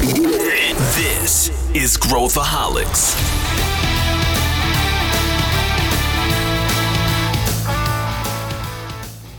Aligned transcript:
This 0.00 1.52
is 1.74 1.94
Growthaholics. 1.98 3.14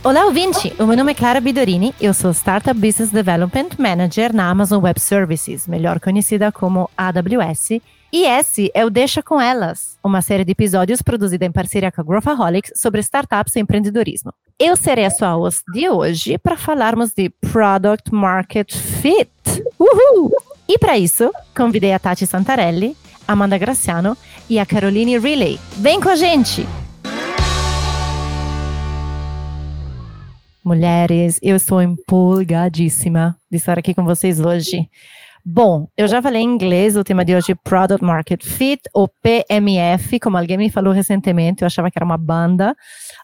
Olá, 0.04 0.24
ouvinte! 0.26 0.72
O 0.78 0.86
meu 0.86 0.96
nome 0.96 1.10
é 1.10 1.14
Clara 1.16 1.40
Bidorini, 1.40 1.92
eu 2.00 2.14
sou 2.14 2.30
Startup 2.30 2.78
Business 2.78 3.10
Development 3.10 3.70
Manager 3.76 4.32
na 4.32 4.48
Amazon 4.48 4.84
Web 4.84 5.00
Services, 5.00 5.66
melhor 5.66 5.98
conhecida 5.98 6.52
como 6.52 6.88
AWS, 6.96 7.80
e 8.12 8.24
esse 8.24 8.70
é 8.72 8.84
o 8.84 8.90
Deixa 8.90 9.20
Com 9.20 9.40
Elas, 9.40 9.98
uma 10.00 10.22
série 10.22 10.44
de 10.44 10.52
episódios 10.52 11.02
produzida 11.02 11.44
em 11.44 11.50
parceria 11.50 11.90
com 11.90 12.02
a 12.02 12.04
Growthaholics 12.04 12.70
sobre 12.76 13.00
startups 13.00 13.56
e 13.56 13.60
empreendedorismo. 13.60 14.32
Eu 14.60 14.76
serei 14.76 15.06
a 15.06 15.10
sua 15.10 15.32
host 15.32 15.64
de 15.72 15.88
hoje 15.88 16.38
para 16.38 16.56
falarmos 16.56 17.12
de 17.12 17.30
Product 17.30 18.14
Market 18.14 18.72
Fit. 18.72 19.28
Uhul! 19.76 20.51
E 20.72 20.78
para 20.78 20.96
isso, 20.96 21.30
convidei 21.54 21.92
a 21.92 21.98
Tati 21.98 22.26
Santarelli, 22.26 22.96
Amanda 23.28 23.58
Graciano 23.58 24.16
e 24.48 24.58
a 24.58 24.64
Caroline 24.64 25.18
Riley. 25.18 25.60
Vem 25.76 26.00
com 26.00 26.08
a 26.08 26.16
gente! 26.16 26.66
Mulheres, 30.64 31.38
eu 31.42 31.56
estou 31.56 31.82
empolgadíssima 31.82 33.36
de 33.50 33.58
estar 33.58 33.78
aqui 33.78 33.92
com 33.92 34.02
vocês 34.02 34.40
hoje. 34.40 34.88
Bom, 35.44 35.88
eu 35.94 36.08
já 36.08 36.22
falei 36.22 36.40
em 36.40 36.54
inglês 36.54 36.96
o 36.96 37.04
tema 37.04 37.22
de 37.22 37.36
hoje, 37.36 37.54
Product 37.54 38.02
Market 38.02 38.42
Fit, 38.42 38.80
ou 38.94 39.10
PMF, 39.20 40.18
como 40.20 40.38
alguém 40.38 40.56
me 40.56 40.70
falou 40.70 40.94
recentemente, 40.94 41.60
eu 41.60 41.66
achava 41.66 41.90
que 41.90 41.98
era 41.98 42.04
uma 42.06 42.16
banda, 42.16 42.74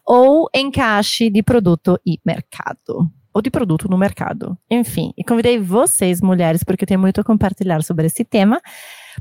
ou 0.05 0.51
encaixe 0.55 1.31
de 1.31 1.43
produto 1.43 1.99
e 2.05 2.19
mercado 2.27 3.11
ou 3.39 3.43
de 3.43 3.51
produto 3.51 3.89
no 3.89 3.97
mercado. 3.97 4.59
Enfim, 4.69 5.13
e 5.17 5.23
convidei 5.23 5.59
vocês, 5.61 6.21
mulheres, 6.21 6.65
porque 6.65 6.83
eu 6.83 6.89
tenho 6.89 7.01
muito 7.01 7.21
a 7.21 7.25
compartilhar 7.25 7.83
sobre 7.85 8.07
esse 8.07 8.25
tema, 8.25 8.61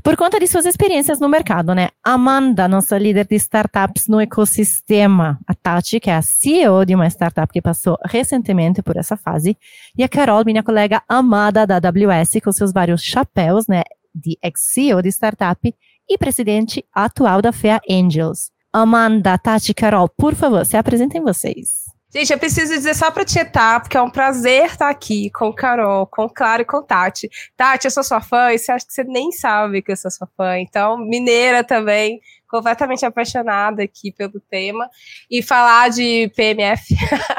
por 0.02 0.16
conta 0.16 0.40
de 0.40 0.46
suas 0.46 0.66
experiências 0.66 1.20
no 1.20 1.28
mercado, 1.28 1.72
né? 1.72 1.88
Amanda, 2.04 2.66
nossa 2.66 2.98
líder 2.98 3.26
de 3.26 3.36
startups 3.36 4.08
no 4.08 4.20
ecossistema, 4.20 5.38
a 5.46 5.54
Tati, 5.54 6.00
que 6.00 6.10
é 6.10 6.16
a 6.16 6.22
CEO 6.22 6.84
de 6.84 6.94
uma 6.94 7.06
startup 7.06 7.52
que 7.52 7.62
passou 7.62 7.96
recentemente 8.04 8.82
por 8.82 8.96
essa 8.96 9.16
fase, 9.16 9.56
e 9.96 10.02
a 10.02 10.08
Carol, 10.08 10.44
minha 10.44 10.62
colega 10.62 11.00
amada 11.08 11.64
da 11.64 11.76
AWS, 11.76 12.40
com 12.42 12.50
seus 12.50 12.72
vários 12.72 13.02
chapéus, 13.02 13.66
né? 13.68 13.82
De 14.12 14.36
ex-CEO 14.42 15.00
de 15.00 15.10
startup 15.10 15.74
e 16.08 16.18
presidente 16.18 16.84
atual 16.92 17.40
da 17.40 17.52
FEA 17.52 17.80
Angels. 17.88 18.50
Amanda, 18.72 19.38
Tati, 19.38 19.72
Carol, 19.72 20.08
por 20.08 20.34
favor, 20.34 20.66
se 20.66 20.76
apresentem 20.76 21.22
vocês. 21.22 21.87
Gente, 22.18 22.32
eu 22.32 22.38
preciso 22.40 22.74
dizer 22.74 22.96
só 22.96 23.12
pra 23.12 23.24
tietar, 23.24 23.80
porque 23.80 23.96
é 23.96 24.02
um 24.02 24.10
prazer 24.10 24.64
estar 24.64 24.90
aqui 24.90 25.30
com 25.30 25.52
Carol, 25.52 26.04
com 26.04 26.28
Clara 26.28 26.62
e 26.62 26.64
com 26.64 26.82
Tati. 26.82 27.30
Tati, 27.56 27.84
eu 27.84 27.92
sou 27.92 28.02
sua 28.02 28.20
fã 28.20 28.52
e 28.52 28.58
você 28.58 28.72
acha 28.72 28.84
que 28.84 28.92
você 28.92 29.04
nem 29.04 29.30
sabe 29.30 29.80
que 29.80 29.92
eu 29.92 29.96
sou 29.96 30.10
sua 30.10 30.26
fã. 30.36 30.58
Então, 30.58 30.98
mineira 30.98 31.62
também, 31.62 32.20
completamente 32.48 33.06
apaixonada 33.06 33.84
aqui 33.84 34.10
pelo 34.10 34.40
tema. 34.50 34.90
E 35.30 35.40
falar 35.44 35.90
de 35.90 36.28
PMF, 36.34 36.92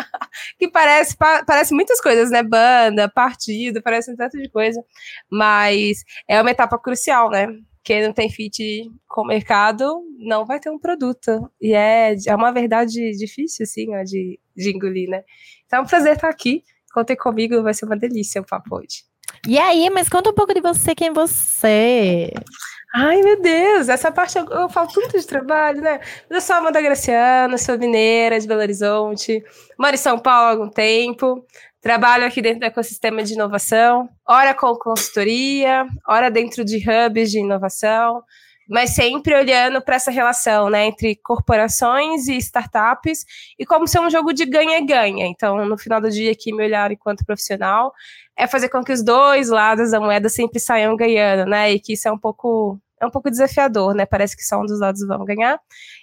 que 0.58 0.70
parece, 0.70 1.14
parece 1.46 1.74
muitas 1.74 2.00
coisas, 2.00 2.32
né? 2.32 2.42
Banda, 2.42 3.10
partido, 3.10 3.82
parece 3.82 4.14
um 4.14 4.16
tanto 4.16 4.38
de 4.38 4.48
coisa. 4.48 4.82
Mas 5.30 6.06
é 6.26 6.42
uma 6.42 6.52
etapa 6.52 6.80
crucial, 6.80 7.30
né? 7.30 7.50
Quem 7.90 8.04
não 8.04 8.14
tem 8.14 8.30
fit 8.30 8.88
com 9.08 9.22
o 9.24 9.26
mercado 9.26 10.06
não 10.20 10.46
vai 10.46 10.60
ter 10.60 10.70
um 10.70 10.78
produto. 10.78 11.52
E 11.60 11.74
é, 11.74 12.16
é 12.28 12.36
uma 12.36 12.52
verdade 12.52 12.94
difícil, 13.18 13.64
assim, 13.64 13.96
ó, 13.96 14.04
de, 14.04 14.40
de 14.56 14.70
engolir, 14.70 15.10
né? 15.10 15.24
Então 15.66 15.80
é 15.80 15.82
um 15.82 15.88
prazer 15.88 16.14
estar 16.14 16.30
aqui. 16.30 16.64
Contem 16.94 17.18
comigo, 17.18 17.64
vai 17.64 17.74
ser 17.74 17.86
uma 17.86 17.98
delícia 17.98 18.42
o 18.42 18.46
papo 18.46 18.76
hoje. 18.76 19.09
E 19.48 19.58
aí, 19.58 19.90
mas 19.90 20.10
conta 20.10 20.30
um 20.30 20.34
pouco 20.34 20.54
de 20.54 20.62
você, 20.62 20.94
quem 20.94 21.10
é 21.10 21.14
você? 21.14 22.32
Ai, 22.94 23.22
meu 23.22 23.42
Deus, 23.42 23.88
essa 23.88 24.12
parte 24.12 24.38
eu, 24.38 24.46
eu 24.50 24.70
falo 24.70 24.88
tanto 24.92 25.18
de 25.18 25.26
trabalho, 25.26 25.82
né? 25.82 26.00
Eu 26.30 26.42
sou 26.42 26.56
Amanda 26.56 26.82
Graciana, 26.82 27.58
sou 27.58 27.78
mineira 27.78 28.40
de 28.40 28.48
Belo 28.48 28.62
Horizonte, 28.62 29.44
moro 29.78 29.94
em 29.94 29.98
São 29.98 30.18
Paulo 30.18 30.48
há 30.48 30.50
algum 30.52 30.70
tempo, 30.70 31.46
Trabalho 31.82 32.26
aqui 32.26 32.42
dentro 32.42 32.60
do 32.60 32.66
ecossistema 32.66 33.24
de 33.24 33.34
inovação, 33.34 34.10
ora 34.28 34.54
com 34.54 34.76
consultoria, 34.76 35.88
ora 36.06 36.30
dentro 36.30 36.66
de 36.66 36.78
hubs 36.78 37.32
de 37.32 37.40
inovação, 37.40 38.22
mas 38.68 38.90
sempre 38.90 39.34
olhando 39.34 39.82
para 39.82 39.96
essa 39.96 40.12
relação 40.12 40.70
né, 40.70 40.88
entre 40.88 41.16
corporações 41.24 42.28
e 42.28 42.36
startups 42.36 43.24
e 43.58 43.66
como 43.66 43.88
ser 43.88 44.02
um 44.02 44.10
jogo 44.10 44.34
de 44.34 44.46
ganha-ganha. 44.46 45.26
Então, 45.26 45.66
no 45.66 45.78
final 45.78 46.02
do 46.02 46.10
dia, 46.10 46.34
aqui, 46.34 46.54
meu 46.54 46.66
olhar 46.66 46.92
enquanto 46.92 47.26
profissional 47.26 47.94
é 48.40 48.48
fazer 48.48 48.70
com 48.70 48.82
que 48.82 48.94
os 48.94 49.04
dois 49.04 49.50
lados 49.50 49.92
da 49.92 50.00
moeda 50.00 50.30
sempre 50.30 50.62
saiam 50.62 50.96
ganhando, 50.96 51.46
né? 51.50 51.74
E 51.74 51.80
que 51.80 51.92
isso 51.94 52.08
é 52.08 52.12
um 52.12 52.18
pouco 52.18 52.80
é 53.02 53.06
um 53.06 53.10
pouco 53.10 53.30
desafiador, 53.30 53.94
né? 53.94 54.06
Parece 54.06 54.36
que 54.36 54.44
só 54.44 54.60
um 54.60 54.66
dos 54.66 54.80
lados 54.80 55.06
vão 55.06 55.24
ganhar. 55.24 55.60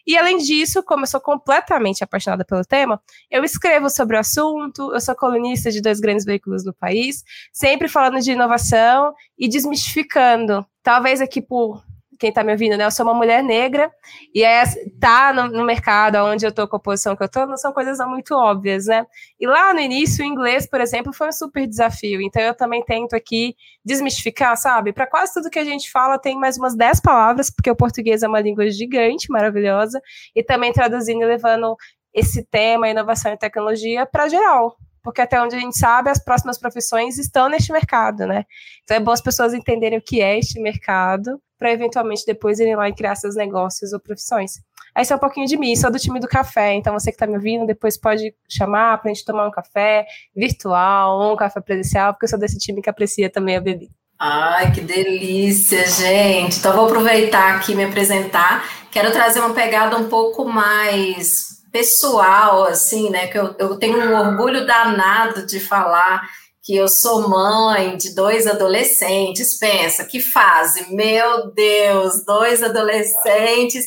E 0.06 0.16
além 0.16 0.38
disso, 0.38 0.82
como 0.82 1.02
eu 1.02 1.06
sou 1.06 1.20
completamente 1.20 2.02
apaixonada 2.02 2.42
pelo 2.44 2.64
tema, 2.64 3.00
eu 3.30 3.44
escrevo 3.44 3.90
sobre 3.90 4.16
o 4.16 4.20
assunto, 4.20 4.94
eu 4.94 5.00
sou 5.00 5.14
colunista 5.14 5.70
de 5.70 5.82
dois 5.82 6.00
grandes 6.00 6.24
veículos 6.24 6.64
no 6.64 6.72
país, 6.72 7.22
sempre 7.52 7.86
falando 7.86 8.20
de 8.20 8.32
inovação 8.32 9.14
e 9.38 9.46
desmistificando. 9.46 10.64
Talvez 10.82 11.20
aqui 11.20 11.42
por 11.42 11.84
quem 12.18 12.30
está 12.30 12.42
me 12.42 12.52
ouvindo, 12.52 12.76
né? 12.76 12.84
Eu 12.84 12.90
sou 12.90 13.04
uma 13.04 13.14
mulher 13.14 13.42
negra 13.42 13.90
e 14.34 14.42
é, 14.42 14.64
tá 15.00 15.32
no, 15.32 15.48
no, 15.48 15.64
mercado 15.64 16.16
onde 16.16 16.44
eu 16.44 16.50
estou 16.50 16.66
com 16.66 16.76
a 16.76 16.80
posição 16.80 17.16
que 17.16 17.22
eu 17.22 17.26
estou, 17.26 17.46
não 17.46 17.56
são 17.56 17.72
coisas 17.72 17.98
não 17.98 18.10
muito 18.10 18.34
óbvias, 18.34 18.86
né? 18.86 19.06
E 19.38 19.46
lá 19.46 19.72
no 19.72 19.80
início, 19.80 20.24
o 20.24 20.28
inglês, 20.28 20.68
por 20.68 20.80
exemplo, 20.80 21.12
foi 21.12 21.28
um 21.28 21.32
super 21.32 21.66
desafio. 21.66 22.20
Então 22.20 22.42
eu 22.42 22.54
também 22.54 22.84
tento 22.84 23.14
aqui 23.14 23.54
desmistificar, 23.84 24.56
sabe? 24.56 24.92
Para 24.92 25.06
quase 25.06 25.34
tudo 25.34 25.50
que 25.50 25.58
a 25.58 25.64
gente 25.64 25.90
fala, 25.90 26.18
tem 26.18 26.38
mais 26.38 26.56
umas 26.56 26.76
10 26.76 27.00
palavras, 27.00 27.50
porque 27.50 27.70
o 27.70 27.76
português 27.76 28.22
é 28.22 28.28
uma 28.28 28.40
língua 28.40 28.68
gigante, 28.70 29.30
maravilhosa, 29.30 30.00
e 30.34 30.42
também 30.42 30.72
traduzindo 30.72 31.22
e 31.22 31.26
levando 31.26 31.76
esse 32.12 32.42
tema, 32.44 32.88
inovação 32.88 33.32
e 33.32 33.36
tecnologia, 33.36 34.06
para 34.06 34.28
geral, 34.28 34.76
porque 35.06 35.20
até 35.20 35.40
onde 35.40 35.54
a 35.54 35.58
gente 35.60 35.78
sabe, 35.78 36.10
as 36.10 36.18
próximas 36.18 36.58
profissões 36.58 37.16
estão 37.16 37.48
neste 37.48 37.70
mercado, 37.70 38.26
né? 38.26 38.44
Então 38.82 38.96
é 38.96 38.98
bom 38.98 39.12
as 39.12 39.20
pessoas 39.20 39.54
entenderem 39.54 40.00
o 40.00 40.02
que 40.02 40.20
é 40.20 40.36
este 40.36 40.58
mercado, 40.58 41.40
para 41.56 41.70
eventualmente 41.70 42.26
depois 42.26 42.58
irem 42.58 42.74
lá 42.74 42.88
e 42.88 42.92
criar 42.92 43.14
seus 43.14 43.36
negócios 43.36 43.92
ou 43.92 44.00
profissões. 44.00 44.54
Esse 44.98 45.12
é 45.12 45.16
um 45.16 45.18
pouquinho 45.20 45.46
de 45.46 45.56
mim, 45.56 45.76
sou 45.76 45.92
do 45.92 45.98
time 46.00 46.18
do 46.18 46.26
café, 46.26 46.74
então 46.74 46.92
você 46.92 47.12
que 47.12 47.14
está 47.14 47.24
me 47.24 47.34
ouvindo, 47.34 47.64
depois 47.64 47.96
pode 47.96 48.34
chamar 48.48 48.98
para 48.98 49.08
a 49.08 49.14
gente 49.14 49.24
tomar 49.24 49.46
um 49.46 49.50
café 49.52 50.04
virtual 50.34 51.20
ou 51.20 51.34
um 51.34 51.36
café 51.36 51.60
presencial, 51.60 52.12
porque 52.12 52.24
eu 52.24 52.28
sou 52.28 52.38
desse 52.40 52.58
time 52.58 52.82
que 52.82 52.90
aprecia 52.90 53.30
também 53.30 53.54
a 53.54 53.60
bebida. 53.60 53.92
Ai, 54.18 54.72
que 54.72 54.80
delícia, 54.80 55.86
gente. 55.86 56.58
Então, 56.58 56.74
vou 56.74 56.86
aproveitar 56.86 57.54
aqui 57.54 57.76
me 57.76 57.84
apresentar. 57.84 58.64
Quero 58.90 59.12
trazer 59.12 59.38
uma 59.38 59.54
pegada 59.54 59.96
um 59.96 60.08
pouco 60.08 60.44
mais 60.44 61.55
pessoal, 61.76 62.64
assim, 62.64 63.10
né? 63.10 63.26
Que 63.26 63.38
eu, 63.38 63.54
eu 63.58 63.76
tenho 63.76 63.98
um 63.98 64.18
orgulho 64.18 64.66
danado 64.66 65.44
de 65.44 65.60
falar 65.60 66.26
que 66.62 66.74
eu 66.74 66.88
sou 66.88 67.28
mãe 67.28 67.98
de 67.98 68.14
dois 68.14 68.46
adolescentes. 68.46 69.58
Pensa, 69.58 70.04
que 70.06 70.18
fase! 70.18 70.90
Meu 70.94 71.50
Deus, 71.52 72.24
dois 72.24 72.62
adolescentes, 72.62 73.84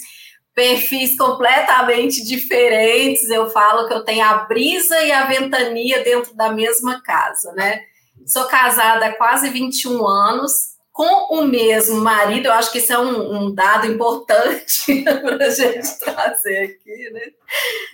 perfis 0.54 1.18
completamente 1.18 2.24
diferentes. 2.24 3.28
Eu 3.28 3.50
falo 3.50 3.88
que 3.88 3.94
eu 3.94 4.06
tenho 4.06 4.24
a 4.24 4.36
brisa 4.46 5.02
e 5.02 5.12
a 5.12 5.26
ventania 5.26 6.04
dentro 6.04 6.36
da 6.36 6.52
mesma 6.52 7.02
casa, 7.02 7.52
né? 7.54 7.82
Sou 8.24 8.46
casada 8.46 9.08
há 9.08 9.18
quase 9.18 9.50
21 9.50 10.06
anos, 10.06 10.52
com 11.00 11.34
o 11.34 11.46
mesmo 11.46 12.02
marido, 12.02 12.48
eu 12.48 12.52
acho 12.52 12.74
que 12.74 12.80
isso 12.80 12.92
é 12.92 13.00
um, 13.00 13.34
um 13.34 13.56
dado 13.56 13.88
importante 13.88 15.02
para 15.24 15.46
a 15.46 15.50
gente 15.50 15.98
trazer 15.98 16.58
aqui, 16.58 17.10
né? 17.14 17.22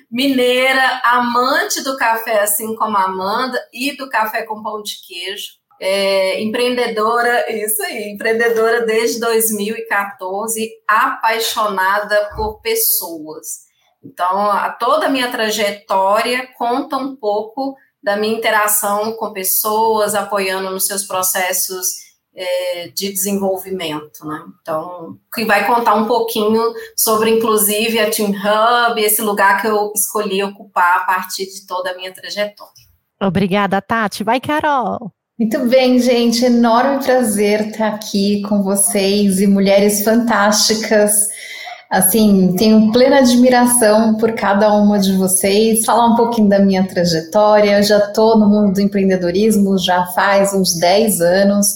Mineira, 0.09 1.01
amante 1.03 1.83
do 1.83 1.95
café, 1.97 2.39
assim 2.39 2.75
como 2.75 2.97
a 2.97 3.03
Amanda, 3.03 3.63
e 3.71 3.95
do 3.95 4.09
café 4.09 4.41
com 4.41 4.63
pão 4.63 4.81
de 4.81 4.95
queijo. 5.05 5.49
É, 5.79 6.41
empreendedora, 6.41 7.45
isso 7.55 7.83
aí, 7.83 8.11
empreendedora 8.11 8.87
desde 8.87 9.19
2014, 9.19 10.67
apaixonada 10.87 12.31
por 12.35 12.59
pessoas. 12.59 13.65
Então, 14.03 14.49
a, 14.49 14.71
toda 14.71 15.05
a 15.05 15.09
minha 15.09 15.29
trajetória 15.29 16.49
conta 16.57 16.97
um 16.97 17.15
pouco 17.15 17.75
da 18.01 18.17
minha 18.17 18.35
interação 18.35 19.11
com 19.13 19.31
pessoas, 19.31 20.15
apoiando 20.15 20.71
nos 20.71 20.87
seus 20.87 21.03
processos 21.03 22.04
é, 22.35 22.89
de 22.89 23.11
desenvolvimento, 23.11 24.25
né? 24.25 24.41
Então, 24.61 25.17
que 25.33 25.45
vai 25.45 25.65
contar 25.65 25.95
um 25.95 26.05
pouquinho 26.05 26.61
sobre, 26.95 27.29
inclusive, 27.29 27.97
a 27.99 28.09
Team 28.09 28.31
Hub, 28.31 29.01
esse 29.01 29.21
lugar 29.21 29.61
que 29.61 29.67
eu 29.67 29.91
escolhi 29.95 30.43
ocupar 30.43 30.97
a 30.97 30.99
partir 31.05 31.45
de 31.45 31.65
toda 31.65 31.91
a 31.91 31.95
minha 31.95 32.13
trajetória. 32.13 32.73
Obrigada, 33.21 33.81
Tati. 33.81 34.23
Vai, 34.23 34.41
Carol. 34.41 35.11
Muito 35.39 35.59
bem, 35.67 35.97
gente. 35.99 36.43
Enorme 36.43 37.03
prazer 37.03 37.69
estar 37.69 37.87
aqui 37.87 38.41
com 38.43 38.61
vocês 38.61 39.39
e 39.39 39.47
mulheres 39.47 40.03
fantásticas. 40.03 41.29
Assim, 41.89 42.55
tenho 42.57 42.91
plena 42.91 43.19
admiração 43.19 44.15
por 44.17 44.33
cada 44.33 44.73
uma 44.73 44.99
de 44.99 45.13
vocês. 45.13 45.85
Falar 45.85 46.07
um 46.07 46.15
pouquinho 46.15 46.49
da 46.49 46.59
minha 46.59 46.85
trajetória. 46.85 47.77
Eu 47.77 47.83
já 47.83 47.99
estou 47.99 48.37
no 48.37 48.49
mundo 48.49 48.73
do 48.73 48.81
empreendedorismo 48.81 49.77
já 49.77 50.05
faz 50.07 50.53
uns 50.53 50.77
10 50.77 51.21
anos 51.21 51.75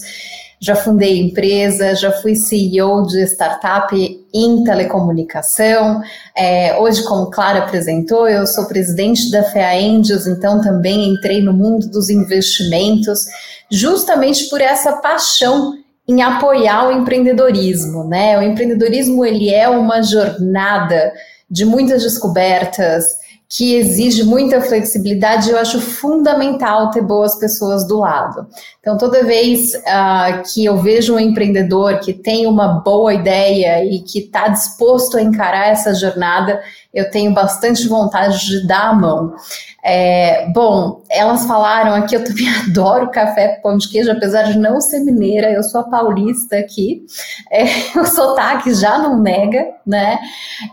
já 0.60 0.76
fundei 0.76 1.20
empresa, 1.20 1.96
já 1.96 2.12
fui 2.12 2.36
CEO 2.36 3.08
de 3.08 3.24
startup 3.24 3.96
em 4.34 4.64
telecomunicação. 4.64 6.02
É, 6.36 6.78
hoje, 6.78 7.04
como 7.04 7.32
Clara 7.32 7.60
apresentou, 7.60 8.28
eu 8.28 8.46
sou 8.46 8.66
presidente 8.66 9.32
da 9.32 9.44
FEA 9.44 9.80
Angels, 9.80 10.28
então 10.28 10.62
também 10.62 11.14
entrei 11.14 11.42
no 11.42 11.54
mundo 11.54 11.88
dos 11.88 12.10
investimentos, 12.10 13.26
justamente 13.72 14.50
por 14.50 14.60
essa 14.60 14.98
paixão 14.98 15.74
em 16.08 16.22
apoiar 16.22 16.90
o 16.90 16.92
empreendedorismo, 16.92 18.04
né? 18.04 18.38
O 18.38 18.42
empreendedorismo 18.42 19.24
ele 19.24 19.54
é 19.54 19.70
uma 19.70 20.02
jornada 20.02 21.14
de 21.50 21.64
muitas 21.66 22.04
descobertas, 22.04 23.06
que 23.50 23.74
exige 23.74 24.24
muita 24.24 24.62
flexibilidade, 24.62 25.50
eu 25.50 25.58
acho 25.58 25.82
fundamental 25.82 26.92
ter 26.92 27.02
boas 27.02 27.36
pessoas 27.40 27.88
do 27.88 27.98
lado. 27.98 28.46
Então, 28.80 28.96
toda 28.96 29.24
vez 29.24 29.74
uh, 29.74 30.44
que 30.54 30.64
eu 30.64 30.78
vejo 30.78 31.16
um 31.16 31.20
empreendedor 31.20 32.00
que 32.00 32.14
tem 32.14 32.46
uma 32.46 32.80
boa 32.82 33.12
ideia 33.12 33.84
e 33.84 34.02
que 34.02 34.20
está 34.20 34.50
disposto 34.50 35.18
a 35.18 35.22
encarar 35.24 35.70
essa 35.70 35.96
jornada, 35.96 36.62
eu 36.94 37.10
tenho 37.12 37.34
bastante 37.34 37.88
vontade 37.88 38.46
de 38.46 38.68
dar 38.68 38.90
a 38.90 38.94
mão. 38.94 39.36
É, 39.84 40.50
bom, 40.52 41.04
elas 41.10 41.46
falaram 41.46 41.94
aqui, 41.94 42.16
eu 42.16 42.24
também 42.24 42.50
adoro 42.68 43.12
café 43.12 43.56
com 43.56 43.62
pão 43.62 43.78
de 43.78 43.88
queijo, 43.88 44.12
apesar 44.12 44.44
de 44.44 44.58
não 44.58 44.82
ser 44.82 45.00
mineira, 45.00 45.52
eu 45.52 45.64
sou 45.64 45.82
a 45.82 45.84
paulista 45.86 46.58
aqui, 46.58 47.06
é, 47.52 47.64
o 47.98 48.06
sotaque 48.06 48.74
já 48.74 48.98
não 48.98 49.22
nega, 49.22 49.68
né? 49.86 50.20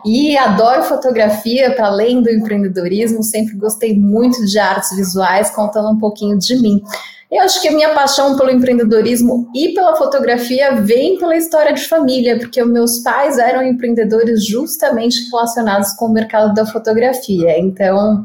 E 0.05 0.37
adoro 0.37 0.83
fotografia, 0.83 1.73
para 1.75 1.87
além 1.87 2.23
do 2.23 2.31
empreendedorismo, 2.31 3.23
sempre 3.23 3.55
gostei 3.55 3.97
muito 3.97 4.45
de 4.45 4.59
artes 4.59 4.97
visuais, 4.97 5.51
contando 5.51 5.91
um 5.91 5.99
pouquinho 5.99 6.39
de 6.39 6.61
mim. 6.61 6.83
Eu 7.31 7.43
acho 7.43 7.61
que 7.61 7.69
a 7.69 7.73
minha 7.73 7.93
paixão 7.93 8.37
pelo 8.37 8.51
empreendedorismo 8.51 9.51
e 9.55 9.75
pela 9.75 9.97
fotografia 9.97 10.77
vem 10.77 11.19
pela 11.19 11.37
história 11.37 11.73
de 11.73 11.83
família, 11.89 12.39
porque 12.39 12.63
meus 12.65 13.01
pais 13.01 13.37
eram 13.37 13.65
empreendedores 13.65 14.47
justamente 14.47 15.29
relacionados 15.31 15.93
com 15.95 16.07
o 16.07 16.13
mercado 16.13 16.55
da 16.55 16.65
fotografia. 16.65 17.59
Então, 17.59 18.25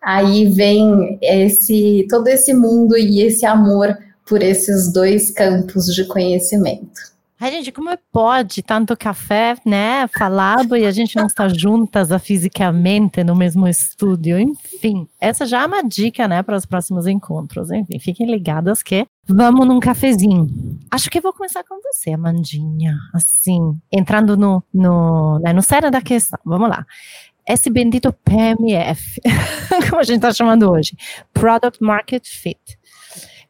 aí 0.00 0.46
vem 0.46 1.18
esse 1.20 2.06
todo 2.08 2.28
esse 2.28 2.54
mundo 2.54 2.96
e 2.96 3.20
esse 3.20 3.44
amor 3.44 3.96
por 4.26 4.42
esses 4.42 4.92
dois 4.92 5.30
campos 5.30 5.86
de 5.86 6.06
conhecimento. 6.06 7.17
Ai, 7.40 7.52
gente, 7.52 7.70
como 7.70 7.96
pode 8.12 8.64
tanto 8.64 8.96
café, 8.96 9.54
né, 9.64 10.08
falado 10.08 10.76
e 10.76 10.84
a 10.84 10.90
gente 10.90 11.14
não 11.14 11.26
está 11.26 11.48
juntas 11.48 12.08
fisicamente 12.20 13.22
no 13.22 13.36
mesmo 13.36 13.68
estúdio? 13.68 14.40
Enfim, 14.40 15.06
essa 15.20 15.46
já 15.46 15.62
é 15.62 15.66
uma 15.66 15.82
dica, 15.82 16.26
né, 16.26 16.42
para 16.42 16.56
os 16.56 16.66
próximos 16.66 17.06
encontros. 17.06 17.70
Enfim, 17.70 18.00
fiquem 18.00 18.28
ligadas 18.28 18.82
que 18.82 19.06
vamos 19.24 19.64
num 19.68 19.78
cafezinho. 19.78 20.48
Acho 20.90 21.08
que 21.08 21.20
vou 21.20 21.32
começar 21.32 21.62
com 21.62 21.80
você, 21.80 22.10
Amandinha. 22.10 22.96
Assim, 23.14 23.78
entrando 23.92 24.36
no, 24.36 24.60
no, 24.74 25.38
né, 25.38 25.52
no 25.52 25.62
sério 25.62 25.92
da 25.92 26.02
questão. 26.02 26.40
Vamos 26.44 26.68
lá 26.68 26.84
esse 27.48 27.70
bendito 27.70 28.12
PMF, 28.12 29.22
como 29.88 30.00
a 30.00 30.04
gente 30.04 30.16
está 30.16 30.30
chamando 30.32 30.70
hoje, 30.70 30.94
Product 31.32 31.82
Market 31.82 32.26
Fit 32.26 32.77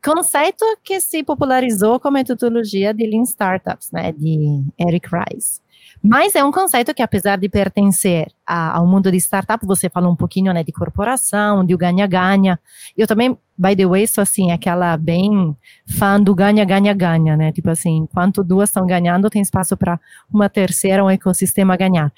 conceito 0.05 0.65
que 0.83 1.00
se 1.00 1.23
popularizou 1.23 1.99
com 1.99 2.09
a 2.09 2.11
metodologia 2.11 2.95
de 2.95 3.06
Lean 3.06 3.23
Startups, 3.23 3.91
né, 3.93 4.12
de 4.12 4.62
Eric 4.79 5.09
Rice. 5.09 5.61
Mas 6.03 6.35
é 6.35 6.45
um 6.45 6.53
conceito 6.53 6.95
que, 6.95 7.03
apesar 7.03 7.37
de 7.39 7.49
pertencer 7.49 8.29
a, 8.47 8.77
ao 8.77 8.87
mundo 8.87 9.11
de 9.11 9.17
startup, 9.17 9.65
você 9.67 9.89
falou 9.89 10.12
um 10.12 10.17
pouquinho 10.17 10.53
né, 10.53 10.62
de 10.62 10.71
corporação, 10.71 11.65
de 11.65 11.77
ganha-ganha. 11.77 12.59
Eu 12.97 13.06
também, 13.06 13.37
by 13.56 13.75
the 13.75 13.87
way, 13.87 14.06
sou 14.06 14.23
assim, 14.23 14.53
aquela 14.53 14.97
bem 14.97 15.56
fã 15.99 16.21
do 16.21 16.35
ganha-ganha-ganha, 16.35 17.37
né? 17.37 17.53
Tipo 17.53 17.71
assim, 17.71 17.97
enquanto 17.97 18.44
duas 18.44 18.69
estão 18.69 18.87
ganhando, 18.87 19.29
tem 19.29 19.43
espaço 19.43 19.77
para 19.77 19.99
uma 20.33 20.49
terceira, 20.49 21.05
um 21.05 21.11
ecossistema 21.11 21.77
ganhar. 21.77 22.12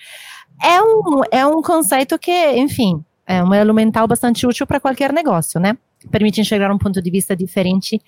É 0.62 0.82
um, 0.82 1.22
é 1.30 1.46
um 1.46 1.62
conceito 1.62 2.18
que, 2.18 2.52
enfim, 2.52 3.02
é 3.26 3.42
um 3.42 3.54
elo 3.54 3.72
mental 3.72 4.06
bastante 4.06 4.46
útil 4.46 4.66
para 4.66 4.80
qualquer 4.80 5.10
negócio, 5.12 5.58
né? 5.58 5.76
Permite 6.10 6.40
enxergar 6.40 6.72
um 6.72 6.78
ponto 6.78 7.00
de 7.02 7.10
vista 7.10 7.36
diferente 7.36 8.00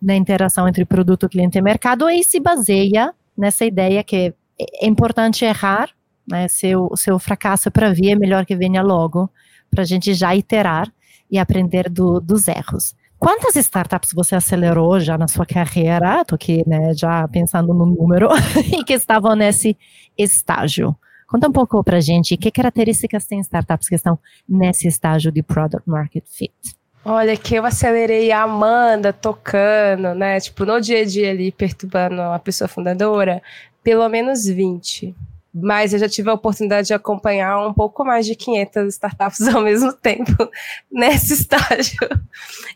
da 0.00 0.14
interação 0.14 0.68
entre 0.68 0.84
produto, 0.84 1.28
cliente 1.28 1.58
e 1.58 1.62
mercado 1.62 2.08
e 2.08 2.22
se 2.22 2.40
baseia 2.40 3.12
nessa 3.36 3.64
ideia 3.64 4.02
que 4.02 4.34
é 4.58 4.86
importante 4.86 5.44
errar, 5.44 5.90
né? 6.28 6.48
Seu, 6.48 6.90
seu 6.96 7.18
fracasso 7.18 7.70
para 7.70 7.92
vir 7.92 8.10
é 8.10 8.16
melhor 8.16 8.44
que 8.44 8.56
venha 8.56 8.82
logo, 8.82 9.30
para 9.70 9.82
a 9.82 9.86
gente 9.86 10.12
já 10.14 10.34
iterar 10.34 10.92
e 11.30 11.38
aprender 11.38 11.88
do, 11.88 12.20
dos 12.20 12.48
erros. 12.48 12.94
Quantas 13.18 13.56
startups 13.56 14.12
você 14.14 14.36
acelerou 14.36 15.00
já 15.00 15.18
na 15.18 15.26
sua 15.26 15.44
carreira? 15.44 16.20
Estou 16.20 16.36
aqui 16.36 16.62
né, 16.66 16.94
já 16.94 17.26
pensando 17.28 17.74
no 17.74 17.84
número, 17.84 18.28
e 18.78 18.84
que 18.84 18.92
estavam 18.92 19.34
nesse 19.34 19.76
estágio. 20.16 20.96
Conta 21.26 21.48
um 21.48 21.52
pouco 21.52 21.82
para 21.84 21.98
a 21.98 22.00
gente 22.00 22.36
que 22.36 22.50
características 22.50 23.26
tem 23.26 23.40
startups 23.40 23.88
que 23.88 23.94
estão 23.94 24.18
nesse 24.48 24.88
estágio 24.88 25.30
de 25.30 25.42
Product 25.42 25.88
Market 25.88 26.24
Fit. 26.26 26.77
Olha, 27.10 27.38
que 27.38 27.54
eu 27.54 27.64
acelerei 27.64 28.30
a 28.30 28.42
Amanda 28.42 29.14
tocando, 29.14 30.14
né? 30.14 30.38
Tipo, 30.38 30.66
no 30.66 30.78
dia 30.78 31.00
a 31.00 31.04
dia 31.06 31.30
ali, 31.30 31.50
perturbando 31.50 32.20
a 32.20 32.38
pessoa 32.38 32.68
fundadora, 32.68 33.42
pelo 33.82 34.06
menos 34.10 34.44
20. 34.44 35.14
Mas 35.54 35.94
eu 35.94 35.98
já 35.98 36.06
tive 36.06 36.28
a 36.28 36.34
oportunidade 36.34 36.88
de 36.88 36.92
acompanhar 36.92 37.66
um 37.66 37.72
pouco 37.72 38.04
mais 38.04 38.26
de 38.26 38.36
500 38.36 38.92
startups 38.92 39.48
ao 39.48 39.62
mesmo 39.64 39.90
tempo 39.94 40.50
nesse 40.92 41.32
estágio. 41.32 41.96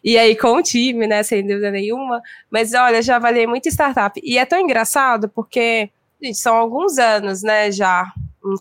E 0.02 0.16
aí 0.16 0.34
com 0.34 0.56
o 0.56 0.62
time, 0.62 1.06
né? 1.06 1.22
Sem 1.22 1.46
dúvida 1.46 1.70
nenhuma. 1.70 2.22
Mas 2.50 2.72
olha, 2.72 3.02
já 3.02 3.16
avaliei 3.16 3.46
muito 3.46 3.68
startup. 3.68 4.18
E 4.24 4.38
é 4.38 4.46
tão 4.46 4.58
engraçado 4.58 5.28
porque, 5.28 5.90
gente, 6.22 6.38
são 6.38 6.56
alguns 6.56 6.96
anos, 6.96 7.42
né, 7.42 7.70
já 7.70 8.10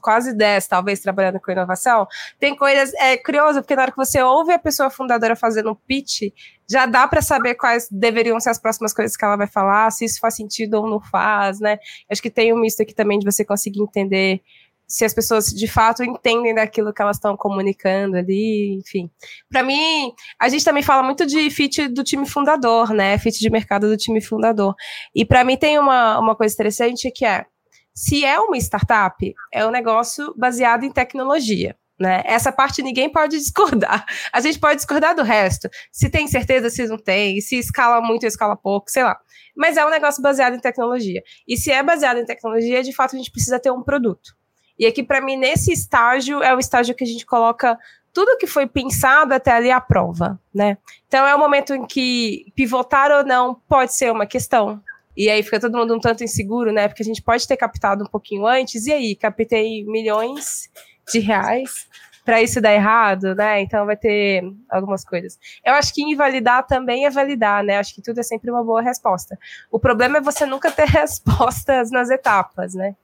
quase 0.02 0.34
10, 0.34 0.68
talvez, 0.68 1.00
trabalhando 1.00 1.40
com 1.40 1.52
inovação, 1.52 2.08
tem 2.40 2.56
coisas. 2.56 2.94
É 2.96 3.18
curioso, 3.18 3.62
porque 3.62 3.76
na 3.76 3.84
hora 3.84 3.92
que 3.92 3.98
você 3.98 4.22
ouve 4.22 4.52
a 4.52 4.60
pessoa 4.60 4.90
fundadora 4.90 5.36
fazendo 5.36 5.72
um 5.72 5.76
pitch, 5.76 6.34
já 6.70 6.86
dá 6.86 7.08
para 7.08 7.22
saber 7.22 7.56
quais 7.56 7.88
deveriam 7.92 8.40
ser 8.40 8.50
as 8.50 8.60
próximas 8.60 8.94
coisas 8.94 9.18
que 9.18 9.26
ela 9.26 9.36
vai 9.36 9.48
falar, 9.48 9.92
se 9.92 10.06
isso 10.06 10.20
faz 10.20 10.36
sentido 10.36 10.76
ou 10.76 10.90
não 10.90 11.02
faz, 11.02 11.60
né? 11.60 11.78
Acho 12.10 12.22
que 12.22 12.30
tem 12.30 12.54
um 12.54 12.60
misto 12.60 12.82
aqui 12.82 12.94
também 12.94 13.20
de 13.20 13.26
você 13.26 13.44
conseguir 13.44 13.82
entender 13.82 14.42
se 14.92 15.06
as 15.06 15.14
pessoas 15.14 15.46
de 15.46 15.68
fato 15.68 16.04
entendem 16.04 16.54
daquilo 16.54 16.94
que 16.94 17.02
elas 17.02 17.16
estão 17.16 17.38
comunicando 17.38 18.18
ali, 18.18 18.78
enfim. 18.78 19.10
Para 19.50 19.64
mim, 19.64 20.12
a 20.38 20.50
gente 20.50 20.66
também 20.66 20.84
fala 20.84 21.02
muito 21.02 21.26
de 21.26 21.50
fit 21.50 21.88
do 21.88 22.04
time 22.04 22.28
fundador, 22.28 22.94
né? 22.94 23.18
Fit 23.18 23.40
de 23.40 23.50
mercado 23.50 23.88
do 23.88 23.96
time 23.96 24.20
fundador. 24.22 24.76
E 25.16 25.24
para 25.24 25.46
mim 25.46 25.56
tem 25.56 25.80
uma, 25.80 26.20
uma 26.20 26.36
coisa 26.36 26.54
interessante 26.54 27.10
que 27.10 27.26
é 27.26 27.46
se 27.94 28.26
é 28.26 28.40
uma 28.40 28.58
startup, 28.58 29.34
é 29.52 29.66
um 29.66 29.72
negócio 29.72 30.34
baseado 30.38 30.84
em 30.84 30.92
tecnologia. 30.92 31.76
Né? 32.00 32.24
Essa 32.26 32.52
parte 32.52 32.82
ninguém 32.82 33.12
pode 33.12 33.38
discordar. 33.38 34.06
A 34.34 34.42
gente 34.42 34.60
pode 34.60 34.78
discordar 34.78 35.16
do 35.16 35.22
resto. 35.22 35.70
Se 35.92 36.10
tem 36.10 36.28
certeza, 36.28 36.70
se 36.70 36.88
não 36.88 36.98
tem, 36.98 37.40
se 37.42 37.58
escala 37.58 38.02
muito, 38.02 38.26
escala 38.26 38.56
pouco, 38.56 38.90
sei 38.90 39.04
lá. 39.04 39.20
Mas 39.56 39.78
é 39.78 39.86
um 39.86 39.90
negócio 39.90 40.22
baseado 40.22 40.56
em 40.56 40.60
tecnologia. 40.60 41.22
E 41.48 41.56
se 41.56 41.72
é 41.72 41.84
baseado 41.84 42.18
em 42.18 42.26
tecnologia, 42.26 42.82
de 42.82 42.92
fato 42.92 43.16
a 43.16 43.20
gente 43.20 43.32
precisa 43.32 43.60
ter 43.60 43.70
um 43.72 43.84
produto. 43.84 44.36
E 44.80 44.86
aqui, 44.88 45.04
para 45.04 45.22
mim, 45.22 45.38
nesse 45.38 45.72
estágio, 45.72 46.42
é 46.42 46.56
o 46.56 46.60
estágio 46.60 46.96
que 46.96 47.04
a 47.04 47.08
gente 47.08 47.24
coloca 47.24 47.78
tudo 48.12 48.38
que 48.38 48.48
foi 48.48 48.66
pensado 48.66 49.34
até 49.34 49.52
ali 49.52 49.70
à 49.70 49.80
prova, 49.80 50.40
né? 50.54 50.78
Então 51.08 51.26
é 51.26 51.36
o 51.36 51.40
momento 51.40 51.74
em 51.74 51.86
que 51.86 52.52
pivotar 52.56 53.12
ou 53.12 53.24
não 53.24 53.54
pode 53.54 53.94
ser 53.94 54.12
uma 54.12 54.26
questão, 54.26 54.82
e 55.22 55.30
aí 55.30 55.44
fica 55.44 55.60
todo 55.60 55.78
mundo 55.78 55.96
um 55.96 56.00
tanto 56.00 56.24
inseguro, 56.24 56.72
né? 56.72 56.88
Porque 56.88 57.04
a 57.04 57.06
gente 57.06 57.22
pode 57.22 57.48
ter 57.48 57.56
captado 57.56 58.04
um 58.04 58.08
pouquinho 58.08 58.48
antes, 58.48 58.88
e 58.88 58.92
aí, 58.92 59.16
captei 59.16 59.84
milhões 59.86 60.68
de 61.12 61.20
reais 61.20 61.88
para 62.26 62.42
isso 62.42 62.60
dar 62.60 62.74
errado, 62.74 63.36
né? 63.36 63.62
Então 63.62 63.86
vai 63.86 63.96
ter 63.96 64.44
algumas 64.68 65.06
coisas. 65.06 65.38
Eu 65.64 65.74
acho 65.74 65.94
que 65.94 66.02
invalidar 66.02 66.66
também 66.66 67.06
é 67.06 67.10
validar, 67.12 67.64
né? 67.64 67.78
Acho 67.78 67.94
que 67.94 68.02
tudo 68.02 68.20
é 68.20 68.24
sempre 68.24 68.50
uma 68.50 68.64
boa 68.64 68.82
resposta. 68.82 69.38
O 69.72 69.80
problema 69.80 70.18
é 70.18 70.22
você 70.22 70.44
nunca 70.46 70.72
ter 70.72 70.88
respostas 70.90 71.92
nas 71.92 72.10
etapas, 72.10 72.74
né? 72.74 72.96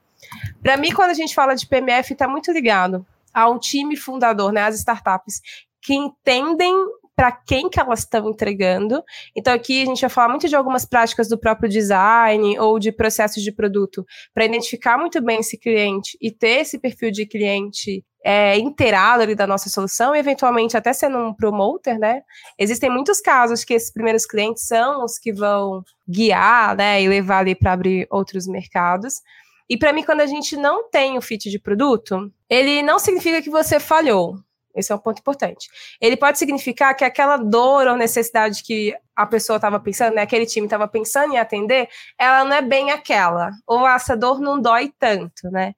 Para 0.64 0.76
mim, 0.76 0.92
quando 0.92 1.12
a 1.12 1.14
gente 1.16 1.36
fala 1.36 1.56
de 1.56 1.68
PMF, 1.68 2.14
está 2.14 2.28
muito 2.28 2.52
ligado 2.52 3.06
ao 3.32 3.60
time 3.60 3.96
fundador, 3.96 4.52
né? 4.52 4.64
As 4.64 4.76
startups 4.76 5.40
que 5.82 5.94
entendem 5.94 6.74
para 7.18 7.32
quem 7.32 7.68
que 7.68 7.80
elas 7.80 8.02
estão 8.02 8.30
entregando. 8.30 9.04
Então 9.36 9.52
aqui 9.52 9.82
a 9.82 9.86
gente 9.86 10.02
vai 10.02 10.10
falar 10.10 10.30
muito 10.30 10.48
de 10.48 10.56
algumas 10.56 10.86
práticas 10.86 11.28
do 11.28 11.36
próprio 11.36 11.68
design 11.68 12.60
ou 12.60 12.78
de 12.78 12.92
processos 12.92 13.42
de 13.42 13.52
produto 13.52 14.06
para 14.36 14.46
identificar 14.46 15.00
muito 15.00 15.20
bem 15.20 15.40
esse 15.40 15.58
cliente 15.58 16.16
e 16.22 16.30
ter 16.30 16.60
esse 16.60 16.78
perfil 16.78 17.10
de 17.10 17.26
cliente 17.26 18.06
é, 18.24 18.56
inteirado 18.60 19.24
ali 19.24 19.34
da 19.34 19.48
nossa 19.48 19.68
solução 19.68 20.16
e 20.16 20.20
eventualmente 20.20 20.78
até 20.78 20.94
sendo 20.94 21.18
um 21.18 21.34
promoter, 21.34 21.98
né? 21.98 22.22
Existem 22.60 22.90
muitos 22.90 23.20
casos 23.20 23.64
que 23.64 23.74
esses 23.74 23.92
primeiros 23.92 24.28
clientes 24.28 24.68
são 24.68 25.04
os 25.04 25.18
que 25.18 25.34
vão 25.34 25.84
guiar, 26.08 26.76
né, 26.76 27.02
e 27.02 27.08
levar 27.08 27.40
ali 27.40 27.56
para 27.56 27.74
abrir 27.74 28.06
outros 28.12 28.46
mercados. 28.46 29.22
E 29.68 29.76
para 29.76 29.92
mim, 29.92 30.04
quando 30.04 30.22
a 30.22 30.28
gente 30.28 30.56
não 30.56 30.88
tem 30.90 31.18
o 31.18 31.22
fit 31.22 31.50
de 31.50 31.60
produto, 31.60 32.32
ele 32.48 32.84
não 32.84 33.00
significa 33.00 33.42
que 33.42 33.50
você 33.50 33.80
falhou 33.80 34.36
Esse 34.78 34.92
é 34.92 34.96
um 34.96 35.00
ponto 35.00 35.20
importante. 35.20 35.70
Ele 36.00 36.16
pode 36.16 36.38
significar 36.38 36.96
que 36.96 37.04
aquela 37.04 37.38
dor 37.38 37.88
ou 37.88 37.98
necessidade 37.98 38.64
que 38.64 38.96
a 39.16 39.26
pessoa 39.26 39.58
estava 39.58 39.80
pensando, 39.80 40.16
né, 40.16 40.22
aquele 40.22 40.46
time 40.46 40.68
estava 40.68 40.88
pensando 40.88 41.34
em 41.34 41.38
atender, 41.38 41.90
ela 42.18 42.46
não 42.46 42.56
é 42.56 42.62
bem 42.62 42.92
aquela. 42.92 43.52
Ou 43.66 43.88
essa 43.88 44.16
dor 44.16 44.40
não 44.40 44.62
dói 44.62 44.92
tanto, 45.00 45.50
né? 45.52 45.74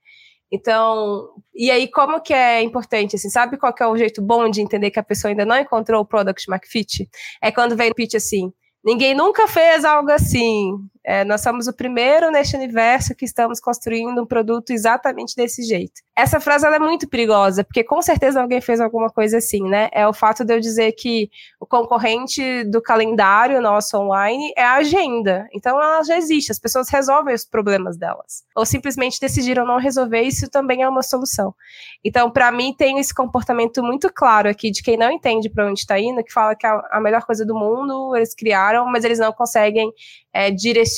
Então, 0.52 1.30
e 1.54 1.70
aí 1.70 1.88
como 1.88 2.20
que 2.22 2.34
é 2.34 2.62
importante, 2.62 3.16
assim, 3.16 3.30
sabe 3.30 3.58
qual 3.58 3.74
que 3.74 3.84
é 3.84 3.88
o 3.88 3.96
jeito 3.96 4.22
bom 4.22 4.50
de 4.50 4.62
entender 4.62 4.92
que 4.92 5.00
a 5.00 5.04
pessoa 5.04 5.32
ainda 5.32 5.46
não 5.46 5.58
encontrou 5.58 6.02
o 6.02 6.06
product 6.06 6.50
market 6.50 6.72
fit? 6.72 7.10
É 7.42 7.52
quando 7.52 7.76
vem 7.76 7.92
o 7.92 7.96
pitch 7.96 8.16
assim, 8.16 8.52
Ninguém 8.84 9.14
nunca 9.14 9.48
fez 9.48 9.84
algo 9.84 10.10
assim. 10.10 10.78
É, 11.06 11.24
nós 11.24 11.42
somos 11.42 11.68
o 11.68 11.74
primeiro 11.74 12.30
neste 12.30 12.56
universo 12.56 13.16
que 13.16 13.26
estamos 13.26 13.60
construindo 13.60 14.22
um 14.22 14.26
produto 14.26 14.72
exatamente 14.72 15.36
desse 15.36 15.64
jeito. 15.64 16.02
Essa 16.16 16.40
frase 16.40 16.68
é 16.68 16.80
muito 16.80 17.08
perigosa, 17.08 17.64
porque 17.64 17.84
com 17.84 18.02
certeza 18.02 18.42
alguém 18.42 18.60
fez 18.60 18.82
alguma 18.82 19.10
coisa 19.10 19.38
assim, 19.38 19.64
né? 19.64 19.90
É 19.94 20.06
o 20.06 20.14
fato 20.14 20.44
de 20.44 20.54
eu 20.54 20.60
dizer 20.60 20.92
que 20.92 21.30
o 21.60 21.66
concorrente 21.66 22.66
do 22.66 22.82
calendário 22.82 23.62
nosso 23.62 23.98
online 23.98 24.52
é 24.58 24.64
a 24.64 24.76
agenda. 24.76 25.48
Então 25.54 25.82
ela 25.82 26.04
já 26.04 26.18
existe, 26.18 26.52
as 26.52 26.60
pessoas 26.60 26.90
resolvem 26.90 27.34
os 27.34 27.46
problemas 27.46 27.98
delas. 27.98 28.44
Ou 28.56 28.66
simplesmente 28.66 29.20
decidiram 29.20 29.66
não 29.66 29.78
resolver, 29.78 30.22
isso 30.22 30.50
também 30.50 30.84
é 30.84 30.90
uma 30.90 31.02
solução. 31.02 31.56
Então, 32.04 32.30
para 32.30 32.52
mim, 32.52 32.74
tem 32.78 33.00
esse 33.00 33.14
comportamento 33.14 33.82
muito 33.82 34.12
claro 34.14 34.50
aqui 34.50 34.72
de 34.72 34.82
quem 34.82 34.98
não 34.98 35.12
entende 35.12 35.50
para 35.50 35.68
onde 35.68 35.80
está 35.80 36.00
indo, 36.00 36.24
que 36.24 36.32
fala 36.32 36.56
que 36.56 36.68
a, 36.68 36.82
a 36.92 37.00
melhor 37.00 37.24
coisa 37.26 37.46
do 37.46 37.56
mundo 37.56 38.16
eles 38.16 38.36
criaram, 38.36 38.86
mas 38.86 39.04
eles 39.04 39.20
não 39.20 39.32
conseguem 39.32 39.92
é, 40.34 40.52
direcionar, 40.52 40.89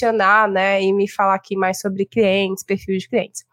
né, 0.51 0.81
e 0.81 0.93
me 0.93 1.09
falar 1.09 1.35
aqui 1.35 1.55
mais 1.55 1.79
sobre 1.79 2.05
clientes, 2.05 2.63
perfil 2.63 2.97
de 2.97 3.07
clientes. 3.07 3.43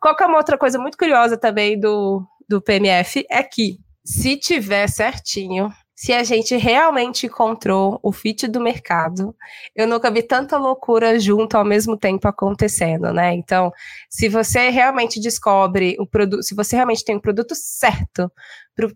Qual 0.00 0.16
que 0.16 0.22
é 0.22 0.26
uma 0.26 0.38
outra 0.38 0.56
coisa 0.56 0.78
muito 0.78 0.96
curiosa 0.96 1.36
também 1.36 1.78
do, 1.78 2.22
do 2.48 2.60
PMF 2.60 3.24
é 3.30 3.42
que 3.42 3.78
se 4.04 4.36
tiver 4.36 4.88
certinho, 4.88 5.70
se 5.94 6.14
a 6.14 6.24
gente 6.24 6.56
realmente 6.56 7.26
encontrou 7.26 8.00
o 8.02 8.10
fit 8.10 8.48
do 8.48 8.58
mercado, 8.58 9.36
eu 9.76 9.86
nunca 9.86 10.10
vi 10.10 10.22
tanta 10.22 10.56
loucura 10.56 11.20
junto 11.20 11.58
ao 11.58 11.64
mesmo 11.64 11.94
tempo 11.94 12.26
acontecendo, 12.26 13.12
né? 13.12 13.34
Então, 13.34 13.70
se 14.08 14.26
você 14.26 14.70
realmente 14.70 15.20
descobre 15.20 15.96
o 16.00 16.06
produto, 16.06 16.42
se 16.42 16.54
você 16.54 16.74
realmente 16.74 17.04
tem 17.04 17.16
o 17.16 17.20
produto 17.20 17.54
certo 17.54 18.32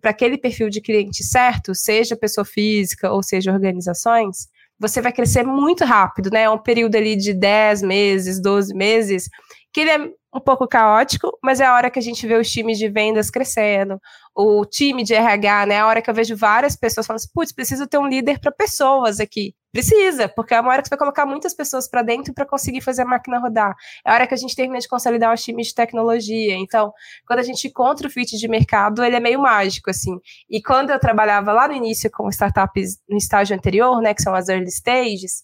para 0.00 0.10
aquele 0.10 0.38
perfil 0.38 0.70
de 0.70 0.80
cliente 0.80 1.22
certo, 1.22 1.74
seja 1.74 2.16
pessoa 2.16 2.42
física 2.42 3.12
ou 3.12 3.22
seja 3.22 3.52
organizações, 3.52 4.48
você 4.78 5.00
vai 5.00 5.12
crescer 5.12 5.44
muito 5.44 5.84
rápido, 5.84 6.30
né? 6.30 6.42
É 6.42 6.50
um 6.50 6.58
período 6.58 6.96
ali 6.96 7.16
de 7.16 7.32
10 7.32 7.82
meses, 7.82 8.40
12 8.40 8.74
meses, 8.74 9.28
que 9.74 9.80
ele 9.80 9.90
é 9.90 9.98
um 10.32 10.40
pouco 10.40 10.68
caótico, 10.68 11.36
mas 11.42 11.60
é 11.60 11.66
a 11.66 11.74
hora 11.74 11.90
que 11.90 11.98
a 11.98 12.02
gente 12.02 12.24
vê 12.28 12.36
os 12.36 12.48
times 12.48 12.78
de 12.78 12.88
vendas 12.88 13.28
crescendo, 13.28 14.00
o 14.34 14.64
time 14.64 15.02
de 15.02 15.14
RH, 15.14 15.66
né? 15.66 15.74
É 15.74 15.80
a 15.80 15.86
hora 15.86 16.00
que 16.00 16.08
eu 16.08 16.14
vejo 16.14 16.36
várias 16.36 16.76
pessoas 16.76 17.06
falando 17.06 17.18
assim, 17.18 17.30
putz, 17.34 17.52
preciso 17.52 17.86
ter 17.88 17.98
um 17.98 18.06
líder 18.06 18.38
para 18.38 18.52
pessoas 18.52 19.18
aqui. 19.18 19.52
Precisa, 19.72 20.28
porque 20.28 20.54
é 20.54 20.60
uma 20.60 20.70
hora 20.70 20.80
que 20.80 20.86
você 20.86 20.92
vai 20.92 20.98
colocar 21.00 21.26
muitas 21.26 21.52
pessoas 21.52 21.88
para 21.88 22.02
dentro 22.02 22.32
para 22.32 22.46
conseguir 22.46 22.80
fazer 22.80 23.02
a 23.02 23.04
máquina 23.04 23.40
rodar. 23.40 23.74
É 24.06 24.10
a 24.10 24.14
hora 24.14 24.26
que 24.28 24.34
a 24.34 24.36
gente 24.36 24.54
termina 24.54 24.78
de 24.78 24.86
consolidar 24.86 25.34
os 25.34 25.42
times 25.42 25.68
de 25.68 25.74
tecnologia. 25.74 26.54
Então, 26.54 26.92
quando 27.26 27.40
a 27.40 27.42
gente 27.42 27.66
encontra 27.66 28.06
o 28.06 28.10
fit 28.10 28.36
de 28.38 28.46
mercado, 28.46 29.02
ele 29.02 29.16
é 29.16 29.20
meio 29.20 29.40
mágico, 29.40 29.90
assim. 29.90 30.16
E 30.48 30.62
quando 30.62 30.90
eu 30.90 31.00
trabalhava 31.00 31.52
lá 31.52 31.66
no 31.66 31.74
início 31.74 32.08
com 32.12 32.28
startups 32.28 33.00
no 33.08 33.16
estágio 33.16 33.56
anterior, 33.56 34.00
né, 34.00 34.14
que 34.14 34.22
são 34.22 34.34
as 34.36 34.48
early 34.48 34.70
stages, 34.70 35.42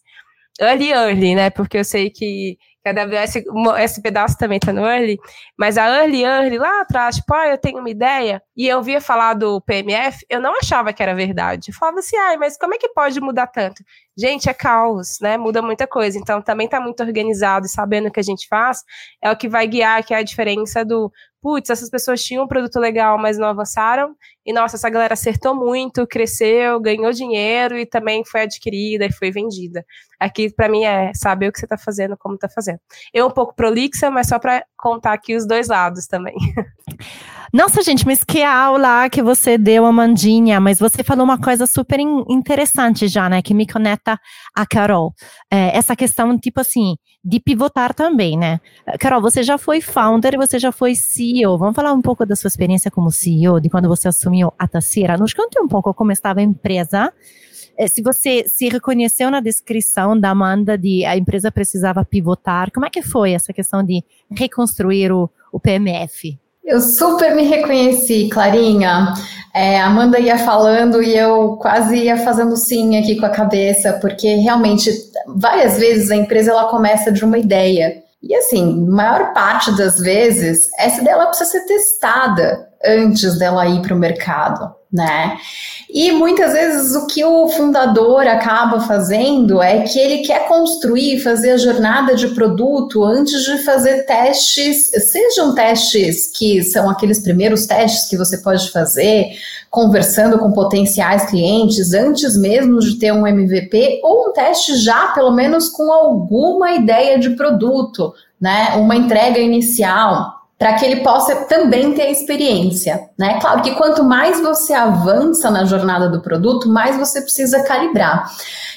early 0.61 0.93
early, 0.93 1.35
né, 1.35 1.51
porque 1.51 1.79
eu 1.79 1.85
sei 1.85 2.11
que 2.11 2.57
que 2.83 2.89
a 2.89 2.93
AWS, 2.93 3.45
esse 3.81 4.03
pedaço 4.03 4.39
também 4.39 4.57
está 4.57 4.73
no 4.73 4.87
Early, 4.87 5.19
mas 5.59 5.77
a 5.77 5.87
Early 5.89 6.23
Early 6.25 6.59
lá 6.59 6.81
atrás, 6.81 7.17
tipo, 7.17 7.35
ah, 7.35 7.49
eu 7.49 7.59
tenho 7.59 7.79
uma 7.79 7.91
ideia, 7.91 8.43
e 8.57 8.67
eu 8.67 8.83
via 8.83 9.01
falar 9.01 9.35
do 9.35 9.61
PMF, 9.61 10.25
eu 10.29 10.41
não 10.41 10.57
achava 10.59 10.93
que 10.93 11.03
era 11.03 11.15
verdade. 11.15 11.71
Eu 11.71 11.75
falava 11.75 11.99
assim, 11.99 12.17
ai, 12.17 12.37
mas 12.37 12.57
como 12.57 12.75
é 12.75 12.79
que 12.79 12.89
pode 12.89 13.21
mudar 13.21 13.47
tanto? 13.47 13.83
Gente, 14.19 14.49
é 14.49 14.55
caos, 14.55 15.19
né? 15.21 15.37
Muda 15.37 15.63
muita 15.63 15.87
coisa. 15.87 16.19
Então, 16.19 16.43
também 16.43 16.67
está 16.67 16.81
muito 16.81 17.03
organizado 17.03 17.67
e 17.67 17.69
sabendo 17.69 18.09
o 18.09 18.13
que 18.13 18.21
a 18.21 18.25
gente 18.25 18.47
faz, 18.49 18.83
é 19.23 19.31
o 19.31 19.37
que 19.37 19.49
vai 19.49 19.67
guiar, 19.67 20.05
que 20.05 20.13
é 20.13 20.19
a 20.19 20.23
diferença 20.23 20.85
do, 20.85 21.11
putz, 21.41 21.71
essas 21.71 21.89
pessoas 21.89 22.23
tinham 22.23 22.45
um 22.45 22.49
produto 22.49 22.79
legal, 22.79 23.19
mas 23.19 23.39
não 23.39 23.49
avançaram, 23.49 24.15
e 24.45 24.53
nossa, 24.53 24.77
essa 24.77 24.91
galera 24.91 25.15
acertou 25.15 25.55
muito, 25.55 26.07
cresceu, 26.07 26.81
ganhou 26.81 27.13
dinheiro 27.13 27.79
e 27.79 27.87
também 27.87 28.25
foi 28.25 28.43
adquirida 28.43 29.07
e 29.07 29.13
foi 29.13 29.31
vendida. 29.31 29.85
Aqui, 30.19 30.53
para 30.53 30.69
mim, 30.69 30.85
é 30.85 31.13
saber 31.15 31.49
o 31.49 31.53
que 31.53 31.59
você 31.59 31.67
está 31.67 31.79
fazendo, 31.79 32.17
como 32.17 32.35
está 32.35 32.49
fazendo. 32.49 32.79
Eu 33.13 33.27
um 33.27 33.31
pouco 33.31 33.55
prolixa, 33.55 34.11
mas 34.11 34.29
só 34.29 34.39
para 34.39 34.65
contar 34.77 35.13
aqui 35.13 35.35
os 35.35 35.47
dois 35.47 35.69
lados 35.69 36.07
também. 36.07 36.37
Nossa, 37.53 37.83
gente, 37.83 38.07
mas 38.07 38.23
que 38.23 38.45
aula 38.45 39.11
que 39.11 39.21
você 39.21 39.59
deu, 39.59 39.85
Amandinha. 39.85 40.61
Mas 40.61 40.79
você 40.79 41.03
falou 41.03 41.25
uma 41.25 41.37
coisa 41.37 41.67
super 41.67 41.99
interessante 41.99 43.09
já, 43.09 43.29
né? 43.29 43.43
Que 43.43 43.53
me 43.53 43.67
conecta 43.67 44.17
a 44.55 44.65
Carol. 44.65 45.13
É, 45.51 45.77
essa 45.77 45.97
questão, 45.97 46.39
tipo 46.39 46.61
assim, 46.61 46.97
de 47.25 47.41
pivotar 47.41 47.93
também, 47.93 48.39
né? 48.39 48.61
Carol, 49.01 49.21
você 49.21 49.43
já 49.43 49.59
foi 49.59 49.81
founder 49.81 50.37
você 50.37 50.61
já 50.61 50.71
foi 50.71 50.95
CEO. 50.95 51.59
Vamos 51.59 51.75
falar 51.75 51.93
um 51.93 52.01
pouco 52.01 52.25
da 52.25 52.37
sua 52.37 52.47
experiência 52.47 52.89
como 52.89 53.11
CEO, 53.11 53.61
de 53.61 53.69
quando 53.69 53.89
você 53.89 54.07
assumiu 54.07 54.53
a 54.57 54.69
Tacira. 54.69 55.17
Nos 55.17 55.35
conte 55.35 55.59
um 55.59 55.67
pouco 55.67 55.93
como 55.93 56.13
estava 56.13 56.39
a 56.39 56.45
empresa. 56.45 57.13
É, 57.77 57.89
se 57.89 58.01
você 58.01 58.47
se 58.47 58.69
reconheceu 58.69 59.29
na 59.29 59.41
descrição 59.41 60.19
da 60.19 60.31
Amanda 60.31 60.79
de 60.79 61.05
a 61.05 61.17
empresa 61.17 61.51
precisava 61.51 62.05
pivotar, 62.05 62.71
como 62.71 62.87
é 62.87 62.91
que 62.91 63.03
foi 63.03 63.33
essa 63.33 63.53
questão 63.53 63.83
de 63.83 64.05
reconstruir 64.31 65.11
o, 65.11 65.29
o 65.53 65.59
PMF? 65.59 66.39
Eu 66.65 66.81
super 66.81 67.35
me 67.35 67.43
reconheci, 67.43 68.29
Clarinha. 68.29 69.15
É, 69.53 69.81
Amanda 69.81 70.21
ia 70.21 70.39
falando 70.39 71.03
e 71.03 71.17
eu 71.17 71.57
quase 71.57 71.97
ia 71.97 72.17
fazendo 72.19 72.57
sim 72.57 72.97
aqui 72.97 73.17
com 73.17 73.27
a 73.27 73.31
cabeça, 73.31 73.95
porque 73.95 74.37
realmente 74.37 74.91
várias 75.27 75.79
vezes 75.79 76.11
a 76.11 76.17
empresa 76.17 76.53
ela 76.53 76.69
começa 76.69 77.11
de 77.11 77.25
uma 77.25 77.39
ideia. 77.39 78.03
E 78.23 78.35
assim, 78.35 78.87
maior 78.87 79.33
parte 79.33 79.77
das 79.77 79.99
vezes, 79.99 80.69
essa 80.79 81.01
ideia 81.01 81.15
ela 81.15 81.27
precisa 81.27 81.51
ser 81.51 81.67
testada 81.67 82.69
antes 82.85 83.39
dela 83.39 83.67
ir 83.67 83.83
para 83.83 83.95
o 83.95 83.99
mercado 83.99 84.80
né? 84.93 85.39
E 85.89 86.11
muitas 86.11 86.53
vezes 86.53 86.97
o 86.97 87.07
que 87.07 87.25
o 87.25 87.49
fundador 87.49 88.27
acaba 88.27 88.81
fazendo 88.81 89.63
é 89.63 89.83
que 89.83 89.99
ele 89.99 90.19
quer 90.19 90.49
construir, 90.49 91.21
fazer 91.21 91.53
a 91.53 91.57
jornada 91.57 92.15
de 92.17 92.29
produto 92.29 93.05
antes 93.05 93.45
de 93.45 93.59
fazer 93.59 94.05
testes, 94.05 94.91
sejam 95.11 95.55
testes 95.55 96.27
que 96.27 96.63
são 96.65 96.91
aqueles 96.91 97.21
primeiros 97.21 97.67
testes 97.67 98.09
que 98.09 98.17
você 98.17 98.39
pode 98.39 98.71
fazer, 98.73 99.27
conversando 99.71 100.39
com 100.39 100.53
potenciais 100.53 101.27
clientes 101.31 101.93
antes 101.93 102.37
mesmo 102.37 102.81
de 102.81 102.99
ter 102.99 103.13
um 103.13 103.27
MVP, 103.27 104.01
ou 104.03 104.29
um 104.29 104.33
teste 104.33 104.77
já, 104.77 105.09
pelo 105.09 105.31
menos, 105.31 105.69
com 105.69 105.93
alguma 105.93 106.73
ideia 106.73 107.17
de 107.17 107.31
produto, 107.31 108.13
né? 108.41 108.75
Uma 108.77 108.97
entrega 108.97 109.39
inicial 109.39 110.40
para 110.61 110.75
que 110.75 110.85
ele 110.85 110.97
possa 110.97 111.35
também 111.47 111.95
ter 111.95 112.03
a 112.03 112.11
experiência, 112.11 113.09
né? 113.19 113.41
Claro 113.41 113.63
que 113.63 113.75
quanto 113.77 114.05
mais 114.05 114.39
você 114.43 114.75
avança 114.75 115.51
na 115.51 115.65
jornada 115.65 116.07
do 116.07 116.21
produto, 116.21 116.69
mais 116.69 116.99
você 116.99 117.23
precisa 117.23 117.63
calibrar. 117.63 118.31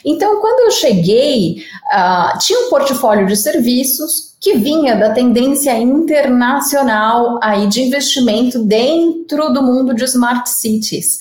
Então, 0.06 0.40
quando 0.40 0.62
eu 0.62 0.72
cheguei, 0.72 1.58
uh, 1.94 2.40
tinha 2.40 2.58
um 2.58 2.70
portfólio 2.70 3.28
de 3.28 3.36
serviços 3.36 4.34
que 4.40 4.54
vinha 4.54 4.96
da 4.96 5.10
tendência 5.10 5.78
internacional 5.78 7.38
aí 7.44 7.68
de 7.68 7.82
investimento 7.82 8.60
dentro 8.60 9.52
do 9.52 9.62
mundo 9.62 9.94
de 9.94 10.06
smart 10.06 10.50
cities. 10.50 11.20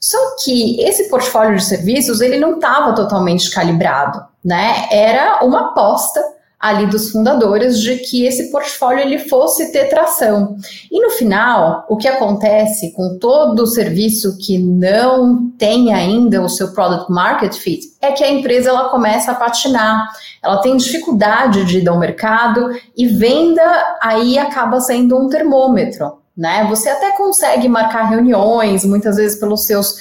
Só 0.00 0.18
que 0.42 0.80
esse 0.80 1.10
portfólio 1.10 1.58
de 1.58 1.64
serviços 1.64 2.22
ele 2.22 2.38
não 2.38 2.54
estava 2.54 2.94
totalmente 2.94 3.50
calibrado, 3.50 4.24
né? 4.42 4.88
Era 4.90 5.44
uma 5.44 5.68
aposta 5.68 6.37
ali 6.58 6.86
dos 6.86 7.10
fundadores 7.10 7.78
de 7.80 7.96
que 7.98 8.24
esse 8.24 8.50
portfólio 8.50 9.00
ele 9.00 9.18
fosse 9.18 9.70
ter 9.70 9.88
tração. 9.88 10.56
E 10.90 11.00
no 11.00 11.10
final, 11.10 11.86
o 11.88 11.96
que 11.96 12.08
acontece 12.08 12.92
com 12.92 13.16
todo 13.18 13.60
o 13.60 13.66
serviço 13.66 14.36
que 14.38 14.58
não 14.58 15.50
tem 15.56 15.92
ainda 15.92 16.42
o 16.42 16.48
seu 16.48 16.72
product 16.72 17.10
market 17.12 17.54
fit 17.54 17.86
é 18.00 18.10
que 18.10 18.24
a 18.24 18.30
empresa 18.30 18.70
ela 18.70 18.88
começa 18.88 19.30
a 19.30 19.36
patinar. 19.36 20.08
Ela 20.42 20.60
tem 20.60 20.76
dificuldade 20.76 21.64
de 21.64 21.78
ir 21.78 21.88
ao 21.88 21.98
mercado 21.98 22.70
e 22.96 23.06
venda 23.06 23.62
aí 24.02 24.36
acaba 24.36 24.80
sendo 24.80 25.16
um 25.16 25.28
termômetro. 25.28 26.18
Né? 26.36 26.66
Você 26.68 26.88
até 26.88 27.16
consegue 27.16 27.68
marcar 27.68 28.04
reuniões, 28.04 28.84
muitas 28.84 29.16
vezes 29.16 29.38
pelos 29.38 29.66
seus 29.66 29.96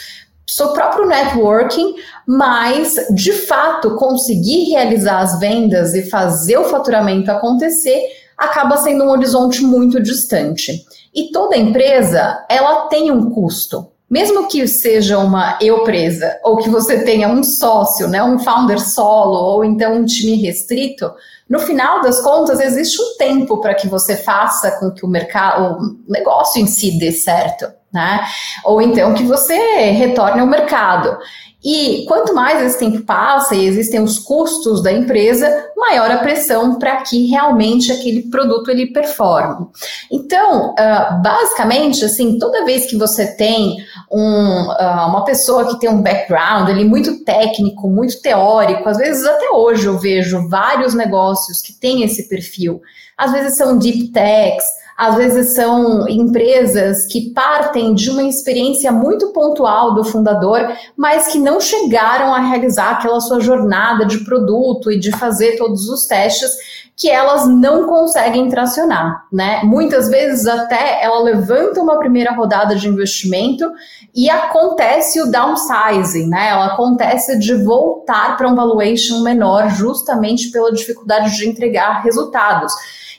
seu 0.48 0.70
próprio 0.70 1.06
networking, 1.06 1.96
mas 2.26 2.96
de 3.14 3.34
fato 3.34 3.96
conseguir 3.96 4.70
realizar 4.72 5.20
as 5.20 5.40
vendas 5.40 5.94
e 5.94 6.10
fazer 6.10 6.58
o 6.58 6.64
faturamento 6.66 7.30
acontecer 7.30 8.02
acaba 8.38 8.78
sendo 8.78 9.04
um 9.04 9.10
horizonte 9.10 9.62
muito 9.62 10.02
distante. 10.02 10.86
E 11.14 11.32
toda 11.32 11.58
empresa, 11.58 12.46
ela 12.50 12.88
tem 12.88 13.12
um 13.12 13.30
custo. 13.32 13.88
Mesmo 14.10 14.48
que 14.48 14.66
seja 14.70 15.18
uma 15.18 15.58
eu 15.60 15.84
presa 15.84 16.40
ou 16.42 16.56
que 16.56 16.70
você 16.70 17.04
tenha 17.04 17.28
um 17.28 17.44
sócio, 17.44 18.08
né, 18.08 18.24
um 18.24 18.40
founder 18.40 18.80
solo 18.80 19.38
ou 19.38 19.66
então 19.66 19.96
um 19.96 20.06
time 20.06 20.38
restrito, 20.38 21.12
no 21.50 21.60
final 21.60 22.02
das 22.02 22.22
contas 22.22 22.62
existe 22.62 23.02
um 23.02 23.18
tempo 23.18 23.60
para 23.60 23.74
que 23.74 23.86
você 23.90 24.16
faça 24.16 24.72
com 24.80 24.92
que 24.92 25.06
o 25.06 25.10
mercado, 25.10 25.78
o 26.08 26.12
negócio 26.12 26.62
em 26.62 26.68
si 26.68 26.98
dê 26.98 27.12
certo 27.12 27.68
né? 27.92 28.26
Ou 28.64 28.82
então 28.82 29.14
que 29.14 29.24
você 29.24 29.56
retorne 29.92 30.42
ao 30.42 30.48
mercado. 30.48 31.18
E 31.64 32.06
quanto 32.08 32.36
mais 32.36 32.64
esse 32.64 32.78
tempo 32.78 33.04
passa 33.04 33.56
e 33.56 33.66
existem 33.66 34.00
os 34.00 34.20
custos 34.20 34.82
da 34.82 34.92
empresa, 34.92 35.72
maior 35.76 36.10
a 36.12 36.20
pressão 36.20 36.78
para 36.78 36.98
que 36.98 37.26
realmente 37.26 37.92
aquele 37.92 38.30
produto 38.30 38.70
ele 38.70 38.94
performe. 38.94 39.66
Então, 40.12 40.70
uh, 40.72 41.22
basicamente, 41.22 42.06
assim, 42.06 42.38
toda 42.38 42.64
vez 42.64 42.86
que 42.86 42.96
você 42.96 43.36
tem 43.36 43.76
um, 44.12 44.68
uh, 44.68 45.08
uma 45.10 45.26
pessoa 45.26 45.68
que 45.68 45.80
tem 45.80 45.90
um 45.90 46.02
background 46.02 46.70
ali 46.70 46.86
muito 46.86 47.24
técnico, 47.26 47.90
muito 47.90 48.22
teórico, 48.22 48.88
às 48.88 48.98
vezes 48.98 49.26
até 49.26 49.50
hoje 49.50 49.88
eu 49.88 49.98
vejo 49.98 50.48
vários 50.48 50.94
negócios 50.94 51.60
que 51.60 51.74
têm 51.74 52.04
esse 52.04 52.30
perfil. 52.30 52.82
Às 53.18 53.32
vezes 53.32 53.58
são 53.58 53.80
deep 53.80 54.10
techs, 54.10 54.64
às 54.98 55.16
vezes 55.16 55.54
são 55.54 56.10
empresas 56.10 57.06
que 57.06 57.32
partem 57.32 57.94
de 57.94 58.10
uma 58.10 58.24
experiência 58.24 58.92
muito 58.92 59.32
pontual 59.32 59.94
do 59.94 60.04
fundador, 60.04 60.60
mas 60.98 61.28
que 61.28 61.38
não 61.38 61.62
chegaram 61.62 62.34
a 62.34 62.40
realizar 62.40 62.94
aquela 62.94 63.22
sua 63.22 63.40
jornada 63.40 64.06
de 64.06 64.26
produto 64.26 64.92
e 64.92 65.00
de 65.00 65.12
fazer 65.12 65.56
todos 65.56 65.88
os 65.88 66.08
testes 66.08 66.50
que 66.96 67.12
elas 67.12 67.48
não 67.48 67.86
conseguem 67.86 68.50
tracionar, 68.50 69.28
né? 69.32 69.62
Muitas 69.64 70.10
vezes 70.10 70.48
até 70.48 71.04
ela 71.04 71.22
levanta 71.22 71.80
uma 71.80 72.00
primeira 72.00 72.34
rodada 72.34 72.76
de 72.76 72.88
investimento 72.88 73.72
e 74.16 74.32
acontece 74.32 75.22
o 75.22 75.32
downsizing, 75.32 76.28
né? 76.28 76.50
Ela 76.50 76.74
acontece 76.74 77.38
de 77.38 77.54
voltar 77.54 78.36
para 78.36 78.48
um 78.48 78.56
valuation 78.56 79.22
menor 79.22 79.70
justamente 79.70 80.50
pela 80.50 80.72
dificuldade 80.72 81.38
de 81.38 81.48
entregar 81.48 82.02
resultados. 82.02 82.74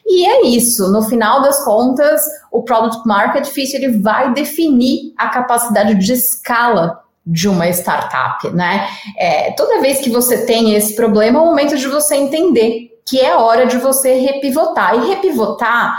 E 0.09 0.27
é 0.27 0.47
isso, 0.47 0.91
no 0.91 1.03
final 1.03 1.43
das 1.43 1.63
contas, 1.65 2.23
o 2.51 2.63
Product 2.63 3.07
Market 3.07 3.47
Fit 3.47 3.77
ele 3.77 3.99
vai 3.99 4.33
definir 4.33 5.13
a 5.19 5.29
capacidade 5.29 5.95
de 5.95 6.13
escala 6.15 7.01
de 7.27 7.47
uma 7.47 7.69
startup, 7.69 8.49
né? 8.51 8.89
É, 9.19 9.53
toda 9.53 9.83
vez 9.83 10.01
que 10.01 10.09
você 10.09 10.47
tem 10.47 10.75
esse 10.75 10.97
problema, 10.97 11.39
é 11.39 11.43
o 11.43 11.45
momento 11.45 11.77
de 11.77 11.87
você 11.87 12.17
entender 12.17 12.99
que 13.07 13.21
é 13.21 13.37
hora 13.37 13.67
de 13.67 13.77
você 13.77 14.15
repivotar. 14.15 14.95
E 14.95 15.09
repivotar 15.09 15.99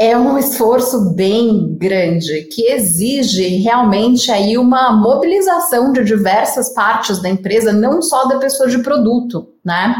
é 0.00 0.16
um 0.16 0.38
esforço 0.38 1.10
bem 1.10 1.76
grande 1.76 2.44
que 2.44 2.72
exige 2.72 3.58
realmente 3.58 4.32
aí 4.32 4.56
uma 4.56 4.92
mobilização 4.96 5.92
de 5.92 6.02
diversas 6.02 6.72
partes 6.72 7.20
da 7.20 7.28
empresa, 7.28 7.70
não 7.70 8.00
só 8.00 8.24
da 8.24 8.38
pessoa 8.38 8.66
de 8.66 8.78
produto, 8.78 9.46
né? 9.62 9.94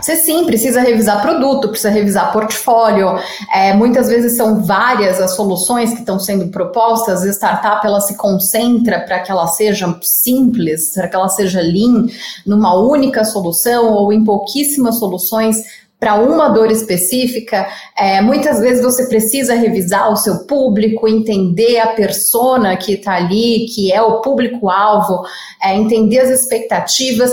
Você 0.00 0.14
sim 0.14 0.46
precisa 0.46 0.80
revisar 0.80 1.20
produto, 1.20 1.68
precisa 1.68 1.90
revisar 1.90 2.32
portfólio. 2.32 3.18
É, 3.52 3.74
muitas 3.74 4.08
vezes 4.08 4.36
são 4.36 4.62
várias 4.62 5.20
as 5.20 5.32
soluções 5.34 5.92
que 5.92 5.98
estão 5.98 6.20
sendo 6.20 6.46
propostas. 6.52 7.24
A 7.24 7.30
startup 7.30 7.84
ela 7.84 8.00
se 8.00 8.16
concentra 8.16 9.00
para 9.00 9.18
que 9.18 9.32
ela 9.32 9.48
seja 9.48 9.98
simples, 10.00 10.92
para 10.94 11.08
que 11.08 11.16
ela 11.16 11.28
seja 11.28 11.60
lean, 11.60 12.06
numa 12.46 12.76
única 12.76 13.24
solução 13.24 13.94
ou 13.94 14.12
em 14.12 14.22
pouquíssimas 14.22 15.00
soluções 15.00 15.64
para 16.00 16.14
uma 16.14 16.48
dor 16.48 16.70
específica, 16.70 17.68
é, 17.96 18.22
muitas 18.22 18.58
vezes 18.58 18.82
você 18.82 19.06
precisa 19.06 19.54
revisar 19.54 20.10
o 20.10 20.16
seu 20.16 20.46
público, 20.46 21.06
entender 21.06 21.78
a 21.78 21.88
persona 21.88 22.74
que 22.76 22.94
está 22.94 23.16
ali, 23.16 23.66
que 23.66 23.92
é 23.92 24.00
o 24.00 24.22
público-alvo, 24.22 25.22
é, 25.62 25.76
entender 25.76 26.20
as 26.20 26.30
expectativas, 26.30 27.30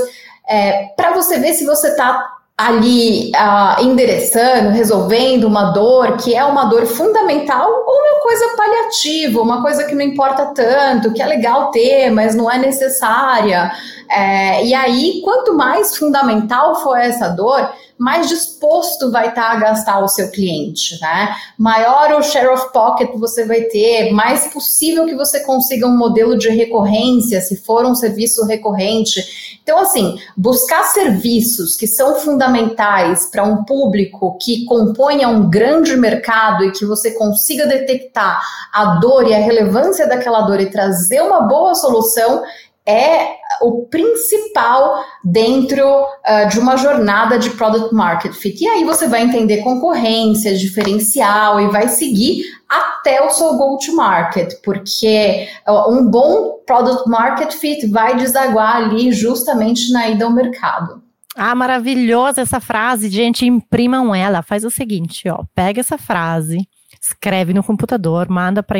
é, 0.48 0.90
para 0.98 1.14
você 1.14 1.40
ver 1.40 1.54
se 1.54 1.66
você 1.66 1.88
está 1.88 2.38
ali 2.58 3.32
uh, 3.36 3.84
endereçando, 3.84 4.72
resolvendo 4.72 5.44
uma 5.44 5.66
dor 5.74 6.18
que 6.18 6.34
é 6.34 6.44
uma 6.44 6.66
dor 6.66 6.88
fundamental 6.88 7.70
ou 7.70 7.94
uma 7.94 8.22
coisa 8.24 8.56
paliativa, 8.58 9.40
uma 9.40 9.62
coisa 9.62 9.84
que 9.84 9.94
não 9.94 10.02
importa 10.02 10.48
tanto, 10.56 11.14
que 11.14 11.22
é 11.22 11.26
legal 11.28 11.70
ter, 11.70 12.10
mas 12.10 12.34
não 12.34 12.52
é 12.52 12.58
necessária. 12.58 13.72
É, 14.10 14.66
e 14.66 14.74
aí, 14.74 15.22
quanto 15.24 15.54
mais 15.54 15.96
fundamental 15.96 16.82
for 16.82 16.98
essa 16.98 17.30
dor, 17.30 17.70
mais 17.98 18.30
disposto 18.30 19.12
vai 19.12 19.30
estar 19.30 19.52
a 19.52 19.56
gastar 19.56 20.00
o 20.00 20.08
seu 20.08 20.30
cliente, 20.30 21.00
né? 21.02 21.36
Maior 21.58 22.20
o 22.20 22.22
share 22.22 22.48
of 22.48 22.72
pocket 22.72 23.10
você 23.16 23.46
vai 23.46 23.62
ter, 23.62 24.12
mais 24.12 24.48
possível 24.54 25.06
que 25.06 25.16
você 25.16 25.40
consiga 25.44 25.88
um 25.88 25.98
modelo 25.98 26.38
de 26.38 26.50
recorrência, 26.50 27.42
se 27.42 27.58
for 27.58 27.86
um 27.86 27.96
serviço 27.96 28.46
recorrente. 28.46 29.58
Então, 29.64 29.80
assim, 29.80 30.18
buscar 30.36 30.84
serviços 30.84 31.76
que 31.76 31.88
são 31.88 32.16
fundamentais 32.16 33.30
para 33.30 33.44
um 33.44 33.64
público 33.64 34.38
que 34.40 34.64
componha 34.66 35.28
um 35.28 35.50
grande 35.50 35.98
mercado 35.98 36.64
e 36.64 36.72
que 36.72 36.86
você 36.86 37.12
consiga 37.12 37.66
detectar 37.66 38.42
a 38.72 38.96
dor 38.96 39.28
e 39.28 39.34
a 39.34 39.40
relevância 39.40 40.08
daquela 40.08 40.42
dor 40.42 40.62
e 40.62 40.70
trazer 40.70 41.22
uma 41.22 41.42
boa 41.42 41.76
solução 41.76 42.44
é 42.88 43.36
o 43.62 43.86
principal 43.88 45.04
dentro 45.24 45.86
uh, 45.86 46.50
de 46.50 46.60
uma 46.60 46.78
jornada 46.78 47.38
de 47.38 47.50
product 47.52 47.94
market 47.94 48.32
fit. 48.34 48.64
E 48.64 48.68
aí 48.68 48.84
você 48.84 49.08
vai 49.08 49.24
entender 49.24 49.58
concorrência, 49.58 50.58
diferencial 50.58 51.60
e 51.60 51.68
vai 51.68 51.88
seguir 51.90 52.44
até 52.70 53.22
o 53.26 53.30
seu 53.30 53.58
go 53.58 53.78
to 53.78 53.96
market, 53.96 54.54
porque 54.64 55.48
um 55.88 56.10
bom 56.10 56.60
product 56.66 57.10
market 57.10 57.54
fit 57.54 57.88
vai 57.88 58.16
desaguar 58.18 58.78
ali 58.78 59.12
justamente 59.12 59.92
na 59.92 60.10
ida 60.10 60.26
ao 60.26 60.32
mercado. 60.32 61.02
Ah, 61.36 61.54
maravilhosa 61.54 62.42
essa 62.42 62.60
frase, 62.60 63.10
gente, 63.10 63.46
imprimam 63.46 64.14
ela. 64.14 64.42
Faz 64.42 64.66
o 64.66 64.72
seguinte, 64.72 65.30
ó, 65.30 65.44
pega 65.54 65.80
essa 65.80 65.98
frase, 65.98 66.68
escreve 67.08 67.54
no 67.54 67.64
computador, 67.64 68.30
manda 68.30 68.62
para, 68.62 68.80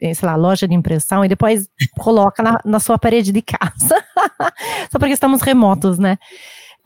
eh, 0.00 0.14
sei 0.14 0.26
lá, 0.26 0.34
loja 0.36 0.66
de 0.66 0.74
impressão 0.74 1.24
e 1.24 1.28
depois 1.28 1.68
coloca 1.98 2.42
na, 2.42 2.60
na 2.64 2.80
sua 2.80 2.98
parede 2.98 3.32
de 3.32 3.42
casa. 3.42 3.94
Só 4.90 4.98
porque 4.98 5.12
estamos 5.12 5.42
remotos, 5.42 5.98
né? 5.98 6.18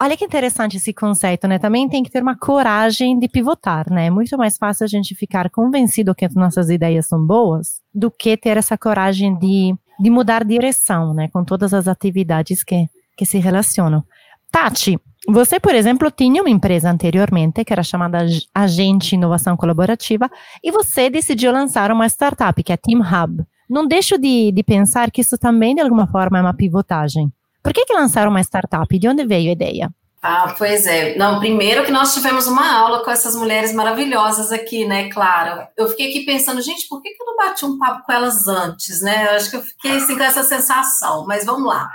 Olha 0.02 0.16
que 0.16 0.24
interessante 0.24 0.78
esse 0.78 0.94
conceito, 0.94 1.46
né? 1.46 1.58
Também 1.58 1.86
tem 1.86 2.02
que 2.02 2.10
ter 2.10 2.22
uma 2.22 2.34
coragem 2.36 3.18
de 3.18 3.28
pivotar, 3.28 3.90
né? 3.92 4.06
É 4.06 4.10
muito 4.10 4.36
mais 4.38 4.56
fácil 4.56 4.84
a 4.84 4.88
gente 4.88 5.14
ficar 5.14 5.50
convencido 5.50 6.14
que 6.14 6.24
as 6.24 6.34
nossas 6.34 6.70
ideias 6.70 7.06
são 7.06 7.24
boas 7.24 7.82
do 7.94 8.10
que 8.10 8.34
ter 8.36 8.56
essa 8.56 8.78
coragem 8.78 9.38
de, 9.38 9.74
de 10.00 10.10
mudar 10.10 10.42
direção, 10.42 11.12
né? 11.12 11.28
Com 11.28 11.44
todas 11.44 11.74
as 11.74 11.86
atividades 11.86 12.64
que, 12.64 12.86
que 13.14 13.26
se 13.26 13.38
relacionam. 13.38 14.02
Tati, 14.50 14.98
você, 15.28 15.60
por 15.60 15.74
exemplo, 15.74 16.10
tinha 16.10 16.42
uma 16.42 16.50
empresa 16.50 16.90
anteriormente 16.90 17.64
que 17.64 17.72
era 17.72 17.82
chamada 17.82 18.26
Agente 18.54 19.14
Inovação 19.14 19.56
Colaborativa 19.56 20.30
e 20.62 20.72
você 20.72 21.10
decidiu 21.10 21.52
lançar 21.52 21.92
uma 21.92 22.06
startup 22.06 22.62
que 22.62 22.72
é 22.72 22.76
Team 22.76 23.00
Hub. 23.00 23.44
Não 23.68 23.86
deixo 23.86 24.18
de, 24.18 24.50
de 24.50 24.62
pensar 24.62 25.10
que 25.10 25.20
isso 25.20 25.38
também, 25.38 25.74
de 25.74 25.80
alguma 25.80 26.06
forma, 26.06 26.38
é 26.38 26.40
uma 26.40 26.54
pivotagem. 26.54 27.30
Por 27.62 27.72
que, 27.72 27.84
que 27.84 27.94
lançaram 27.94 28.30
uma 28.30 28.40
startup? 28.40 28.98
De 28.98 29.08
onde 29.08 29.24
veio 29.24 29.50
a 29.50 29.52
ideia? 29.52 29.90
Ah, 30.22 30.54
pois 30.56 30.86
é. 30.86 31.16
Não, 31.16 31.40
primeiro 31.40 31.84
que 31.84 31.90
nós 31.90 32.12
tivemos 32.12 32.46
uma 32.46 32.76
aula 32.76 33.02
com 33.02 33.10
essas 33.10 33.34
mulheres 33.34 33.72
maravilhosas 33.72 34.52
aqui, 34.52 34.84
né, 34.84 35.08
claro. 35.10 35.66
Eu 35.76 35.88
fiquei 35.88 36.10
aqui 36.10 36.26
pensando, 36.26 36.60
gente, 36.60 36.86
por 36.88 37.00
que, 37.00 37.10
que 37.10 37.22
eu 37.22 37.26
não 37.26 37.36
bati 37.36 37.64
um 37.64 37.78
papo 37.78 38.04
com 38.04 38.12
elas 38.12 38.46
antes, 38.46 39.00
né? 39.00 39.28
Eu 39.28 39.36
acho 39.36 39.50
que 39.50 39.56
eu 39.56 39.62
fiquei 39.62 39.92
assim, 39.92 40.16
com 40.16 40.22
essa 40.22 40.42
sensação, 40.42 41.24
mas 41.26 41.46
vamos 41.46 41.66
lá 41.66 41.90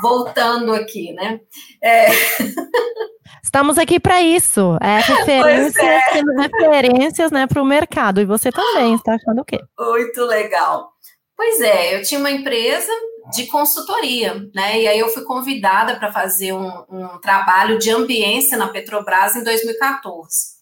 voltando 0.00 0.72
aqui, 0.72 1.12
né? 1.12 1.40
É... 1.82 2.06
Estamos 3.42 3.78
aqui 3.78 4.00
para 4.00 4.20
isso. 4.20 4.76
É, 4.82 4.98
referências, 4.98 5.76
é. 5.84 6.00
referências 6.40 7.30
né, 7.30 7.46
para 7.46 7.62
o 7.62 7.64
mercado. 7.64 8.20
E 8.20 8.24
você 8.24 8.50
também 8.50 8.94
está 8.94 9.14
achando 9.14 9.40
o 9.40 9.44
quê? 9.44 9.58
Muito 9.78 10.24
legal. 10.24 10.90
Pois 11.36 11.60
é, 11.60 11.96
eu 11.96 12.02
tinha 12.02 12.18
uma 12.18 12.30
empresa 12.30 12.90
de 13.32 13.46
consultoria, 13.46 14.34
né? 14.54 14.80
E 14.80 14.88
aí 14.88 14.98
eu 14.98 15.08
fui 15.08 15.24
convidada 15.24 15.96
para 15.96 16.12
fazer 16.12 16.52
um, 16.52 16.70
um 16.88 17.18
trabalho 17.20 17.78
de 17.78 17.90
ambiência 17.90 18.56
na 18.56 18.68
Petrobras 18.68 19.36
em 19.36 19.42
2014 19.42 20.56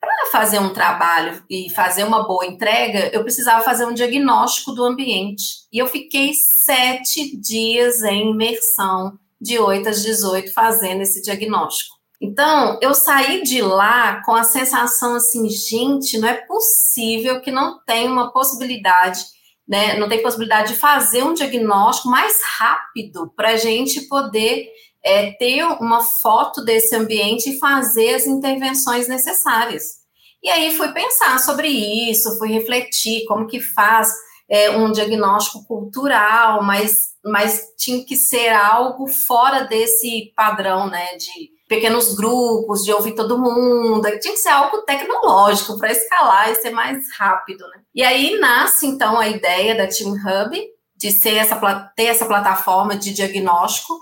para 0.00 0.30
fazer 0.30 0.60
um 0.60 0.72
trabalho 0.72 1.42
e 1.50 1.68
fazer 1.70 2.04
uma 2.04 2.26
boa 2.26 2.46
entrega, 2.46 3.10
eu 3.12 3.22
precisava 3.22 3.64
fazer 3.64 3.84
um 3.84 3.92
diagnóstico 3.92 4.72
do 4.72 4.84
ambiente. 4.84 5.44
E 5.72 5.78
eu 5.78 5.86
fiquei 5.86 6.32
sete 6.34 7.36
dias 7.36 8.02
em 8.02 8.30
imersão, 8.30 9.18
de 9.40 9.58
8 9.58 9.88
às 9.88 10.02
18, 10.02 10.52
fazendo 10.52 11.02
esse 11.02 11.22
diagnóstico. 11.22 11.96
Então, 12.20 12.76
eu 12.82 12.94
saí 12.94 13.42
de 13.42 13.62
lá 13.62 14.22
com 14.24 14.34
a 14.34 14.42
sensação 14.42 15.14
assim, 15.14 15.48
gente, 15.48 16.18
não 16.18 16.28
é 16.28 16.34
possível 16.34 17.40
que 17.40 17.50
não 17.50 17.78
tenha 17.84 18.10
uma 18.10 18.32
possibilidade, 18.32 19.20
né? 19.68 19.98
Não 19.98 20.08
tem 20.08 20.22
possibilidade 20.22 20.72
de 20.72 20.80
fazer 20.80 21.22
um 21.22 21.34
diagnóstico 21.34 22.08
mais 22.08 22.38
rápido 22.58 23.32
para 23.36 23.50
a 23.50 23.56
gente 23.56 24.08
poder 24.08 24.66
é, 25.04 25.32
ter 25.32 25.62
uma 25.64 26.02
foto 26.02 26.64
desse 26.64 26.96
ambiente 26.96 27.50
e 27.50 27.58
fazer 27.58 28.14
as 28.14 28.26
intervenções 28.26 29.06
necessárias. 29.06 29.98
E 30.42 30.48
aí 30.48 30.74
fui 30.74 30.92
pensar 30.92 31.38
sobre 31.38 31.68
isso, 31.68 32.38
fui 32.38 32.48
refletir 32.48 33.24
como 33.26 33.46
que 33.46 33.60
faz 33.60 34.08
é, 34.48 34.70
um 34.70 34.90
diagnóstico 34.90 35.64
cultural, 35.66 36.62
mas, 36.62 37.08
mas 37.24 37.60
tinha 37.76 38.04
que 38.04 38.16
ser 38.16 38.48
algo 38.48 39.06
fora 39.06 39.64
desse 39.64 40.32
padrão, 40.34 40.88
né, 40.88 41.16
de, 41.16 41.50
pequenos 41.68 42.14
grupos, 42.14 42.82
de 42.82 42.92
ouvir 42.92 43.14
todo 43.14 43.38
mundo. 43.38 44.02
Tinha 44.20 44.32
que 44.32 44.40
ser 44.40 44.48
algo 44.48 44.78
tecnológico 44.78 45.78
para 45.78 45.92
escalar 45.92 46.50
e 46.50 46.54
ser 46.56 46.70
mais 46.70 47.04
rápido, 47.16 47.68
né? 47.68 47.82
E 47.94 48.02
aí 48.02 48.38
nasce, 48.38 48.86
então, 48.86 49.18
a 49.18 49.28
ideia 49.28 49.74
da 49.76 49.86
Team 49.86 50.12
Hub 50.12 50.58
de 50.96 51.12
ser 51.12 51.36
essa, 51.36 51.56
ter 51.94 52.06
essa 52.06 52.26
plataforma 52.26 52.96
de 52.96 53.12
diagnóstico 53.12 53.94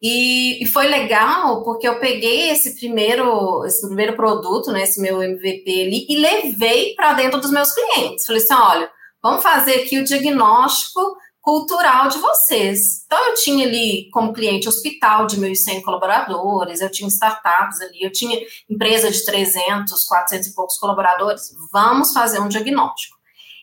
e, 0.00 0.62
e, 0.62 0.66
foi 0.66 0.86
legal 0.86 1.64
porque 1.64 1.88
eu 1.88 1.98
peguei 1.98 2.50
esse 2.50 2.76
primeiro, 2.78 3.64
esse 3.66 3.84
primeiro 3.84 4.14
produto, 4.14 4.70
né, 4.70 4.82
esse 4.82 5.00
meu 5.00 5.20
MVP 5.20 5.68
ali, 5.68 6.06
e 6.08 6.16
levei 6.16 6.94
para 6.94 7.14
dentro 7.14 7.40
dos 7.40 7.50
meus 7.50 7.72
clientes. 7.72 8.24
Falei 8.24 8.40
assim: 8.40 8.54
olha, 8.54 8.90
vamos 9.20 9.42
fazer 9.42 9.82
aqui 9.82 9.98
o 9.98 10.04
diagnóstico 10.04 11.00
cultural 11.48 12.08
de 12.08 12.18
vocês. 12.18 13.04
Então, 13.06 13.26
eu 13.26 13.34
tinha 13.34 13.66
ali 13.66 14.10
como 14.10 14.34
cliente 14.34 14.68
hospital 14.68 15.26
de 15.26 15.38
1.100 15.38 15.80
colaboradores, 15.80 16.82
eu 16.82 16.90
tinha 16.90 17.08
startups 17.08 17.80
ali, 17.80 18.02
eu 18.02 18.12
tinha 18.12 18.38
empresa 18.68 19.10
de 19.10 19.24
300, 19.24 20.04
400 20.04 20.46
e 20.46 20.54
poucos 20.54 20.76
colaboradores. 20.76 21.56
Vamos 21.72 22.12
fazer 22.12 22.38
um 22.38 22.48
diagnóstico. 22.48 23.16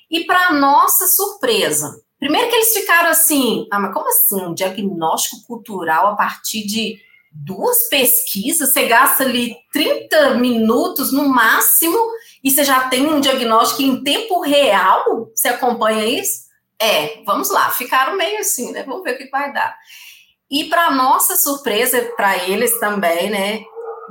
E, 0.10 0.26
para 0.26 0.54
nossa 0.54 1.06
surpresa, 1.06 2.02
Primeiro 2.18 2.50
que 2.50 2.56
eles 2.56 2.74
ficaram 2.74 3.10
assim, 3.10 3.68
ah, 3.70 3.78
mas 3.78 3.94
como 3.94 4.08
assim? 4.08 4.42
Um 4.42 4.54
diagnóstico 4.54 5.46
cultural 5.46 6.08
a 6.08 6.16
partir 6.16 6.66
de 6.66 6.98
duas 7.30 7.90
pesquisas? 7.90 8.72
Você 8.72 8.88
gasta 8.88 9.26
ali 9.26 9.54
30 9.72 10.36
minutos 10.36 11.12
no 11.12 11.28
máximo 11.28 12.00
e 12.42 12.50
você 12.50 12.64
já 12.64 12.88
tem 12.88 13.06
um 13.06 13.20
diagnóstico 13.20 13.84
em 13.84 14.02
tempo 14.02 14.40
real? 14.40 15.30
Você 15.36 15.50
acompanha 15.50 16.06
isso? 16.06 16.45
É, 16.80 17.24
vamos 17.24 17.50
lá, 17.50 17.70
ficaram 17.72 18.18
meio 18.18 18.40
assim, 18.40 18.72
né? 18.72 18.84
Vamos 18.84 19.04
ver 19.04 19.16
o 19.16 19.18
que 19.18 19.30
vai 19.30 19.54
dar. 19.54 19.76
E 20.50 20.66
para 20.66 20.92
nossa 20.92 21.36
surpresa, 21.36 22.02
para 22.16 22.38
eles 22.48 22.80
também, 22.80 23.30
né? 23.30 23.64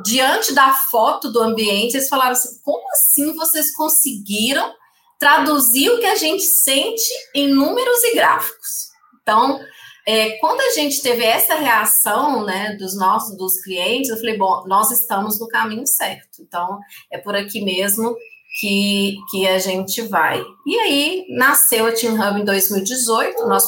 Diante 0.05 0.53
da 0.53 0.73
foto 0.73 1.31
do 1.31 1.41
ambiente, 1.41 1.95
eles 1.95 2.09
falaram 2.09 2.33
assim: 2.33 2.61
como 2.63 2.85
assim 2.91 3.35
vocês 3.35 3.73
conseguiram 3.75 4.73
traduzir 5.19 5.91
o 5.91 6.01
que 6.01 6.07
a 6.07 6.17
gente 6.17 6.43
sente 6.43 7.11
em 7.35 7.49
números 7.49 8.03
e 8.05 8.15
gráficos. 8.15 8.89
Então, 9.23 9.61
é, 10.07 10.33
quando 10.39 10.61
a 10.61 10.71
gente 10.71 11.01
teve 11.01 11.25
essa 11.25 11.55
reação 11.55 12.45
né, 12.45 12.77
dos 12.79 12.97
nossos 12.97 13.37
dos 13.39 13.59
clientes, 13.63 14.11
eu 14.11 14.19
falei, 14.19 14.37
bom, 14.37 14.65
nós 14.67 14.91
estamos 14.91 15.41
no 15.41 15.49
caminho 15.49 15.87
certo. 15.87 16.43
Então, 16.43 16.79
é 17.11 17.17
por 17.17 17.35
aqui 17.35 17.65
mesmo 17.65 18.15
que, 18.55 19.17
que 19.31 19.47
a 19.49 19.59
gente 19.59 20.03
vai. 20.03 20.43
E 20.65 20.79
aí, 20.79 21.27
nasceu 21.31 21.87
a 21.87 21.93
Team 21.93 22.15
Hub 22.15 22.41
em 22.41 22.45
2018, 22.45 23.47
nós 23.47 23.65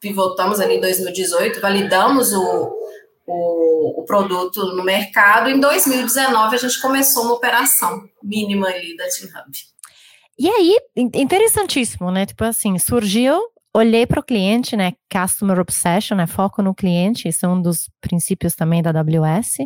pivotamos 0.00 0.60
ali 0.60 0.76
em 0.76 0.80
2018, 0.80 1.60
validamos 1.60 2.32
o, 2.32 2.72
o, 3.26 4.00
o, 4.00 4.04
produto 4.04 4.64
no 4.76 4.84
mercado. 4.84 5.50
Em 5.50 5.58
2019, 5.58 6.54
a 6.54 6.58
gente 6.58 6.80
começou 6.80 7.24
uma 7.24 7.34
operação 7.34 8.02
mínima 8.22 8.68
ali 8.68 8.96
da 8.96 9.04
Team 9.04 9.28
Hub. 9.28 9.58
E 10.38 10.48
aí, 10.48 10.76
interessantíssimo, 10.96 12.10
né? 12.10 12.24
Tipo 12.24 12.44
assim, 12.44 12.78
surgiu, 12.78 13.40
olhei 13.74 14.06
para 14.06 14.20
o 14.20 14.24
cliente, 14.24 14.76
né? 14.76 14.92
Customer 15.12 15.58
Obsession, 15.58 16.16
né? 16.16 16.26
Foco 16.26 16.62
no 16.62 16.74
cliente, 16.74 17.28
isso 17.28 17.44
é 17.44 17.48
um 17.48 17.60
dos 17.60 17.90
princípios 18.00 18.54
também 18.54 18.82
da 18.82 18.90
AWS, 18.90 19.58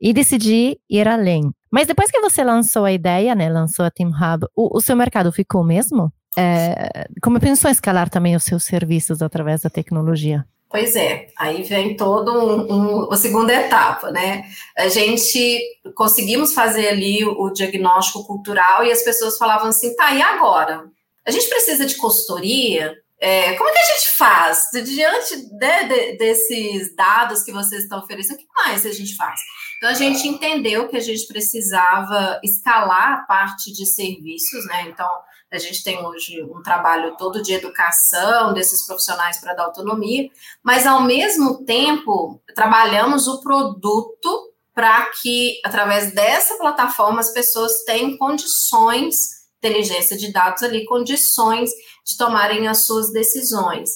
e 0.00 0.12
decidi 0.12 0.78
ir 0.88 1.08
além. 1.08 1.50
Mas 1.76 1.86
depois 1.86 2.10
que 2.10 2.18
você 2.20 2.42
lançou 2.42 2.86
a 2.86 2.92
ideia, 2.92 3.34
né? 3.34 3.50
Lançou 3.50 3.84
a 3.84 3.90
Team 3.90 4.08
Hub, 4.08 4.46
o, 4.56 4.78
o 4.78 4.80
seu 4.80 4.96
mercado 4.96 5.30
ficou 5.30 5.62
mesmo? 5.62 6.10
É, 6.34 7.06
como 7.22 7.38
pensou 7.38 7.68
em 7.68 7.72
escalar 7.72 8.08
também 8.08 8.34
os 8.34 8.44
seus 8.44 8.64
serviços 8.64 9.20
através 9.20 9.60
da 9.60 9.68
tecnologia? 9.68 10.42
Pois 10.70 10.96
é, 10.96 11.26
aí 11.38 11.62
vem 11.64 11.94
todo 11.94 12.32
um, 12.32 12.72
um, 12.72 13.12
a 13.12 13.16
segunda 13.18 13.52
etapa, 13.52 14.10
né? 14.10 14.46
A 14.74 14.88
gente 14.88 15.60
conseguimos 15.94 16.54
fazer 16.54 16.88
ali 16.88 17.22
o, 17.22 17.42
o 17.42 17.52
diagnóstico 17.52 18.26
cultural 18.26 18.82
e 18.82 18.90
as 18.90 19.02
pessoas 19.02 19.36
falavam 19.36 19.68
assim, 19.68 19.94
tá, 19.96 20.14
e 20.14 20.22
agora? 20.22 20.82
A 21.26 21.30
gente 21.30 21.46
precisa 21.46 21.84
de 21.84 21.98
consultoria? 21.98 22.96
É, 23.18 23.54
como 23.54 23.68
é 23.68 23.72
que 23.72 23.78
a 23.78 23.84
gente 23.84 24.16
faz? 24.16 24.62
Diante 24.84 25.36
de, 25.36 25.84
de, 25.88 26.16
desses 26.18 26.94
dados 26.94 27.42
que 27.42 27.52
vocês 27.52 27.82
estão 27.82 28.00
oferecendo, 28.00 28.36
o 28.36 28.38
que 28.38 28.46
mais 28.54 28.84
a 28.84 28.92
gente 28.92 29.16
faz? 29.16 29.40
Então, 29.78 29.90
a 29.90 29.94
gente 29.94 30.26
entendeu 30.28 30.88
que 30.88 30.96
a 30.96 31.00
gente 31.00 31.26
precisava 31.26 32.40
escalar 32.42 33.12
a 33.12 33.22
parte 33.22 33.72
de 33.72 33.86
serviços, 33.86 34.66
né? 34.66 34.82
Então, 34.88 35.08
a 35.50 35.58
gente 35.58 35.82
tem 35.82 36.04
hoje 36.04 36.42
um 36.42 36.62
trabalho 36.62 37.16
todo 37.16 37.42
de 37.42 37.54
educação 37.54 38.52
desses 38.52 38.86
profissionais 38.86 39.38
para 39.38 39.54
dar 39.54 39.64
autonomia, 39.64 40.28
mas 40.62 40.86
ao 40.86 41.02
mesmo 41.02 41.64
tempo 41.64 42.42
trabalhamos 42.54 43.26
o 43.28 43.40
produto 43.40 44.52
para 44.74 45.06
que, 45.22 45.58
através 45.64 46.12
dessa 46.12 46.58
plataforma, 46.58 47.20
as 47.20 47.32
pessoas 47.32 47.84
tenham 47.84 48.16
condições, 48.18 49.14
inteligência 49.58 50.16
de 50.18 50.30
dados 50.30 50.62
ali, 50.62 50.84
condições 50.84 51.70
de 52.06 52.16
tomarem 52.16 52.68
as 52.68 52.86
suas 52.86 53.12
decisões. 53.12 53.90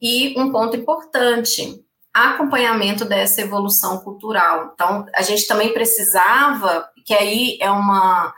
E 0.00 0.34
um 0.40 0.50
ponto 0.50 0.76
importante, 0.76 1.84
acompanhamento 2.12 3.04
dessa 3.04 3.42
evolução 3.42 3.98
cultural. 3.98 4.70
Então, 4.74 5.04
a 5.14 5.22
gente 5.22 5.46
também 5.46 5.72
precisava, 5.72 6.88
que 7.04 7.12
aí 7.12 7.58
é 7.60 7.70
uma 7.70 8.32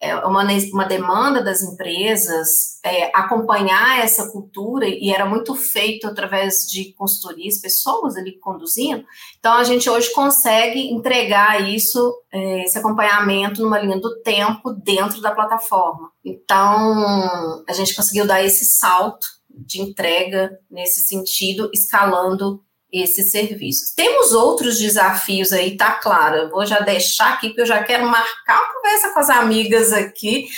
é 0.00 0.16
uma, 0.16 0.44
uma 0.72 0.84
demanda 0.86 1.42
das 1.42 1.62
empresas 1.62 2.80
é, 2.82 3.10
acompanhar 3.14 4.02
essa 4.02 4.30
cultura 4.30 4.86
e 4.88 5.10
era 5.10 5.26
muito 5.26 5.54
feito 5.54 6.06
através 6.06 6.66
de 6.66 6.94
consultorias, 6.94 7.60
pessoas 7.60 8.16
ali 8.16 8.38
conduzindo. 8.38 9.04
Então 9.38 9.52
a 9.52 9.64
gente 9.64 9.90
hoje 9.90 10.10
consegue 10.12 10.90
entregar 10.90 11.68
isso, 11.68 12.14
é, 12.32 12.64
esse 12.64 12.78
acompanhamento 12.78 13.62
numa 13.62 13.78
linha 13.78 14.00
do 14.00 14.22
tempo 14.22 14.72
dentro 14.72 15.20
da 15.20 15.32
plataforma. 15.32 16.10
Então 16.24 17.62
a 17.68 17.72
gente 17.74 17.94
conseguiu 17.94 18.26
dar 18.26 18.42
esse 18.42 18.64
salto 18.64 19.26
de 19.50 19.82
entrega 19.82 20.58
nesse 20.70 21.02
sentido, 21.02 21.68
escalando 21.74 22.64
esses 22.92 23.30
serviços. 23.30 23.92
Temos 23.94 24.32
outros 24.32 24.78
desafios 24.78 25.52
aí, 25.52 25.76
tá 25.76 25.92
claro. 25.92 26.36
Eu 26.36 26.50
vou 26.50 26.66
já 26.66 26.80
deixar 26.80 27.34
aqui, 27.34 27.48
porque 27.48 27.62
eu 27.62 27.66
já 27.66 27.82
quero 27.82 28.06
marcar 28.06 28.58
uma 28.58 28.74
conversa 28.74 29.12
com 29.12 29.20
as 29.20 29.30
amigas 29.30 29.92
aqui, 29.92 30.48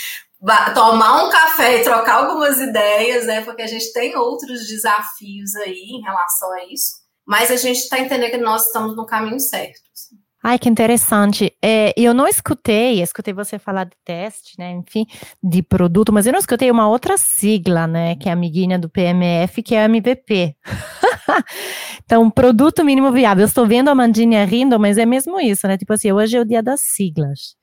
tomar 0.73 1.23
um 1.23 1.29
café 1.29 1.79
e 1.79 1.83
trocar 1.83 2.15
algumas 2.15 2.59
ideias, 2.59 3.25
né? 3.25 3.41
Porque 3.41 3.61
a 3.61 3.67
gente 3.67 3.91
tem 3.93 4.15
outros 4.17 4.67
desafios 4.67 5.55
aí 5.55 5.91
em 5.91 6.01
relação 6.01 6.51
a 6.53 6.65
isso. 6.65 7.03
Mas 7.25 7.49
a 7.49 7.55
gente 7.55 7.77
está 7.77 7.99
entendendo 7.99 8.31
que 8.31 8.37
nós 8.37 8.67
estamos 8.67 8.95
no 8.95 9.05
caminho 9.05 9.39
certo. 9.39 9.81
Assim. 9.93 10.17
Ai, 10.43 10.59
que 10.59 10.67
interessante. 10.67 11.55
É, 11.63 11.93
eu 11.95 12.13
não 12.13 12.27
escutei, 12.27 13.01
escutei 13.01 13.33
você 13.33 13.57
falar 13.57 13.85
de 13.85 13.95
teste, 14.03 14.59
né? 14.59 14.71
Enfim, 14.71 15.05
de 15.41 15.63
produto, 15.63 16.11
mas 16.11 16.25
eu 16.25 16.33
não 16.33 16.39
escutei 16.39 16.69
uma 16.69 16.89
outra 16.89 17.17
sigla, 17.17 17.87
né? 17.87 18.17
Que 18.17 18.27
é 18.27 18.31
amiguinha 18.33 18.77
do 18.77 18.89
PMF, 18.89 19.63
que 19.63 19.73
é 19.73 19.83
a 19.83 19.85
MVP. 19.85 20.57
então, 22.03 22.29
produto 22.29 22.83
mínimo 22.83 23.11
viável. 23.11 23.43
Eu 23.43 23.47
estou 23.47 23.67
vendo 23.67 23.89
a 23.89 23.95
Mandinha 23.95 24.45
rindo, 24.45 24.79
mas 24.79 24.97
é 24.97 25.05
mesmo 25.05 25.39
isso, 25.39 25.67
né? 25.67 25.77
Tipo 25.77 25.93
assim, 25.93 26.11
hoje 26.11 26.37
é 26.37 26.41
o 26.41 26.45
dia 26.45 26.61
das 26.61 26.81
siglas. 26.81 27.55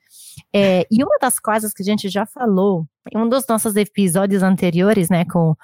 É, 0.53 0.85
e 0.91 1.03
uma 1.03 1.17
das 1.19 1.39
coisas 1.39 1.73
que 1.73 1.81
a 1.81 1.85
gente 1.85 2.09
já 2.09 2.25
falou 2.25 2.85
em 3.11 3.17
um 3.17 3.27
dos 3.27 3.45
nossos 3.47 3.75
episódios 3.75 4.43
anteriores, 4.43 5.09
né, 5.09 5.25
com, 5.25 5.55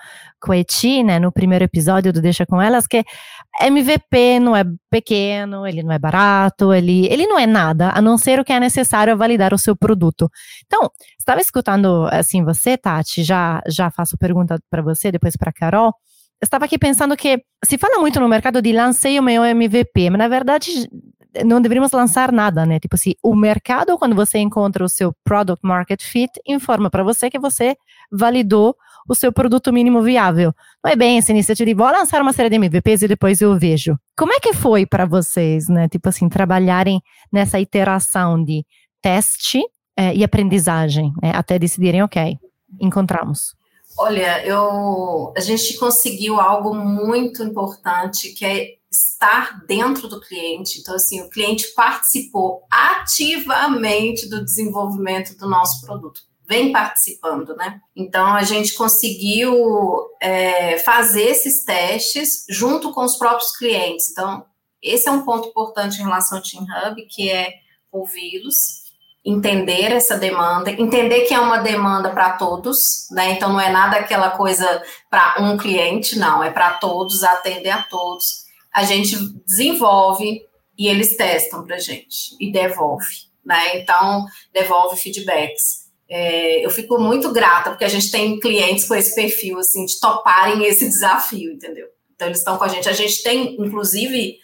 com 0.41 0.51
a 0.51 0.57
Eti, 0.57 1.03
né, 1.03 1.19
no 1.19 1.31
primeiro 1.31 1.63
episódio 1.63 2.11
do 2.11 2.21
Deixa 2.21 2.45
Com 2.45 2.61
Elas, 2.61 2.87
que 2.87 3.03
MVP 3.61 4.39
não 4.39 4.55
é 4.55 4.63
pequeno, 4.89 5.67
ele 5.67 5.83
não 5.83 5.91
é 5.91 5.99
barato, 5.99 6.73
ele, 6.73 7.05
ele 7.07 7.27
não 7.27 7.37
é 7.37 7.45
nada, 7.45 7.91
a 7.93 8.01
não 8.01 8.17
ser 8.17 8.39
o 8.39 8.45
que 8.45 8.53
é 8.53 8.59
necessário 8.59 9.15
validar 9.15 9.53
o 9.53 9.57
seu 9.57 9.75
produto. 9.75 10.29
Então, 10.65 10.89
estava 11.19 11.39
escutando, 11.39 12.07
assim, 12.11 12.43
você, 12.43 12.77
Tati, 12.77 13.23
já, 13.23 13.61
já 13.67 13.91
faço 13.91 14.17
pergunta 14.17 14.57
para 14.69 14.81
você, 14.81 15.11
depois 15.11 15.35
para 15.37 15.53
Carol, 15.53 15.93
estava 16.41 16.65
aqui 16.65 16.77
pensando 16.77 17.15
que 17.17 17.41
se 17.63 17.77
fala 17.77 17.99
muito 17.99 18.19
no 18.19 18.27
mercado 18.27 18.61
de 18.61 18.71
lancei 18.71 19.19
o 19.19 19.23
meu 19.23 19.43
MVP, 19.43 20.09
mas 20.09 20.19
na 20.19 20.27
verdade 20.27 20.87
não 21.45 21.61
deveríamos 21.61 21.91
lançar 21.91 22.31
nada, 22.31 22.65
né? 22.65 22.79
Tipo 22.79 22.95
assim, 22.95 23.13
o 23.23 23.35
mercado, 23.35 23.97
quando 23.97 24.15
você 24.15 24.39
encontra 24.39 24.83
o 24.83 24.89
seu 24.89 25.13
product 25.23 25.65
market 25.65 26.01
fit, 26.01 26.31
informa 26.47 26.89
para 26.89 27.03
você 27.03 27.29
que 27.29 27.39
você 27.39 27.75
validou 28.11 28.75
o 29.07 29.15
seu 29.15 29.31
produto 29.31 29.71
mínimo 29.71 30.01
viável. 30.01 30.53
Não 30.83 30.91
é 30.91 30.95
bem 30.95 31.17
essa 31.17 31.31
iniciativa 31.31 31.65
de 31.65 31.73
vou 31.73 31.87
lançar 31.87 32.21
uma 32.21 32.33
série 32.33 32.49
de 32.49 32.55
MVPs 32.55 33.03
e 33.03 33.07
depois 33.07 33.41
eu 33.41 33.57
vejo. 33.57 33.97
Como 34.17 34.33
é 34.33 34.39
que 34.39 34.53
foi 34.53 34.85
para 34.85 35.05
vocês, 35.05 35.67
né? 35.67 35.87
Tipo 35.87 36.09
assim, 36.09 36.27
trabalharem 36.27 37.01
nessa 37.31 37.59
iteração 37.59 38.43
de 38.43 38.65
teste 39.01 39.61
é, 39.97 40.13
e 40.15 40.23
aprendizagem, 40.23 41.11
né? 41.21 41.31
até 41.33 41.57
decidirem, 41.57 42.03
ok, 42.03 42.37
encontramos. 42.79 43.56
Olha, 43.99 44.45
eu, 44.45 45.33
a 45.35 45.39
gente 45.39 45.75
conseguiu 45.77 46.39
algo 46.39 46.75
muito 46.75 47.43
importante 47.43 48.29
que 48.33 48.45
é 48.45 48.77
estar 48.91 49.65
dentro 49.65 50.07
do 50.07 50.21
cliente. 50.21 50.79
Então, 50.79 50.95
assim, 50.95 51.21
o 51.21 51.29
cliente 51.29 51.73
participou 51.73 52.63
ativamente 52.71 54.29
do 54.29 54.43
desenvolvimento 54.43 55.35
do 55.37 55.49
nosso 55.49 55.85
produto. 55.85 56.21
Vem 56.47 56.71
participando, 56.71 57.55
né? 57.55 57.81
Então, 57.95 58.27
a 58.27 58.43
gente 58.43 58.73
conseguiu 58.75 60.07
é, 60.21 60.77
fazer 60.77 61.23
esses 61.23 61.65
testes 61.65 62.45
junto 62.49 62.93
com 62.93 63.03
os 63.03 63.17
próprios 63.17 63.57
clientes. 63.57 64.11
Então, 64.11 64.45
esse 64.81 65.09
é 65.09 65.11
um 65.11 65.25
ponto 65.25 65.49
importante 65.49 65.99
em 65.99 66.03
relação 66.03 66.37
ao 66.37 66.43
Team 66.43 66.63
Hub, 66.63 67.05
que 67.07 67.29
é 67.29 67.53
ouvi-los, 67.91 68.86
entender 69.27 69.91
essa 69.91 70.17
demanda, 70.17 70.71
entender 70.71 71.25
que 71.25 71.33
é 71.33 71.39
uma 71.39 71.57
demanda 71.57 72.11
para 72.11 72.37
todos, 72.37 73.09
né? 73.11 73.33
Então 73.33 73.51
não 73.51 73.59
é 73.59 73.69
nada 73.69 73.97
aquela 73.97 74.31
coisa 74.31 74.81
para 75.09 75.35
um 75.41 75.57
cliente, 75.57 76.17
não, 76.17 76.41
é 76.41 76.49
para 76.49 76.75
todos, 76.75 77.25
atender 77.25 77.71
a 77.71 77.83
todos. 77.83 78.45
A 78.73 78.83
gente 78.83 79.17
desenvolve 79.45 80.45
e 80.77 80.87
eles 80.87 81.17
testam 81.17 81.65
para 81.65 81.77
gente 81.77 82.37
e 82.39 82.49
devolve, 82.49 83.27
né? 83.45 83.77
Então 83.79 84.25
devolve 84.53 84.95
feedbacks. 84.95 85.87
É, 86.09 86.65
eu 86.65 86.69
fico 86.69 86.97
muito 86.97 87.33
grata 87.33 87.71
porque 87.71 87.83
a 87.83 87.89
gente 87.89 88.09
tem 88.09 88.39
clientes 88.39 88.87
com 88.87 88.95
esse 88.95 89.13
perfil 89.13 89.59
assim 89.59 89.85
de 89.85 89.99
toparem 89.99 90.63
esse 90.63 90.87
desafio, 90.87 91.51
entendeu? 91.51 91.87
Então 92.15 92.29
eles 92.29 92.39
estão 92.39 92.57
com 92.57 92.63
a 92.63 92.69
gente. 92.69 92.87
A 92.87 92.93
gente 92.93 93.21
tem 93.21 93.57
inclusive 93.59 94.37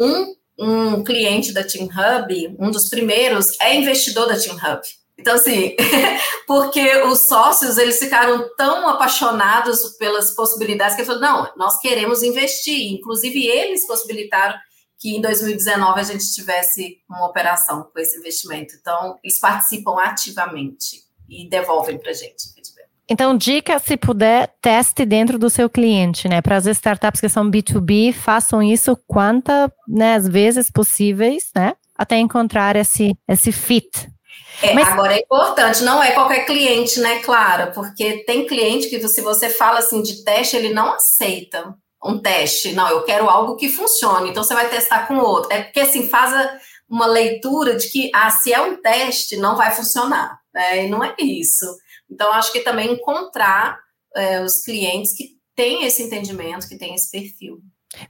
um 0.00 0.34
um 0.58 1.04
cliente 1.04 1.52
da 1.52 1.64
Team 1.64 1.86
Hub, 1.86 2.56
um 2.58 2.70
dos 2.70 2.88
primeiros, 2.88 3.58
é 3.60 3.74
investidor 3.74 4.26
da 4.26 4.38
Team 4.38 4.56
Hub. 4.56 4.80
Então, 5.18 5.34
assim, 5.34 5.74
porque 6.46 7.02
os 7.02 7.26
sócios, 7.26 7.78
eles 7.78 7.98
ficaram 7.98 8.48
tão 8.56 8.88
apaixonados 8.88 9.96
pelas 9.98 10.34
possibilidades 10.34 10.94
que 10.94 11.02
ele 11.02 11.06
falou, 11.06 11.22
não, 11.22 11.52
nós 11.56 11.78
queremos 11.78 12.22
investir. 12.22 12.92
Inclusive, 12.92 13.46
eles 13.46 13.86
possibilitaram 13.86 14.56
que 14.98 15.16
em 15.16 15.20
2019 15.20 16.00
a 16.00 16.04
gente 16.04 16.32
tivesse 16.32 16.98
uma 17.08 17.26
operação 17.26 17.90
com 17.92 17.98
esse 17.98 18.18
investimento. 18.18 18.74
Então, 18.78 19.18
eles 19.22 19.38
participam 19.38 19.96
ativamente 19.98 21.04
e 21.28 21.48
devolvem 21.48 21.98
para 21.98 22.10
a 22.10 22.14
gente. 22.14 22.56
Então, 23.08 23.36
dica, 23.36 23.78
se 23.78 23.96
puder, 23.96 24.52
teste 24.60 25.04
dentro 25.04 25.38
do 25.38 25.48
seu 25.48 25.70
cliente, 25.70 26.28
né? 26.28 26.42
Para 26.42 26.56
as 26.56 26.66
startups 26.66 27.20
que 27.20 27.28
são 27.28 27.48
B2B, 27.48 28.12
façam 28.12 28.60
isso 28.60 28.96
quantas 29.06 29.70
né, 29.86 30.18
vezes 30.18 30.70
possíveis, 30.70 31.50
né? 31.54 31.74
Até 31.96 32.18
encontrar 32.18 32.74
esse, 32.74 33.16
esse 33.28 33.52
fit. 33.52 34.08
É, 34.60 34.74
Mas... 34.74 34.88
Agora 34.88 35.14
é 35.14 35.20
importante, 35.20 35.84
não 35.84 36.02
é 36.02 36.12
qualquer 36.12 36.46
cliente, 36.46 36.98
né, 36.98 37.20
Clara? 37.20 37.68
Porque 37.68 38.24
tem 38.24 38.46
cliente 38.46 38.88
que 38.88 39.06
se 39.08 39.20
você 39.20 39.50
fala 39.50 39.78
assim 39.78 40.02
de 40.02 40.24
teste, 40.24 40.56
ele 40.56 40.72
não 40.72 40.94
aceita 40.94 41.74
um 42.04 42.18
teste. 42.18 42.72
Não, 42.72 42.88
eu 42.88 43.02
quero 43.02 43.28
algo 43.28 43.56
que 43.56 43.68
funcione. 43.68 44.30
Então 44.30 44.42
você 44.42 44.54
vai 44.54 44.68
testar 44.68 45.06
com 45.06 45.16
outro. 45.18 45.52
É 45.52 45.62
porque 45.62 45.80
assim, 45.80 46.08
faz 46.08 46.32
uma 46.88 47.06
leitura 47.06 47.76
de 47.76 47.88
que 47.88 48.10
ah, 48.14 48.30
se 48.30 48.52
é 48.52 48.60
um 48.60 48.80
teste, 48.80 49.36
não 49.36 49.56
vai 49.56 49.72
funcionar. 49.72 50.38
Né? 50.54 50.86
E 50.86 50.88
não 50.88 51.04
é 51.04 51.14
isso. 51.18 51.66
Então, 52.10 52.32
acho 52.32 52.52
que 52.52 52.60
também 52.60 52.92
encontrar 52.92 53.78
é, 54.14 54.40
os 54.40 54.62
clientes 54.62 55.16
que 55.16 55.36
têm 55.54 55.84
esse 55.84 56.02
entendimento, 56.02 56.68
que 56.68 56.78
têm 56.78 56.94
esse 56.94 57.10
perfil. 57.10 57.58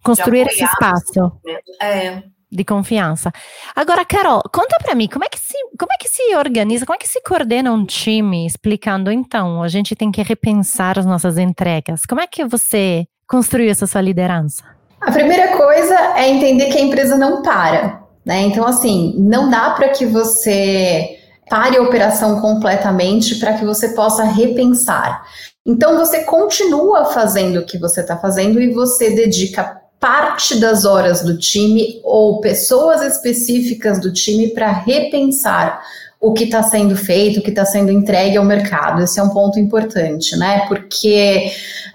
Construir 0.02 0.46
esse 0.48 0.64
espaço. 0.64 1.40
É. 1.80 2.22
De 2.50 2.64
confiança. 2.64 3.32
Agora, 3.74 4.04
Carol, 4.04 4.40
conta 4.52 4.76
para 4.82 4.94
mim, 4.94 5.08
como 5.08 5.24
é, 5.24 5.28
que 5.28 5.38
se, 5.38 5.56
como 5.78 5.92
é 5.92 5.96
que 5.98 6.08
se 6.08 6.34
organiza, 6.36 6.86
como 6.86 6.94
é 6.94 6.98
que 6.98 7.08
se 7.08 7.20
coordena 7.22 7.72
um 7.72 7.84
time 7.84 8.46
explicando, 8.46 9.10
então, 9.10 9.62
a 9.62 9.68
gente 9.68 9.96
tem 9.96 10.12
que 10.12 10.22
repensar 10.22 10.98
as 10.98 11.06
nossas 11.06 11.38
entregas. 11.38 12.06
Como 12.06 12.20
é 12.20 12.26
que 12.26 12.44
você 12.44 13.06
construiu 13.28 13.70
essa 13.70 13.86
sua 13.86 14.00
liderança? 14.00 14.62
A 15.00 15.10
primeira 15.12 15.56
coisa 15.56 15.94
é 16.16 16.28
entender 16.28 16.70
que 16.70 16.78
a 16.78 16.82
empresa 16.82 17.16
não 17.16 17.42
para. 17.42 18.02
Né? 18.24 18.42
Então, 18.42 18.66
assim, 18.66 19.14
não 19.18 19.50
dá 19.50 19.70
para 19.70 19.90
que 19.90 20.04
você 20.06 21.16
pare 21.48 21.76
a 21.76 21.82
operação 21.82 22.40
completamente 22.40 23.36
para 23.36 23.54
que 23.54 23.64
você 23.64 23.90
possa 23.90 24.24
repensar. 24.24 25.24
Então 25.64 25.96
você 25.96 26.24
continua 26.24 27.06
fazendo 27.06 27.60
o 27.60 27.66
que 27.66 27.78
você 27.78 28.00
está 28.00 28.16
fazendo 28.16 28.60
e 28.60 28.72
você 28.72 29.10
dedica 29.10 29.80
parte 29.98 30.56
das 30.60 30.84
horas 30.84 31.22
do 31.22 31.38
time 31.38 32.00
ou 32.04 32.40
pessoas 32.40 33.02
específicas 33.02 34.00
do 34.00 34.12
time 34.12 34.48
para 34.48 34.70
repensar 34.70 35.82
o 36.20 36.32
que 36.32 36.44
está 36.44 36.62
sendo 36.62 36.96
feito, 36.96 37.40
o 37.40 37.42
que 37.42 37.50
está 37.50 37.64
sendo 37.64 37.90
entregue 37.90 38.36
ao 38.36 38.44
mercado. 38.44 39.02
Esse 39.02 39.20
é 39.20 39.22
um 39.22 39.30
ponto 39.30 39.58
importante, 39.58 40.36
né? 40.36 40.66
Porque 40.66 41.50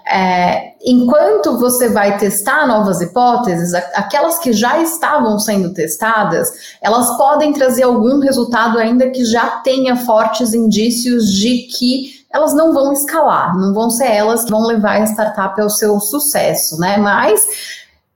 é, 0.06 0.71
enquanto 0.84 1.58
você 1.58 1.88
vai 1.88 2.18
testar 2.18 2.66
novas 2.66 3.00
hipóteses, 3.00 3.72
aquelas 3.94 4.38
que 4.38 4.52
já 4.52 4.82
estavam 4.82 5.38
sendo 5.38 5.72
testadas, 5.72 6.50
elas 6.82 7.16
podem 7.16 7.52
trazer 7.52 7.84
algum 7.84 8.18
resultado 8.18 8.78
ainda 8.78 9.10
que 9.10 9.24
já 9.24 9.46
tenha 9.60 9.96
fortes 9.96 10.52
indícios 10.52 11.32
de 11.32 11.68
que 11.68 12.22
elas 12.32 12.54
não 12.54 12.72
vão 12.72 12.92
escalar, 12.92 13.56
não 13.56 13.74
vão 13.74 13.90
ser 13.90 14.06
elas 14.06 14.44
que 14.44 14.50
vão 14.50 14.66
levar 14.66 15.00
a 15.00 15.06
startup 15.06 15.60
ao 15.60 15.70
seu 15.70 16.00
sucesso, 16.00 16.78
né? 16.78 16.96
Mas 16.96 17.44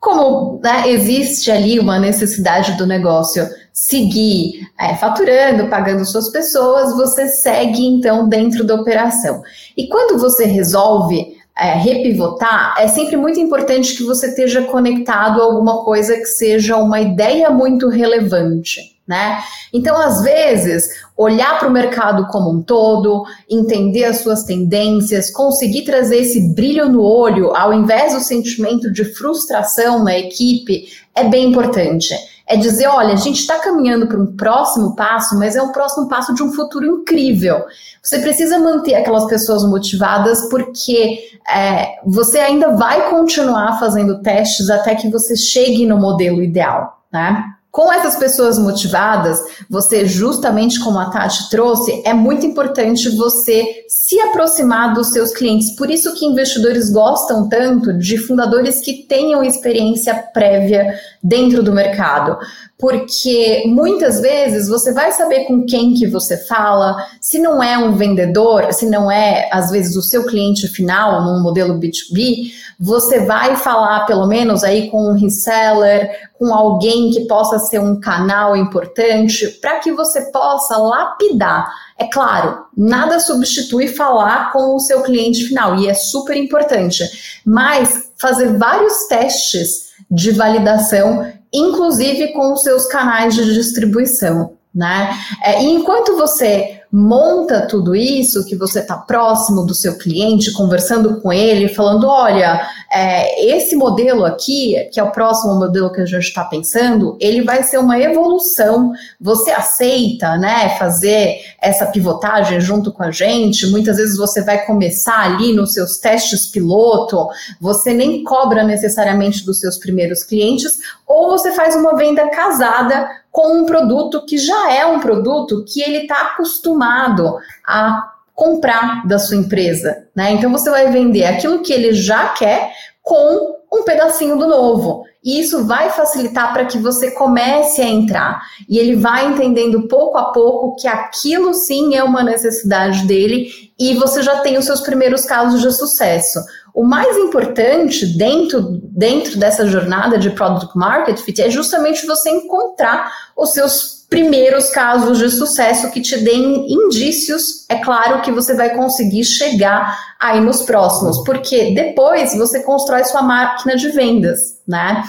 como 0.00 0.60
né, 0.62 0.88
existe 0.88 1.50
ali 1.50 1.78
uma 1.78 1.98
necessidade 1.98 2.76
do 2.76 2.86
negócio 2.86 3.48
seguir 3.72 4.66
é, 4.80 4.94
faturando, 4.94 5.68
pagando 5.68 6.04
suas 6.04 6.30
pessoas, 6.30 6.94
você 6.96 7.28
segue 7.28 7.84
então 7.84 8.28
dentro 8.28 8.64
da 8.64 8.74
operação. 8.74 9.42
E 9.76 9.88
quando 9.88 10.18
você 10.18 10.46
resolve 10.46 11.35
é, 11.58 11.72
repivotar, 11.74 12.74
é 12.78 12.86
sempre 12.86 13.16
muito 13.16 13.40
importante 13.40 13.96
que 13.96 14.02
você 14.02 14.28
esteja 14.28 14.62
conectado 14.62 15.40
a 15.40 15.44
alguma 15.44 15.82
coisa 15.84 16.16
que 16.16 16.26
seja 16.26 16.76
uma 16.76 17.00
ideia 17.00 17.48
muito 17.50 17.88
relevante. 17.88 18.94
Né? 19.06 19.38
Então, 19.72 19.96
às 19.96 20.22
vezes, 20.22 20.88
olhar 21.16 21.60
para 21.60 21.68
o 21.68 21.72
mercado 21.72 22.26
como 22.26 22.50
um 22.50 22.60
todo, 22.60 23.24
entender 23.48 24.04
as 24.04 24.18
suas 24.18 24.42
tendências, 24.42 25.30
conseguir 25.30 25.82
trazer 25.82 26.18
esse 26.18 26.52
brilho 26.52 26.88
no 26.88 27.00
olho, 27.00 27.56
ao 27.56 27.72
invés 27.72 28.14
do 28.14 28.20
sentimento 28.20 28.92
de 28.92 29.04
frustração 29.04 30.02
na 30.02 30.18
equipe, 30.18 30.88
é 31.14 31.22
bem 31.22 31.50
importante. 31.50 32.14
É 32.46 32.56
dizer, 32.56 32.86
olha, 32.86 33.12
a 33.12 33.16
gente 33.16 33.40
está 33.40 33.58
caminhando 33.58 34.06
para 34.06 34.20
um 34.20 34.36
próximo 34.36 34.94
passo, 34.94 35.36
mas 35.38 35.56
é 35.56 35.62
um 35.62 35.72
próximo 35.72 36.08
passo 36.08 36.32
de 36.32 36.42
um 36.42 36.52
futuro 36.52 36.86
incrível. 36.86 37.64
Você 38.02 38.20
precisa 38.20 38.58
manter 38.58 38.94
aquelas 38.94 39.24
pessoas 39.26 39.64
motivadas 39.64 40.48
porque 40.48 41.30
é, 41.52 41.98
você 42.06 42.38
ainda 42.38 42.76
vai 42.76 43.10
continuar 43.10 43.80
fazendo 43.80 44.22
testes 44.22 44.70
até 44.70 44.94
que 44.94 45.10
você 45.10 45.36
chegue 45.36 45.86
no 45.86 45.98
modelo 45.98 46.42
ideal, 46.42 47.02
né? 47.12 47.44
Com 47.76 47.92
essas 47.92 48.16
pessoas 48.16 48.58
motivadas, 48.58 49.38
você, 49.68 50.06
justamente 50.06 50.80
como 50.80 50.98
a 50.98 51.10
Tati 51.10 51.50
trouxe, 51.50 52.00
é 52.06 52.14
muito 52.14 52.46
importante 52.46 53.10
você 53.10 53.84
se 53.86 54.18
aproximar 54.18 54.94
dos 54.94 55.12
seus 55.12 55.30
clientes. 55.30 55.76
Por 55.76 55.90
isso 55.90 56.14
que 56.14 56.24
investidores 56.24 56.88
gostam 56.88 57.50
tanto 57.50 57.92
de 57.92 58.16
fundadores 58.16 58.80
que 58.80 59.06
tenham 59.06 59.44
experiência 59.44 60.14
prévia 60.32 60.98
dentro 61.22 61.62
do 61.62 61.70
mercado 61.70 62.38
porque 62.78 63.64
muitas 63.66 64.20
vezes 64.20 64.68
você 64.68 64.92
vai 64.92 65.10
saber 65.12 65.46
com 65.46 65.64
quem 65.64 65.94
que 65.94 66.06
você 66.06 66.36
fala, 66.46 66.96
se 67.20 67.38
não 67.38 67.62
é 67.62 67.78
um 67.78 67.96
vendedor, 67.96 68.70
se 68.72 68.86
não 68.86 69.10
é 69.10 69.48
às 69.50 69.70
vezes 69.70 69.96
o 69.96 70.02
seu 70.02 70.26
cliente 70.26 70.68
final 70.68 71.24
num 71.24 71.42
modelo 71.42 71.80
B2B, 71.80 72.52
você 72.78 73.20
vai 73.20 73.56
falar 73.56 74.04
pelo 74.04 74.26
menos 74.26 74.62
aí 74.62 74.90
com 74.90 75.10
um 75.10 75.14
reseller, 75.14 76.10
com 76.38 76.52
alguém 76.52 77.10
que 77.10 77.26
possa 77.26 77.58
ser 77.58 77.78
um 77.78 77.98
canal 77.98 78.54
importante 78.54 79.48
para 79.62 79.80
que 79.80 79.92
você 79.92 80.30
possa 80.30 80.76
lapidar. 80.76 81.72
É 81.98 82.04
claro, 82.04 82.66
nada 82.76 83.18
substitui 83.18 83.88
falar 83.88 84.52
com 84.52 84.76
o 84.76 84.80
seu 84.80 85.02
cliente 85.02 85.44
final 85.44 85.76
e 85.78 85.88
é 85.88 85.94
super 85.94 86.36
importante, 86.36 87.40
mas 87.42 88.10
fazer 88.18 88.58
vários 88.58 89.06
testes 89.06 89.85
de 90.10 90.30
validação 90.32 91.26
inclusive 91.52 92.32
com 92.32 92.52
os 92.52 92.62
seus 92.62 92.86
canais 92.86 93.34
de 93.34 93.54
distribuição. 93.54 94.55
Né? 94.76 95.10
É, 95.42 95.62
e 95.62 95.70
enquanto 95.72 96.18
você 96.18 96.82
monta 96.92 97.66
tudo 97.66 97.96
isso, 97.96 98.44
que 98.44 98.54
você 98.54 98.80
está 98.80 98.94
próximo 98.94 99.64
do 99.64 99.74
seu 99.74 99.96
cliente, 99.96 100.52
conversando 100.52 101.18
com 101.22 101.32
ele, 101.32 101.68
falando: 101.68 102.06
olha, 102.06 102.60
é, 102.92 103.56
esse 103.56 103.74
modelo 103.74 104.26
aqui, 104.26 104.76
que 104.92 105.00
é 105.00 105.02
o 105.02 105.10
próximo 105.10 105.54
modelo 105.54 105.90
que 105.90 106.02
a 106.02 106.04
gente 106.04 106.24
está 106.24 106.44
pensando, 106.44 107.16
ele 107.18 107.40
vai 107.40 107.62
ser 107.62 107.78
uma 107.78 107.98
evolução. 107.98 108.92
Você 109.18 109.50
aceita, 109.50 110.36
né, 110.36 110.76
fazer 110.78 111.38
essa 111.58 111.86
pivotagem 111.86 112.60
junto 112.60 112.92
com 112.92 113.02
a 113.02 113.10
gente? 113.10 113.66
Muitas 113.68 113.96
vezes 113.96 114.18
você 114.18 114.42
vai 114.42 114.66
começar 114.66 115.20
ali 115.20 115.54
nos 115.54 115.72
seus 115.72 115.96
testes 115.96 116.46
piloto, 116.46 117.28
você 117.58 117.94
nem 117.94 118.22
cobra 118.22 118.62
necessariamente 118.62 119.42
dos 119.42 119.58
seus 119.58 119.78
primeiros 119.78 120.22
clientes, 120.22 120.76
ou 121.06 121.30
você 121.30 121.52
faz 121.52 121.74
uma 121.74 121.96
venda 121.96 122.28
casada 122.28 123.08
com 123.36 123.58
um 123.58 123.66
produto 123.66 124.24
que 124.24 124.38
já 124.38 124.72
é 124.72 124.86
um 124.86 124.98
produto 124.98 125.62
que 125.68 125.82
ele 125.82 125.98
está 125.98 126.22
acostumado 126.22 127.36
a 127.66 128.14
comprar 128.34 129.06
da 129.06 129.18
sua 129.18 129.36
empresa, 129.36 130.08
né? 130.16 130.32
Então 130.32 130.50
você 130.50 130.70
vai 130.70 130.90
vender 130.90 131.26
aquilo 131.26 131.58
que 131.60 131.70
ele 131.70 131.92
já 131.92 132.30
quer 132.30 132.72
com 133.02 133.58
um 133.70 133.84
pedacinho 133.84 134.38
do 134.38 134.46
novo. 134.46 135.04
E 135.22 135.38
isso 135.38 135.66
vai 135.66 135.90
facilitar 135.90 136.50
para 136.54 136.64
que 136.64 136.78
você 136.78 137.10
comece 137.10 137.82
a 137.82 137.86
entrar. 137.86 138.40
E 138.66 138.78
ele 138.78 138.96
vai 138.96 139.26
entendendo 139.26 139.86
pouco 139.86 140.16
a 140.16 140.32
pouco 140.32 140.74
que 140.76 140.88
aquilo 140.88 141.52
sim 141.52 141.94
é 141.94 142.02
uma 142.02 142.22
necessidade 142.22 143.06
dele 143.06 143.65
e 143.78 143.94
você 143.94 144.22
já 144.22 144.40
tem 144.40 144.56
os 144.56 144.64
seus 144.64 144.80
primeiros 144.80 145.24
casos 145.24 145.60
de 145.60 145.70
sucesso. 145.70 146.40
O 146.74 146.84
mais 146.84 147.16
importante 147.16 148.06
dentro, 148.16 148.80
dentro 148.82 149.38
dessa 149.38 149.66
jornada 149.66 150.18
de 150.18 150.30
Product 150.30 150.76
Market 150.76 151.18
Fit 151.18 151.42
é 151.42 151.50
justamente 151.50 152.06
você 152.06 152.30
encontrar 152.30 153.10
os 153.36 153.52
seus 153.52 153.96
primeiros 154.08 154.70
casos 154.70 155.18
de 155.18 155.28
sucesso 155.30 155.90
que 155.90 156.00
te 156.00 156.16
deem 156.18 156.72
indícios, 156.72 157.66
é 157.68 157.76
claro 157.76 158.22
que 158.22 158.30
você 158.30 158.54
vai 158.54 158.74
conseguir 158.74 159.24
chegar 159.24 159.98
aí 160.20 160.40
nos 160.40 160.62
próximos, 160.62 161.22
porque 161.24 161.74
depois 161.74 162.34
você 162.36 162.62
constrói 162.62 163.04
sua 163.04 163.22
máquina 163.22 163.76
de 163.76 163.88
vendas, 163.88 164.60
né? 164.66 165.02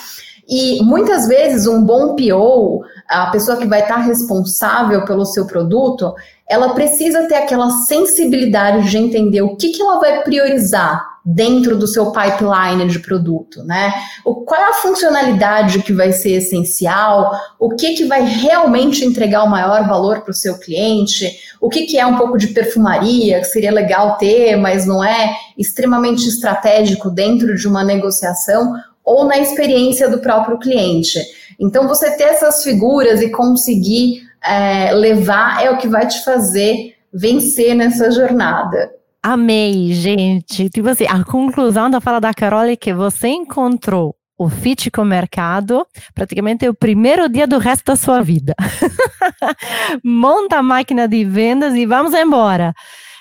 E 0.49 0.81
muitas 0.81 1.27
vezes 1.27 1.67
um 1.67 1.83
bom 1.83 2.15
PO, 2.15 2.81
a 3.07 3.27
pessoa 3.27 3.57
que 3.57 3.67
vai 3.67 3.81
estar 3.81 3.97
responsável 3.97 5.05
pelo 5.05 5.25
seu 5.25 5.45
produto, 5.45 6.13
ela 6.49 6.73
precisa 6.73 7.27
ter 7.27 7.35
aquela 7.35 7.69
sensibilidade 7.69 8.89
de 8.89 8.97
entender 8.97 9.41
o 9.41 9.55
que, 9.55 9.69
que 9.69 9.81
ela 9.81 9.99
vai 9.99 10.23
priorizar 10.23 11.17
dentro 11.25 11.77
do 11.77 11.85
seu 11.85 12.11
pipeline 12.11 12.87
de 12.87 12.99
produto, 12.99 13.61
né? 13.63 13.93
O, 14.23 14.45
qual 14.45 14.61
é 14.61 14.69
a 14.69 14.73
funcionalidade 14.73 15.83
que 15.83 15.91
vai 15.91 16.13
ser 16.13 16.37
essencial? 16.37 17.31
O 17.59 17.75
que, 17.75 17.95
que 17.95 18.05
vai 18.05 18.23
realmente 18.23 19.03
entregar 19.03 19.43
o 19.43 19.49
maior 19.49 19.85
valor 19.85 20.21
para 20.21 20.31
o 20.31 20.33
seu 20.33 20.57
cliente? 20.57 21.37
O 21.59 21.67
que, 21.67 21.85
que 21.85 21.99
é 21.99 22.05
um 22.05 22.15
pouco 22.15 22.37
de 22.37 22.47
perfumaria, 22.47 23.39
que 23.39 23.47
seria 23.47 23.73
legal 23.73 24.15
ter, 24.17 24.55
mas 24.55 24.85
não 24.85 25.03
é 25.03 25.35
extremamente 25.57 26.25
estratégico 26.29 27.09
dentro 27.09 27.55
de 27.55 27.67
uma 27.67 27.83
negociação? 27.83 28.73
Ou 29.07 29.23
na 29.23 29.37
experiência 29.37 30.09
do 30.09 30.19
próprio 30.19 30.59
cliente. 30.59 31.17
Então, 31.57 31.87
você 31.87 32.11
ter 32.17 32.25
essas 32.25 32.61
figuras 32.61 33.21
e 33.21 33.29
conseguir 33.29 34.21
é, 34.43 34.91
levar 34.91 35.63
é 35.63 35.71
o 35.71 35.77
que 35.77 35.87
vai 35.87 36.05
te 36.05 36.21
fazer 36.25 36.93
vencer 37.13 37.73
nessa 37.73 38.11
jornada. 38.11 38.91
Amei, 39.23 39.93
gente. 39.93 40.69
Tipo 40.69 40.89
assim, 40.89 41.05
a 41.07 41.23
conclusão 41.23 41.89
da 41.89 42.01
fala 42.01 42.19
da 42.19 42.33
Carol 42.33 42.63
é 42.63 42.75
que 42.75 42.93
você 42.93 43.29
encontrou 43.29 44.13
o 44.37 44.49
fit 44.49 44.91
com 44.91 45.01
o 45.01 45.05
mercado, 45.05 45.87
praticamente 46.13 46.65
é 46.65 46.69
o 46.69 46.73
primeiro 46.73 47.27
dia 47.29 47.47
do 47.47 47.57
resto 47.57 47.85
da 47.85 47.95
sua 47.95 48.21
vida. 48.21 48.53
Monta 50.03 50.57
a 50.57 50.63
máquina 50.63 51.07
de 51.07 51.23
vendas 51.23 51.73
e 51.73 51.85
vamos 51.85 52.13
embora. 52.13 52.73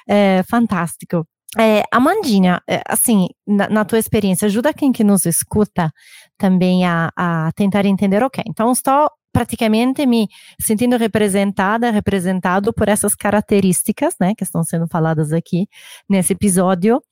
É 0.06 0.42
fantástico. 0.48 1.24
É, 1.58 1.82
Amandinha, 1.90 2.60
é, 2.68 2.82
assim, 2.86 3.28
na, 3.46 3.68
na, 3.68 3.84
tua 3.84 3.98
experiência, 3.98 4.46
ajuda 4.46 4.74
quem 4.74 4.92
que 4.92 5.02
nos 5.02 5.24
escuta 5.24 5.90
também 6.36 6.84
a, 6.84 7.10
a 7.16 7.50
tentar 7.56 7.86
entender, 7.86 8.22
ok, 8.22 8.44
então 8.46 8.70
estou 8.72 9.10
praticamente 9.32 10.06
me 10.06 10.28
sentindo 10.58 10.96
representada, 10.96 11.90
representado 11.90 12.72
por 12.72 12.88
essas 12.88 13.14
características, 13.14 14.14
né, 14.20 14.34
que 14.34 14.44
estão 14.44 14.62
sendo 14.64 14.86
faladas 14.88 15.32
aqui 15.32 15.66
nesse 16.08 16.32
episódio. 16.32 17.02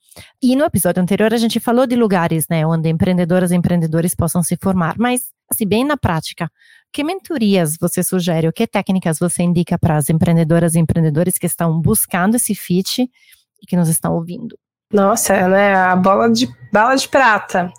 E 0.41 0.55
no 0.55 0.65
episódio 0.65 1.03
anterior 1.03 1.33
a 1.33 1.37
gente 1.37 1.59
falou 1.59 1.85
de 1.85 1.95
lugares, 1.95 2.45
né, 2.49 2.65
onde 2.65 2.89
empreendedoras 2.89 3.51
e 3.51 3.55
empreendedores 3.55 4.15
possam 4.15 4.41
se 4.41 4.57
formar, 4.61 4.95
mas, 4.97 5.25
assim, 5.51 5.67
bem 5.67 5.83
na 5.83 5.97
prática, 5.97 6.49
que 6.91 7.03
mentorias 7.03 7.77
você 7.79 8.03
sugere, 8.03 8.47
ou 8.47 8.53
que 8.53 8.65
técnicas 8.65 9.19
você 9.19 9.43
indica 9.43 9.77
para 9.77 9.97
as 9.97 10.09
empreendedoras 10.09 10.73
e 10.73 10.79
empreendedores 10.79 11.37
que 11.37 11.45
estão 11.45 11.79
buscando 11.79 12.35
esse 12.35 12.55
fit 12.55 13.07
e 13.65 13.67
que 13.67 13.75
nos 13.75 13.89
estão 13.89 14.13
ouvindo. 14.13 14.57
Nossa, 14.93 15.47
né? 15.47 15.73
A 15.73 15.95
bola 15.95 16.29
de 16.29 16.47
bala 16.71 16.95
de 16.95 17.09
prata. 17.09 17.71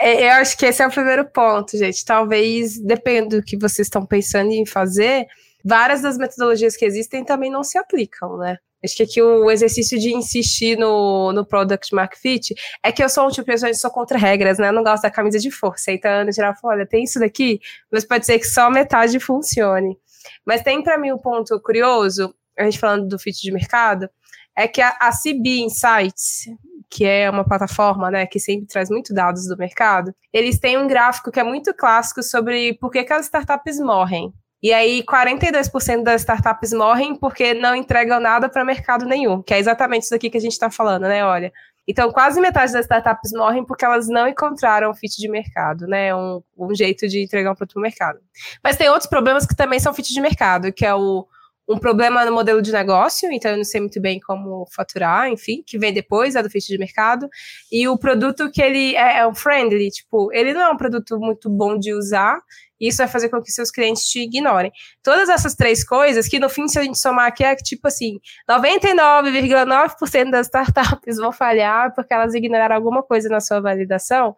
É, 0.00 0.24
eu 0.24 0.32
acho 0.32 0.56
que 0.56 0.64
esse 0.64 0.82
é 0.82 0.86
o 0.86 0.90
primeiro 0.90 1.26
ponto, 1.26 1.76
gente. 1.76 2.04
Talvez, 2.04 2.78
dependendo 2.78 3.36
do 3.36 3.42
que 3.44 3.58
vocês 3.58 3.86
estão 3.86 4.06
pensando 4.06 4.50
em 4.50 4.64
fazer, 4.64 5.26
várias 5.64 6.00
das 6.00 6.16
metodologias 6.16 6.76
que 6.76 6.84
existem 6.86 7.22
também 7.22 7.50
não 7.50 7.62
se 7.62 7.76
aplicam, 7.76 8.38
né? 8.38 8.56
Acho 8.82 8.96
que 8.96 9.02
aqui 9.02 9.20
o 9.20 9.50
exercício 9.50 9.98
de 9.98 10.14
insistir 10.14 10.78
no, 10.78 11.34
no 11.34 11.44
Product 11.44 11.94
Mark 11.94 12.16
Fit 12.16 12.54
é 12.82 12.90
que 12.90 13.04
eu 13.04 13.10
sou 13.10 13.26
um 13.26 13.28
tipo 13.28 13.42
de 13.42 13.52
pessoa 13.52 13.70
que 13.70 13.76
sou 13.76 13.90
contra 13.90 14.16
regras, 14.16 14.58
né? 14.58 14.68
Eu 14.68 14.72
não 14.72 14.82
gosto 14.82 15.02
da 15.02 15.10
camisa 15.10 15.38
de 15.38 15.50
força. 15.50 15.92
Então, 15.92 16.10
Ana 16.10 16.32
geral 16.32 16.54
fala, 16.58 16.74
olha, 16.74 16.86
tem 16.86 17.04
isso 17.04 17.20
daqui, 17.20 17.60
mas 17.92 18.06
pode 18.06 18.24
ser 18.24 18.38
que 18.38 18.46
só 18.46 18.70
metade 18.70 19.20
funcione. 19.20 19.98
Mas 20.46 20.62
tem 20.62 20.82
para 20.82 20.96
mim 20.96 21.12
um 21.12 21.18
ponto 21.18 21.60
curioso, 21.60 22.34
a 22.58 22.64
gente 22.64 22.78
falando 22.78 23.06
do 23.06 23.18
fit 23.18 23.38
de 23.42 23.52
mercado, 23.52 24.08
é 24.56 24.68
que 24.68 24.80
a, 24.80 24.96
a 25.00 25.10
CB 25.10 25.62
Insights, 25.62 26.46
que 26.88 27.04
é 27.04 27.30
uma 27.30 27.44
plataforma 27.44 28.10
né, 28.10 28.26
que 28.26 28.40
sempre 28.40 28.66
traz 28.66 28.90
muito 28.90 29.14
dados 29.14 29.46
do 29.46 29.56
mercado, 29.56 30.14
eles 30.32 30.58
têm 30.58 30.76
um 30.76 30.86
gráfico 30.86 31.30
que 31.30 31.40
é 31.40 31.44
muito 31.44 31.72
clássico 31.72 32.22
sobre 32.22 32.74
por 32.74 32.90
que, 32.90 33.04
que 33.04 33.12
as 33.12 33.26
startups 33.26 33.78
morrem. 33.78 34.32
E 34.62 34.74
aí, 34.74 35.02
42% 35.02 36.02
das 36.02 36.20
startups 36.20 36.72
morrem 36.72 37.14
porque 37.14 37.54
não 37.54 37.74
entregam 37.74 38.20
nada 38.20 38.46
para 38.46 38.64
mercado 38.64 39.06
nenhum, 39.06 39.40
que 39.42 39.54
é 39.54 39.58
exatamente 39.58 40.02
isso 40.02 40.14
aqui 40.14 40.28
que 40.28 40.36
a 40.36 40.40
gente 40.40 40.52
está 40.52 40.70
falando, 40.70 41.02
né? 41.02 41.24
Olha. 41.24 41.50
Então, 41.88 42.12
quase 42.12 42.40
metade 42.40 42.72
das 42.72 42.84
startups 42.84 43.32
morrem 43.32 43.64
porque 43.64 43.84
elas 43.84 44.06
não 44.06 44.28
encontraram 44.28 44.94
fit 44.94 45.16
de 45.16 45.28
mercado, 45.28 45.86
né? 45.86 46.14
Um, 46.14 46.42
um 46.58 46.74
jeito 46.74 47.08
de 47.08 47.22
entregar 47.22 47.52
um 47.52 47.54
produto 47.54 47.72
para 47.74 47.80
o 47.80 47.82
mercado. 47.82 48.18
Mas 48.62 48.76
tem 48.76 48.88
outros 48.90 49.08
problemas 49.08 49.46
que 49.46 49.56
também 49.56 49.80
são 49.80 49.94
fit 49.94 50.12
de 50.12 50.20
mercado, 50.20 50.72
que 50.72 50.84
é 50.84 50.94
o 50.94 51.26
um 51.70 51.78
problema 51.78 52.24
no 52.24 52.32
modelo 52.32 52.60
de 52.60 52.72
negócio, 52.72 53.30
então 53.30 53.52
eu 53.52 53.56
não 53.56 53.64
sei 53.64 53.80
muito 53.80 54.00
bem 54.00 54.18
como 54.18 54.66
faturar, 54.74 55.28
enfim, 55.28 55.62
que 55.64 55.78
vem 55.78 55.92
depois, 55.92 56.34
é 56.34 56.42
do 56.42 56.50
fecho 56.50 56.66
de 56.66 56.76
mercado, 56.76 57.28
e 57.70 57.86
o 57.86 57.96
produto 57.96 58.50
que 58.50 58.60
ele 58.60 58.96
é, 58.96 59.18
é 59.18 59.26
um 59.26 59.34
friendly, 59.34 59.88
tipo, 59.90 60.32
ele 60.32 60.52
não 60.52 60.62
é 60.62 60.70
um 60.70 60.76
produto 60.76 61.18
muito 61.20 61.48
bom 61.48 61.78
de 61.78 61.94
usar, 61.94 62.40
e 62.80 62.88
isso 62.88 62.98
vai 62.98 63.06
fazer 63.06 63.28
com 63.28 63.40
que 63.40 63.52
seus 63.52 63.70
clientes 63.70 64.04
te 64.04 64.20
ignorem. 64.20 64.72
Todas 65.02 65.28
essas 65.28 65.54
três 65.54 65.84
coisas, 65.84 66.26
que 66.26 66.40
no 66.40 66.48
fim, 66.48 66.66
se 66.66 66.78
a 66.78 66.82
gente 66.82 66.98
somar 66.98 67.26
aqui, 67.26 67.44
é 67.44 67.54
tipo 67.54 67.86
assim, 67.86 68.18
99,9% 68.50 70.30
das 70.30 70.46
startups 70.46 71.18
vão 71.18 71.30
falhar 71.30 71.94
porque 71.94 72.12
elas 72.12 72.34
ignoraram 72.34 72.74
alguma 72.74 73.02
coisa 73.02 73.28
na 73.28 73.38
sua 73.38 73.60
validação, 73.60 74.34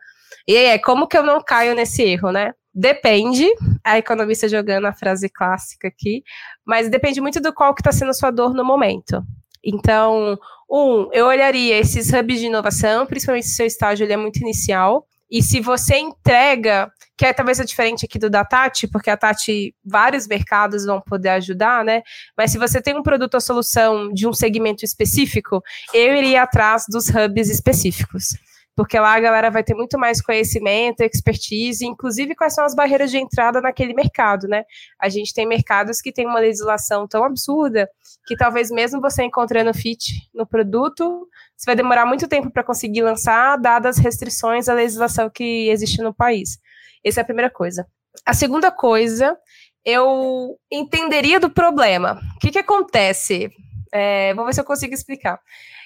e 0.47 0.57
aí, 0.57 0.67
é 0.67 0.79
como 0.79 1.07
que 1.07 1.17
eu 1.17 1.23
não 1.23 1.43
caio 1.43 1.75
nesse 1.75 2.03
erro, 2.03 2.31
né? 2.31 2.53
Depende, 2.75 3.47
a 3.85 3.99
economista 3.99 4.49
jogando 4.49 4.87
a 4.87 4.95
frase 4.95 5.29
clássica 5.29 5.89
aqui, 5.89 6.23
mas 6.65 6.89
depende 6.89 7.21
muito 7.21 7.41
do 7.41 7.53
qual 7.53 7.75
que 7.75 7.83
está 7.83 7.93
sendo 7.93 8.11
a 8.11 8.15
sua 8.15 8.31
dor 8.31 8.55
no 8.55 8.65
momento. 8.65 9.23
Então, 9.63 10.39
um, 10.71 11.09
eu 11.13 11.27
olharia 11.27 11.79
esses 11.79 12.11
hubs 12.13 12.41
de 12.41 12.47
inovação, 12.47 13.07
principalmente 13.07 13.47
se 13.47 13.53
o 13.53 13.57
seu 13.57 13.67
estágio 13.67 14.05
ele 14.05 14.15
é 14.15 14.17
muito 14.17 14.39
inicial, 14.39 15.07
e 15.31 15.43
se 15.43 15.61
você 15.61 15.97
entrega, 15.97 16.91
que 17.17 17.25
é 17.25 17.33
talvez 17.33 17.61
a 17.61 17.65
diferente 17.65 18.05
aqui 18.05 18.19
do 18.19 18.29
da 18.29 18.45
Tati, 18.45 18.87
porque 18.87 19.09
a 19.09 19.17
Tati, 19.17 19.75
vários 19.85 20.27
mercados 20.27 20.85
vão 20.85 21.01
poder 21.01 21.31
ajudar, 21.31 21.85
né? 21.85 22.03
Mas 22.37 22.53
se 22.53 22.59
você 22.59 22.83
tem 22.83 22.95
um 22.95 23.03
produto 23.03 23.35
ou 23.35 23.41
solução 23.41 24.13
de 24.13 24.27
um 24.27 24.33
segmento 24.33 24.85
específico, 24.85 25.63
eu 25.95 26.15
iria 26.17 26.43
atrás 26.43 26.85
dos 26.89 27.09
hubs 27.09 27.49
específicos 27.49 28.35
porque 28.75 28.99
lá 28.99 29.15
a 29.15 29.21
galera 29.21 29.51
vai 29.51 29.63
ter 29.63 29.75
muito 29.75 29.99
mais 29.99 30.23
conhecimento, 30.23 31.03
expertise, 31.03 31.87
inclusive 31.87 32.35
quais 32.35 32.55
são 32.55 32.65
as 32.65 32.75
barreiras 32.75 33.11
de 33.11 33.19
entrada 33.19 33.61
naquele 33.61 33.93
mercado, 33.93 34.49
né? 34.49 34.65
A 35.01 35.09
gente 35.09 35.35
tem 35.35 35.47
mercados 35.47 36.01
que 36.01 36.13
tem 36.13 36.27
uma 36.27 36.39
legislação 36.39 37.07
tão 37.07 37.23
absurda 37.25 37.89
que 38.27 38.37
talvez 38.37 38.71
mesmo 38.71 39.01
você 39.01 39.23
encontrando 39.23 39.75
fit 39.75 40.29
no 40.35 40.47
produto, 40.47 41.29
você 41.57 41.67
vai 41.67 41.77
demorar 41.77 42.07
muito 42.07 42.27
tempo 42.27 42.51
para 42.51 42.65
conseguir 42.65 43.03
lançar, 43.03 43.59
dadas 43.59 43.99
as 43.99 44.05
restrições 44.05 44.69
à 44.69 44.75
legislação 44.75 45.29
que 45.29 45.69
existe 45.69 46.01
no 46.01 46.15
país. 46.15 46.59
Essa 47.05 47.21
é 47.21 47.23
a 47.23 47.27
primeira 47.27 47.51
coisa. 47.51 47.87
A 48.25 48.33
segunda 48.33 48.71
coisa, 48.71 49.37
eu 49.85 50.57
entenderia 50.71 51.41
do 51.41 51.51
problema. 51.51 52.21
O 52.37 52.39
que, 52.39 52.51
que 52.51 52.59
acontece? 52.59 53.51
É, 53.93 54.33
vou 54.35 54.47
ver 54.47 54.55
se 54.55 54.61
eu 54.61 54.65
consigo 54.65 54.95
explicar. 54.95 55.39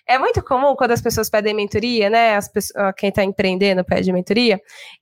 É 0.09 0.19
muito 0.19 0.43
comum 0.43 0.77
quando 0.77 0.93
as 0.93 1.03
pessoas 1.03 1.29
pedem 1.29 1.53
mentoria, 1.53 2.09
né? 2.09 2.37
As 2.37 2.49
pessoas, 2.49 2.95
quem 2.97 3.09
está 3.09 3.25
empreendendo 3.25 3.85
pede 3.85 4.13
mentoria, 4.13 4.61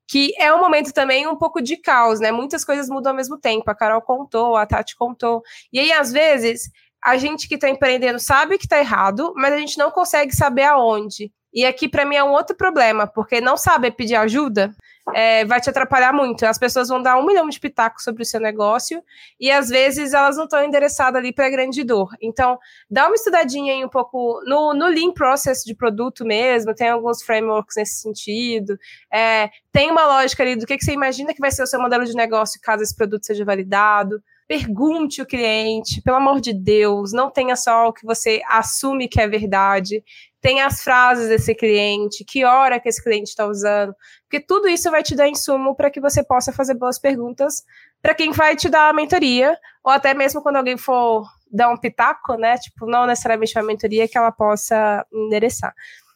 que 0.09 0.33
é 0.38 0.53
um 0.55 0.61
momento 0.61 0.93
também 0.93 1.27
um 1.27 1.37
pouco 1.37 1.61
de 1.61 1.77
caos, 1.77 2.21
né? 2.21 2.33
Muitas 2.33 2.64
coisas 2.64 2.88
mudam 2.88 3.12
ao 3.12 3.17
mesmo 3.17 3.38
tempo. 3.38 3.71
A 3.71 3.75
Carol 3.75 4.01
contou, 4.01 4.57
a 4.57 4.64
Tati 4.64 4.97
contou. 4.97 5.43
E 5.73 5.79
aí, 5.79 5.93
às 5.93 6.11
vezes, 6.11 6.71
a 7.03 7.19
gente 7.19 7.47
que 7.47 7.57
está 7.57 7.69
empreendendo 7.69 8.19
sabe 8.19 8.57
que 8.57 8.64
está 8.64 8.79
errado, 8.79 9.35
mas 9.37 9.53
a 9.53 9.59
gente 9.59 9.77
não 9.77 9.90
consegue 9.90 10.35
saber 10.35 10.64
aonde. 10.64 11.31
E 11.55 11.64
aqui, 11.64 11.88
para 11.88 12.05
mim, 12.05 12.17
é 12.17 12.25
um 12.25 12.33
outro 12.33 12.57
problema, 12.57 13.07
porque 13.07 13.40
não 13.40 13.57
saber 13.57 13.93
pedir 13.93 14.17
ajuda 14.17 14.75
é, 15.12 15.45
vai 15.45 15.61
te 15.61 15.69
atrapalhar 15.69 16.12
muito. 16.12 16.45
As 16.45 16.59
pessoas 16.59 16.88
vão 16.88 17.03
dar 17.03 17.19
um 17.19 17.27
milhão 17.27 17.49
de 17.49 17.61
pitacos 17.61 18.05
sobre 18.05 18.23
o 18.23 18.27
seu 18.27 18.40
negócio 18.40 19.03
e 19.38 19.51
às 19.51 19.69
vezes 19.69 20.14
elas 20.14 20.37
não 20.37 20.45
estão 20.45 20.64
endereçadas 20.64 21.19
ali 21.19 21.33
para 21.33 21.51
grande 21.51 21.85
dor. 21.85 22.11
Então, 22.23 22.59
dá 22.88 23.07
uma 23.07 23.14
estudadinha 23.14 23.75
aí 23.75 23.85
um 23.85 23.88
pouco 23.88 24.40
no, 24.47 24.73
no 24.73 24.87
Lean 24.87 25.12
Process 25.12 25.62
de 25.64 25.75
produto 25.75 26.25
mesmo, 26.25 26.75
tem 26.75 26.88
alguns 26.88 27.23
frameworks 27.23 27.77
nesse 27.77 28.01
sentido. 28.01 28.79
É, 29.12 29.51
tem 29.73 29.90
uma 29.90 30.07
lógica 30.07 30.43
ali 30.43 30.57
do 30.57 30.67
que, 30.67 30.77
que 30.77 30.85
você 30.85 30.93
imagina 30.93 31.35
que 31.35 31.40
vai 31.40 31.50
ser 31.50 31.63
o 31.63 31.67
seu 31.67 31.81
modelo 31.81 32.05
de 32.05 32.15
negócio 32.15 32.61
caso 32.63 32.83
esse 32.83 32.96
produto 32.96 33.27
seja 33.27 33.44
validado. 33.44 34.23
Pergunte 34.46 35.23
o 35.23 35.27
cliente, 35.27 36.02
pelo 36.02 36.19
amor 36.19 36.38
de 36.38 36.52
Deus, 36.52 37.13
não 37.13 37.31
tenha 37.31 37.57
só 37.57 37.88
o 37.88 37.92
que 37.94 38.05
você 38.05 38.42
assume 38.46 39.09
que 39.09 39.19
é 39.19 39.27
verdade 39.27 40.05
tem 40.45 40.61
as 40.61 40.83
frases 40.83 41.31
desse 41.31 41.55
cliente, 41.55 42.23
que 42.23 42.45
hora 42.45 42.79
que 42.79 42.87
esse 42.87 43.03
cliente 43.03 43.31
está 43.31 43.47
usando, 43.47 43.95
porque 44.29 44.38
tudo 44.38 44.69
isso 44.69 44.90
vai 44.90 45.03
te 45.03 45.17
dar 45.17 45.27
insumo 45.27 45.75
para 45.75 45.90
que 45.90 46.03
você 46.03 46.23
possa 46.23 46.53
fazer 46.53 46.75
boas 46.75 46.99
perguntas 46.99 47.65
para 48.03 48.15
quem 48.15 48.31
vai 48.31 48.55
te 48.55 48.69
dar 48.69 48.90
a 48.90 48.92
mentoria, 48.92 49.59
ou 49.83 49.90
até 49.90 50.13
mesmo 50.13 50.42
quando 50.42 50.57
alguém 50.57 50.77
for 50.77 51.27
dar 51.51 51.71
um 51.71 51.79
pitaco, 51.79 52.35
né? 52.35 52.59
Tipo, 52.59 52.85
não 52.85 53.07
necessariamente 53.07 53.57
uma 53.57 53.65
mentoria 53.65 54.07
que 54.07 54.19
ela 54.19 54.31
possa 54.31 55.07
endereçar. 55.11 55.73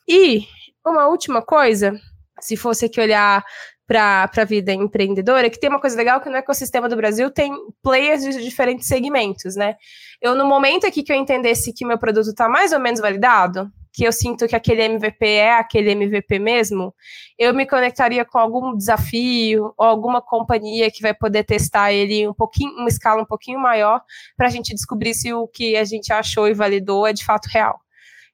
E 0.07 0.47
uma 0.87 1.09
última 1.09 1.41
coisa, 1.41 1.99
se 2.39 2.55
fosse 2.55 2.85
aqui 2.85 3.01
olhar 3.01 3.43
para 3.89 4.31
a 4.37 4.45
vida 4.45 4.71
empreendedora, 4.71 5.49
que 5.49 5.59
tem 5.59 5.71
uma 5.71 5.81
coisa 5.81 5.97
legal 5.97 6.21
que 6.21 6.29
no 6.29 6.37
ecossistema 6.37 6.91
do 6.91 6.95
Brasil 6.95 7.31
tem 7.31 7.51
players 7.83 8.23
de 8.23 8.45
diferentes 8.45 8.87
segmentos, 8.87 9.57
né? 9.57 9.77
Eu, 10.21 10.35
no 10.35 10.45
momento 10.45 10.87
aqui 10.87 11.03
que 11.03 11.11
eu 11.11 11.17
entendesse 11.17 11.73
que 11.73 11.87
meu 11.87 11.99
produto 11.99 12.29
está 12.29 12.51
mais 12.51 12.71
ou 12.73 12.79
menos 12.79 13.01
validado, 13.01 13.73
que 13.91 14.05
eu 14.05 14.13
sinto 14.13 14.47
que 14.47 14.55
aquele 14.55 14.83
MVP 14.83 15.27
é 15.27 15.53
aquele 15.55 15.93
MVP 15.93 16.39
mesmo, 16.39 16.95
eu 17.39 17.55
me 17.55 17.65
conectaria 17.65 18.27
com 18.27 18.39
algum 18.39 18.77
desafio 18.77 19.73
ou 19.79 19.87
alguma 19.87 20.21
companhia 20.21 20.91
que 20.91 21.01
vai 21.01 21.15
poder 21.15 21.45
testar 21.45 21.91
ele 21.91 22.29
um 22.29 22.35
pouquinho, 22.35 22.73
uma 22.73 22.89
escala 22.89 23.23
um 23.23 23.27
pouquinho 23.27 23.59
maior, 23.59 24.03
para 24.37 24.49
a 24.49 24.51
gente 24.51 24.75
descobrir 24.75 25.15
se 25.15 25.33
o 25.33 25.49
que 25.49 25.79
a 25.79 25.85
gente 25.85 26.13
achou 26.13 26.47
e 26.47 26.53
validou 26.53 27.07
é 27.07 27.13
de 27.15 27.25
fato 27.25 27.47
real. 27.47 27.81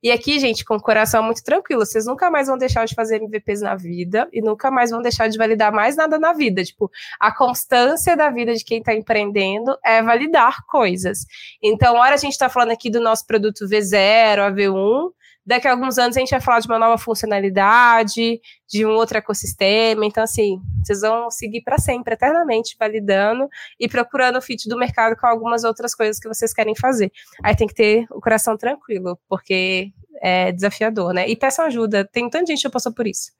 E 0.05 0.13
aqui, 0.13 0.39
gente, 0.39 0.67
com 0.67 0.77
o 0.77 0.83
coração 0.83 1.23
muito 1.23 1.43
tranquilo, 1.43 1.87
vocês 1.87 2.05
nunca 2.05 2.31
mais 2.31 2.47
vão 2.47 2.59
deixar 2.59 2.85
de 2.85 2.95
fazer 2.95 3.23
MVPs 3.23 3.63
na 3.63 3.75
vida 3.75 4.29
e 4.31 4.43
nunca 4.43 4.71
mais 4.71 4.91
vão 4.91 5.01
deixar 5.01 5.29
de 5.29 5.39
validar 5.39 5.73
mais 5.73 5.97
nada 5.97 6.19
na 6.19 6.35
vida. 6.35 6.63
Tipo, 6.63 6.91
a 7.19 7.35
constância 7.35 8.15
da 8.15 8.29
vida 8.29 8.53
de 8.53 8.63
quem 8.63 8.81
está 8.81 8.95
empreendendo 8.95 9.79
é 9.83 10.03
validar 10.03 10.63
coisas. 10.67 11.21
Então, 11.63 11.97
hora 11.97 12.17
a 12.17 12.19
gente 12.19 12.33
está 12.33 12.51
falando 12.51 12.73
aqui 12.73 12.91
do 12.91 13.01
nosso 13.01 13.27
produto 13.27 13.67
V0, 13.67 14.41
a 14.41 14.53
V1, 14.53 15.11
daqui 15.45 15.69
a 15.69 15.73
alguns 15.73 15.99
anos 15.99 16.17
a 16.17 16.21
gente 16.21 16.31
vai 16.31 16.41
falar 16.41 16.61
de 16.61 16.67
uma 16.67 16.79
nova 16.79 16.99
funcionalidade, 16.99 18.41
de 18.69 18.87
um 18.87 18.91
outro 18.91 19.19
ecossistema. 19.19 20.05
Então, 20.07 20.23
assim, 20.23 20.59
vocês 20.83 21.01
vão 21.01 21.31
seguir 21.31 21.63
para 21.63 21.79
sempre, 21.79 22.15
eternamente, 22.15 22.77
validando 22.79 23.49
e 23.79 23.89
procurando 23.89 24.39
o 24.39 24.43
fit 24.43 24.69
do 24.69 24.79
mercado 24.79 25.17
com 25.17 25.27
algumas 25.27 25.65
outras 25.65 25.95
coisas 25.95 26.19
que 26.19 26.29
vocês 26.29 26.53
querem 26.53 26.75
fazer. 26.75 27.13
Aí 27.43 27.55
tem 27.55 27.67
que 27.67 27.75
ter 27.75 28.07
o 28.11 28.21
coração 28.21 28.57
tranquilo, 28.57 29.19
porque 29.29 29.93
é 30.23 30.53
desafiador, 30.53 31.13
né? 31.13 31.29
E 31.29 31.37
peçam 31.37 31.67
ajuda. 31.67 32.09
Tem 32.11 32.29
tanta 32.31 32.47
gente 32.47 32.63
que 32.63 32.71
passou 32.71 32.93
por 32.93 33.07
isso. 33.07 33.31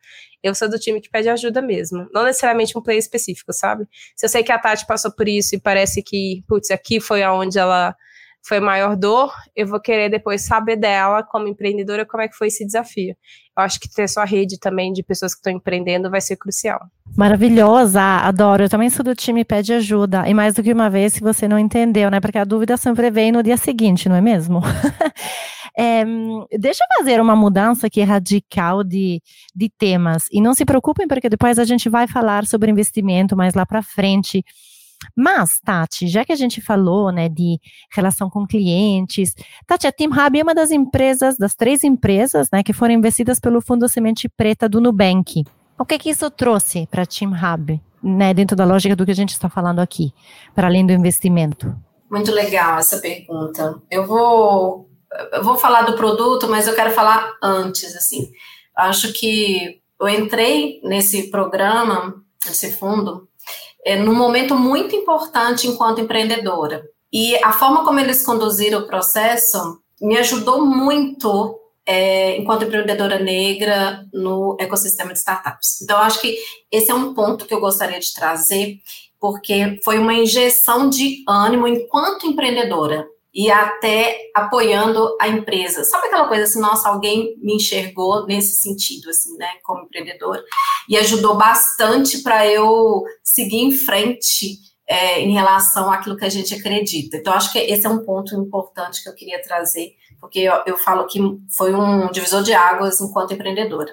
Eu 0.43 0.55
sou 0.55 0.69
do 0.69 0.79
time 0.79 1.01
que 1.01 1.09
pede 1.09 1.29
ajuda 1.29 1.63
mesmo. 1.63 2.07
Não 2.13 2.25
necessariamente 2.25 2.77
um 2.77 2.83
player 2.83 2.99
específico, 2.99 3.53
sabe? 3.53 3.87
Se 4.15 4.27
eu 4.27 4.29
sei 4.29 4.43
que 4.43 4.53
a 4.53 4.59
Tati 4.59 4.87
passou 4.87 5.11
por 5.11 5.27
isso 5.27 5.55
e 5.55 5.61
parece 5.61 6.03
que, 6.03 6.45
putz, 6.47 6.71
aqui 6.71 7.01
foi 7.01 7.23
aonde 7.23 7.59
ela 7.59 7.97
foi 8.47 8.61
maior 8.61 8.95
dor, 8.95 9.32
eu 9.57 9.66
vou 9.66 9.80
querer 9.80 10.11
depois 10.11 10.42
saber 10.42 10.76
dela, 10.76 11.22
como 11.22 11.49
empreendedora, 11.49 12.05
como 12.05 12.22
é 12.22 12.28
que 12.28 12.36
foi 12.36 12.49
esse 12.49 12.64
desafio. 12.64 13.16
Eu 13.57 13.62
acho 13.62 13.80
que 13.80 13.88
ter 13.88 14.07
sua 14.07 14.24
rede 14.24 14.59
também 14.59 14.92
de 14.92 15.03
pessoas 15.03 15.32
que 15.32 15.38
estão 15.38 15.53
empreendendo 15.53 16.11
vai 16.11 16.20
ser 16.20 16.36
crucial. 16.36 16.80
Maravilhosa, 17.16 18.03
adoro. 18.03 18.64
Eu 18.64 18.68
também 18.68 18.90
sou 18.90 19.05
do 19.05 19.14
time 19.14 19.45
Pede 19.45 19.72
Ajuda. 19.72 20.28
E 20.28 20.34
mais 20.34 20.55
do 20.55 20.62
que 20.62 20.72
uma 20.72 20.90
vez, 20.90 21.14
se 21.14 21.20
você 21.20 21.49
não 21.49 21.59
entendeu, 21.59 22.11
né? 22.11 22.20
Porque 22.20 22.36
a 22.36 22.45
dúvida 22.45 22.76
sempre 22.76 23.11
vem 23.11 23.32
no 23.32 23.42
dia 23.42 23.57
seguinte, 23.57 24.09
não 24.09 24.16
é 24.16 24.20
mesmo? 24.20 24.61
é, 25.78 26.05
deixa 26.59 26.84
eu 26.84 26.99
fazer 26.99 27.20
uma 27.20 27.36
mudança 27.36 27.86
aqui 27.86 28.03
radical 28.03 28.84
de, 28.84 29.22
de 29.55 29.70
temas. 29.70 30.24
E 30.30 30.42
não 30.42 30.53
se 30.53 30.64
preocupem, 30.64 31.09
porque 31.09 31.30
depois 31.30 31.59
a 31.59 31.64
gente 31.64 31.88
vai 31.88 32.07
falar 32.07 32.45
sobre 32.45 32.70
investimento 32.70 33.36
mais 33.36 33.55
lá 33.55 33.64
para 33.64 33.80
frente. 33.80 34.45
Mas, 35.17 35.61
Tati, 35.61 36.07
já 36.09 36.25
que 36.25 36.33
a 36.33 36.37
gente 36.37 36.61
falou, 36.61 37.11
né, 37.11 37.29
de 37.29 37.59
relação 37.93 38.29
com 38.31 38.47
clientes, 38.47 39.35
Tati, 39.67 39.87
a 39.87 39.93
Team 39.93 40.11
Hub 40.11 40.39
é 40.39 40.43
uma 40.43 40.55
das 40.55 40.71
empresas, 40.71 41.37
das 41.37 41.55
três 41.55 41.85
empresas, 41.85 42.49
né, 42.53 42.63
que 42.63 42.73
foram 42.73 42.95
investidas 42.95 43.39
pelo 43.41 43.61
Fundo 43.61 43.89
Semente 43.89 44.29
Preta 44.29 44.69
do 44.69 44.81
Nubank. 44.81 45.45
O 45.79 45.85
que 45.85 45.99
que 45.99 46.11
isso 46.11 46.31
trouxe 46.31 46.87
para 46.87 47.03
a 47.03 47.07
Team 47.07 47.33
Hub, 47.33 47.81
né, 48.03 48.33
dentro 48.33 48.57
da 48.57 48.65
lógica 48.65 48.95
do 48.95 49.05
que 49.05 49.11
a 49.11 49.17
gente 49.17 49.31
está 49.31 49.49
falando 49.49 49.81
aqui, 49.81 50.13
para 50.55 50.69
além 50.69 50.87
do 50.87 50.93
investimento? 50.93 51.75
Muito 52.11 52.31
legal 52.31 52.79
essa 52.79 52.99
pergunta. 52.99 53.81
Eu 53.91 54.07
vou, 54.07 54.89
eu 55.33 55.43
vou 55.43 55.57
falar 55.57 55.83
do 55.83 55.97
produto, 55.97 56.49
mas 56.49 56.67
eu 56.67 56.75
quero 56.75 56.93
falar 56.93 57.33
antes, 57.43 57.97
assim. 57.97 58.31
Acho 58.77 59.13
que 59.13 59.81
eu 60.01 60.09
entrei 60.09 60.81
nesse 60.85 61.31
programa, 61.31 62.15
nesse 62.47 62.73
fundo, 62.77 63.29
é, 63.85 63.97
num 63.97 64.14
momento 64.14 64.55
muito 64.55 64.95
importante 64.97 65.68
enquanto 65.68 66.01
empreendedora. 66.01 66.85
E 67.12 67.37
a 67.45 67.53
forma 67.53 67.85
como 67.85 68.01
eles 68.01 68.24
conduziram 68.24 68.80
o 68.80 68.87
processo 68.87 69.78
me 70.01 70.16
ajudou 70.16 70.64
muito 70.64 71.59
é, 71.87 72.37
enquanto 72.39 72.64
empreendedora 72.64 73.18
negra 73.18 74.05
no 74.12 74.57
ecossistema 74.59 75.12
de 75.12 75.18
startups. 75.18 75.82
Então, 75.82 75.99
acho 75.99 76.20
que 76.20 76.37
esse 76.72 76.91
é 76.91 76.95
um 76.95 77.14
ponto 77.14 77.47
que 77.47 77.55
eu 77.55 77.61
gostaria 77.61 78.01
de 78.01 78.12
trazer, 78.12 78.78
porque 79.20 79.78
foi 79.85 79.99
uma 79.99 80.14
injeção 80.14 80.89
de 80.89 81.22
ânimo 81.28 81.68
enquanto 81.68 82.26
empreendedora 82.26 83.07
e 83.35 83.51
até 83.51 84.16
apoiando 84.35 85.16
a 85.20 85.26
empresa. 85.26 85.82
Sabe 85.85 86.07
aquela 86.07 86.28
coisa 86.28 86.45
assim, 86.45 86.61
nossa, 86.61 86.89
alguém 86.89 87.37
me 87.43 87.57
enxergou 87.57 88.26
nesse 88.26 88.61
sentido, 88.61 89.11
assim, 89.11 89.37
né, 89.37 89.49
como 89.64 89.82
empreendedora, 89.82 90.43
e 90.89 90.97
ajudou 90.97 91.37
bastante 91.37 92.22
para 92.22 92.47
eu 92.47 93.03
seguir 93.24 93.59
em 93.59 93.72
frente 93.72 94.59
é, 94.87 95.20
em 95.20 95.32
relação 95.32 95.91
àquilo 95.91 96.16
que 96.16 96.24
a 96.24 96.30
gente 96.30 96.55
acredita. 96.55 97.16
Então, 97.16 97.32
acho 97.32 97.51
que 97.51 97.59
esse 97.59 97.87
é 97.87 97.89
um 97.89 98.05
ponto 98.05 98.35
importante 98.37 99.03
que 99.03 99.09
eu 99.09 99.14
queria 99.14 99.43
trazer, 99.43 99.95
porque 100.20 100.41
eu, 100.41 100.62
eu 100.66 100.78
falo 100.78 101.07
que 101.07 101.18
foi 101.57 101.74
um 101.74 102.11
divisor 102.12 102.43
de 102.43 102.53
águas 102.53 103.01
enquanto 103.01 103.35
empreendedora. 103.35 103.93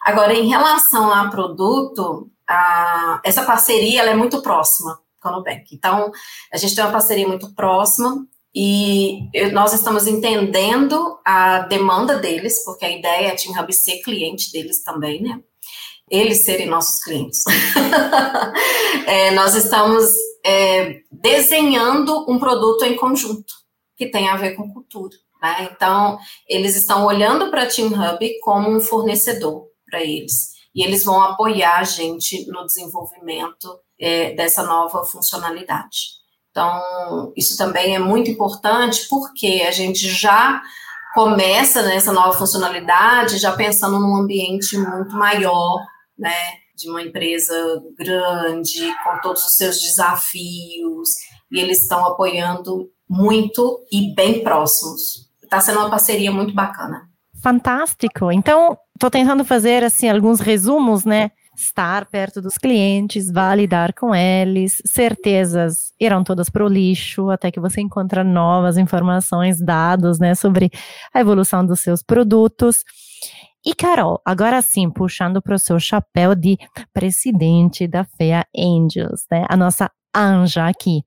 Agora, 0.00 0.32
em 0.32 0.48
relação 0.48 1.12
a 1.12 1.28
produto, 1.28 2.30
a, 2.48 3.20
essa 3.22 3.44
parceria 3.44 4.00
ela 4.00 4.10
é 4.10 4.16
muito 4.16 4.40
próxima 4.40 4.98
com 5.20 5.28
a 5.28 5.32
Nubank. 5.32 5.74
Então, 5.74 6.10
a 6.52 6.56
gente 6.56 6.74
tem 6.74 6.84
uma 6.84 6.92
parceria 6.92 7.26
muito 7.26 7.52
próxima, 7.54 8.26
e 8.54 9.28
nós 9.52 9.72
estamos 9.72 10.06
entendendo 10.06 11.18
a 11.24 11.60
demanda 11.60 12.16
deles, 12.18 12.64
porque 12.64 12.84
a 12.84 12.90
ideia 12.90 13.28
é 13.28 13.30
a 13.32 13.36
Team 13.36 13.58
Hub 13.58 13.72
ser 13.72 14.00
cliente 14.02 14.50
deles 14.50 14.82
também, 14.82 15.22
né? 15.22 15.40
Eles 16.10 16.44
serem 16.44 16.66
nossos 16.66 17.02
clientes. 17.04 17.44
é, 19.06 19.30
nós 19.32 19.54
estamos 19.54 20.06
é, 20.44 21.00
desenhando 21.12 22.24
um 22.30 22.38
produto 22.38 22.84
em 22.84 22.96
conjunto, 22.96 23.52
que 23.96 24.06
tem 24.06 24.28
a 24.28 24.36
ver 24.36 24.54
com 24.56 24.72
cultura. 24.72 25.14
Né? 25.42 25.68
Então, 25.70 26.18
eles 26.48 26.74
estão 26.74 27.04
olhando 27.04 27.50
para 27.50 27.64
a 27.64 27.66
Team 27.66 27.88
Hub 27.88 28.40
como 28.40 28.70
um 28.70 28.80
fornecedor 28.80 29.66
para 29.88 30.02
eles. 30.02 30.52
E 30.74 30.82
eles 30.82 31.04
vão 31.04 31.20
apoiar 31.20 31.78
a 31.78 31.84
gente 31.84 32.46
no 32.46 32.64
desenvolvimento 32.64 33.68
é, 34.00 34.32
dessa 34.34 34.62
nova 34.62 35.04
funcionalidade. 35.04 36.17
Então, 36.50 37.32
isso 37.36 37.56
também 37.56 37.94
é 37.94 37.98
muito 37.98 38.30
importante 38.30 39.06
porque 39.08 39.64
a 39.66 39.70
gente 39.70 40.08
já 40.08 40.60
começa 41.14 41.82
nessa 41.82 42.12
nova 42.12 42.36
funcionalidade 42.36 43.38
já 43.38 43.52
pensando 43.52 43.98
num 43.98 44.16
ambiente 44.16 44.76
muito 44.76 45.14
maior, 45.16 45.84
né? 46.18 46.34
De 46.76 46.88
uma 46.88 47.02
empresa 47.02 47.54
grande, 47.98 48.94
com 49.02 49.20
todos 49.20 49.44
os 49.44 49.56
seus 49.56 49.80
desafios, 49.80 51.10
e 51.50 51.58
eles 51.58 51.82
estão 51.82 52.06
apoiando 52.06 52.88
muito 53.08 53.84
e 53.90 54.14
bem 54.14 54.44
próximos. 54.44 55.28
Está 55.42 55.60
sendo 55.60 55.80
uma 55.80 55.90
parceria 55.90 56.30
muito 56.30 56.54
bacana. 56.54 57.08
Fantástico. 57.42 58.30
Então, 58.30 58.76
estou 58.94 59.10
tentando 59.10 59.44
fazer 59.44 59.82
assim 59.82 60.08
alguns 60.08 60.40
resumos, 60.40 61.04
né? 61.04 61.30
Estar 61.58 62.06
perto 62.06 62.40
dos 62.40 62.56
clientes, 62.56 63.30
validar 63.30 63.92
com 63.92 64.14
eles, 64.14 64.80
certezas 64.86 65.92
irão 65.98 66.22
todas 66.22 66.48
para 66.48 66.64
o 66.64 66.68
lixo, 66.68 67.30
até 67.30 67.50
que 67.50 67.58
você 67.58 67.80
encontra 67.80 68.22
novas 68.22 68.78
informações, 68.78 69.60
dados, 69.60 70.20
né, 70.20 70.34
sobre 70.34 70.70
a 71.12 71.20
evolução 71.20 71.66
dos 71.66 71.80
seus 71.80 72.02
produtos. 72.02 72.84
E 73.66 73.74
Carol, 73.74 74.20
agora 74.24 74.62
sim, 74.62 74.88
puxando 74.88 75.42
para 75.42 75.56
o 75.56 75.58
seu 75.58 75.80
chapéu 75.80 76.34
de 76.34 76.56
presidente 76.92 77.88
da 77.88 78.04
FEA 78.04 78.46
Angels, 78.56 79.26
né, 79.30 79.44
a 79.48 79.56
nossa 79.56 79.90
anja 80.14 80.68
aqui. 80.68 81.02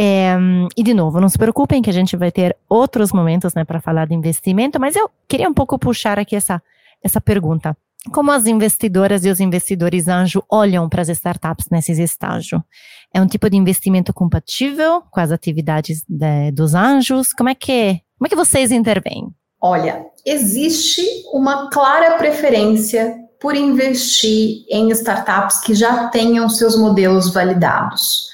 É, 0.00 0.36
e 0.76 0.82
de 0.82 0.92
novo, 0.92 1.20
não 1.20 1.28
se 1.28 1.38
preocupem 1.38 1.80
que 1.80 1.90
a 1.90 1.92
gente 1.92 2.16
vai 2.16 2.32
ter 2.32 2.56
outros 2.68 3.12
momentos, 3.12 3.54
né, 3.54 3.64
para 3.64 3.80
falar 3.80 4.08
de 4.08 4.14
investimento, 4.14 4.80
mas 4.80 4.96
eu 4.96 5.08
queria 5.28 5.48
um 5.48 5.54
pouco 5.54 5.78
puxar 5.78 6.18
aqui 6.18 6.34
essa, 6.34 6.60
essa 7.02 7.20
pergunta. 7.20 7.76
Como 8.10 8.32
as 8.32 8.46
investidoras 8.46 9.24
e 9.24 9.30
os 9.30 9.38
investidores 9.38 10.08
anjo 10.08 10.42
olham 10.50 10.88
para 10.88 11.02
as 11.02 11.08
startups 11.08 11.66
nesses 11.70 11.98
estágios? 11.98 12.60
É 13.14 13.20
um 13.20 13.26
tipo 13.26 13.48
de 13.48 13.56
investimento 13.56 14.12
compatível 14.12 15.02
com 15.10 15.20
as 15.20 15.30
atividades 15.30 16.02
de, 16.08 16.50
dos 16.50 16.74
anjos? 16.74 17.32
Como 17.32 17.48
é 17.48 17.54
que 17.54 18.00
como 18.18 18.26
é 18.26 18.28
que 18.28 18.36
vocês 18.36 18.70
intervêm? 18.70 19.34
Olha, 19.60 20.06
existe 20.24 21.02
uma 21.32 21.70
clara 21.70 22.16
preferência 22.18 23.16
por 23.40 23.56
investir 23.56 24.64
em 24.70 24.90
startups 24.90 25.60
que 25.60 25.74
já 25.74 26.06
tenham 26.06 26.48
seus 26.48 26.78
modelos 26.78 27.34
validados. 27.34 28.28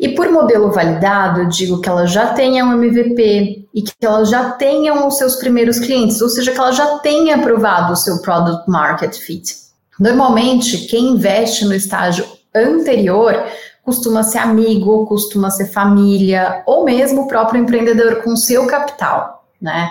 E 0.00 0.10
por 0.10 0.30
modelo 0.30 0.70
validado, 0.70 1.42
eu 1.42 1.48
digo 1.48 1.80
que 1.82 1.88
ela 1.88 2.06
já 2.06 2.32
tenha 2.32 2.64
um 2.64 2.72
MVP, 2.72 3.57
e 3.74 3.82
que 3.82 3.92
elas 4.02 4.30
já 4.30 4.52
tenham 4.52 5.06
os 5.06 5.18
seus 5.18 5.36
primeiros 5.36 5.78
clientes, 5.78 6.20
ou 6.20 6.28
seja, 6.28 6.52
que 6.52 6.58
ela 6.58 6.72
já 6.72 6.98
tenha 6.98 7.36
aprovado 7.36 7.92
o 7.92 7.96
seu 7.96 8.18
product 8.22 8.68
market 8.68 9.14
fit. 9.14 9.54
Normalmente, 9.98 10.86
quem 10.86 11.10
investe 11.10 11.64
no 11.64 11.74
estágio 11.74 12.24
anterior 12.54 13.34
costuma 13.84 14.22
ser 14.22 14.38
amigo, 14.38 15.06
costuma 15.06 15.50
ser 15.50 15.66
família, 15.66 16.62
ou 16.66 16.84
mesmo 16.84 17.22
o 17.22 17.26
próprio 17.26 17.62
empreendedor 17.62 18.22
com 18.22 18.36
seu 18.36 18.66
capital. 18.66 19.44
Né? 19.60 19.90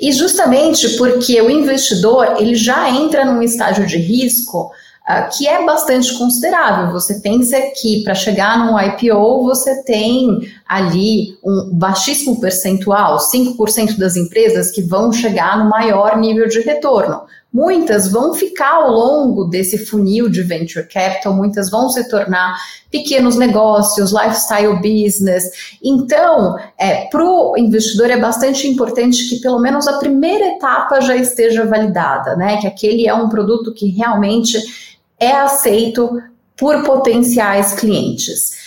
E 0.00 0.10
justamente 0.12 0.96
porque 0.96 1.40
o 1.42 1.50
investidor 1.50 2.36
ele 2.38 2.54
já 2.54 2.88
entra 2.88 3.26
num 3.26 3.42
estágio 3.42 3.86
de 3.86 3.98
risco 3.98 4.70
uh, 5.08 5.36
que 5.36 5.46
é 5.46 5.64
bastante 5.66 6.16
considerável. 6.16 6.92
Você 6.92 7.20
pensa 7.20 7.60
que 7.78 8.02
para 8.04 8.14
chegar 8.14 8.58
num 8.58 8.80
IPO 8.80 9.44
você 9.44 9.82
tem 9.82 10.40
ali 10.72 11.36
um 11.44 11.70
baixíssimo 11.72 12.40
percentual, 12.40 13.18
5% 13.18 13.98
das 13.98 14.16
empresas 14.16 14.70
que 14.70 14.80
vão 14.80 15.12
chegar 15.12 15.58
no 15.58 15.68
maior 15.68 16.16
nível 16.16 16.48
de 16.48 16.60
retorno. 16.60 17.22
Muitas 17.52 18.10
vão 18.10 18.32
ficar 18.32 18.76
ao 18.76 18.90
longo 18.90 19.44
desse 19.44 19.76
funil 19.76 20.30
de 20.30 20.42
venture 20.42 20.88
capital, 20.88 21.34
muitas 21.34 21.70
vão 21.70 21.90
se 21.90 22.08
tornar 22.08 22.56
pequenos 22.90 23.36
negócios, 23.36 24.10
lifestyle 24.10 24.76
business. 24.76 25.44
Então, 25.84 26.56
é, 26.78 27.08
para 27.10 27.22
o 27.22 27.54
investidor 27.58 28.10
é 28.10 28.18
bastante 28.18 28.66
importante 28.66 29.28
que 29.28 29.40
pelo 29.40 29.58
menos 29.58 29.86
a 29.86 29.98
primeira 29.98 30.56
etapa 30.56 31.02
já 31.02 31.14
esteja 31.14 31.66
validada, 31.66 32.34
né? 32.36 32.56
Que 32.56 32.66
aquele 32.66 33.06
é 33.06 33.12
um 33.12 33.28
produto 33.28 33.74
que 33.74 33.88
realmente 33.88 34.58
é 35.20 35.32
aceito 35.32 36.22
por 36.56 36.82
potenciais 36.84 37.74
clientes. 37.74 38.61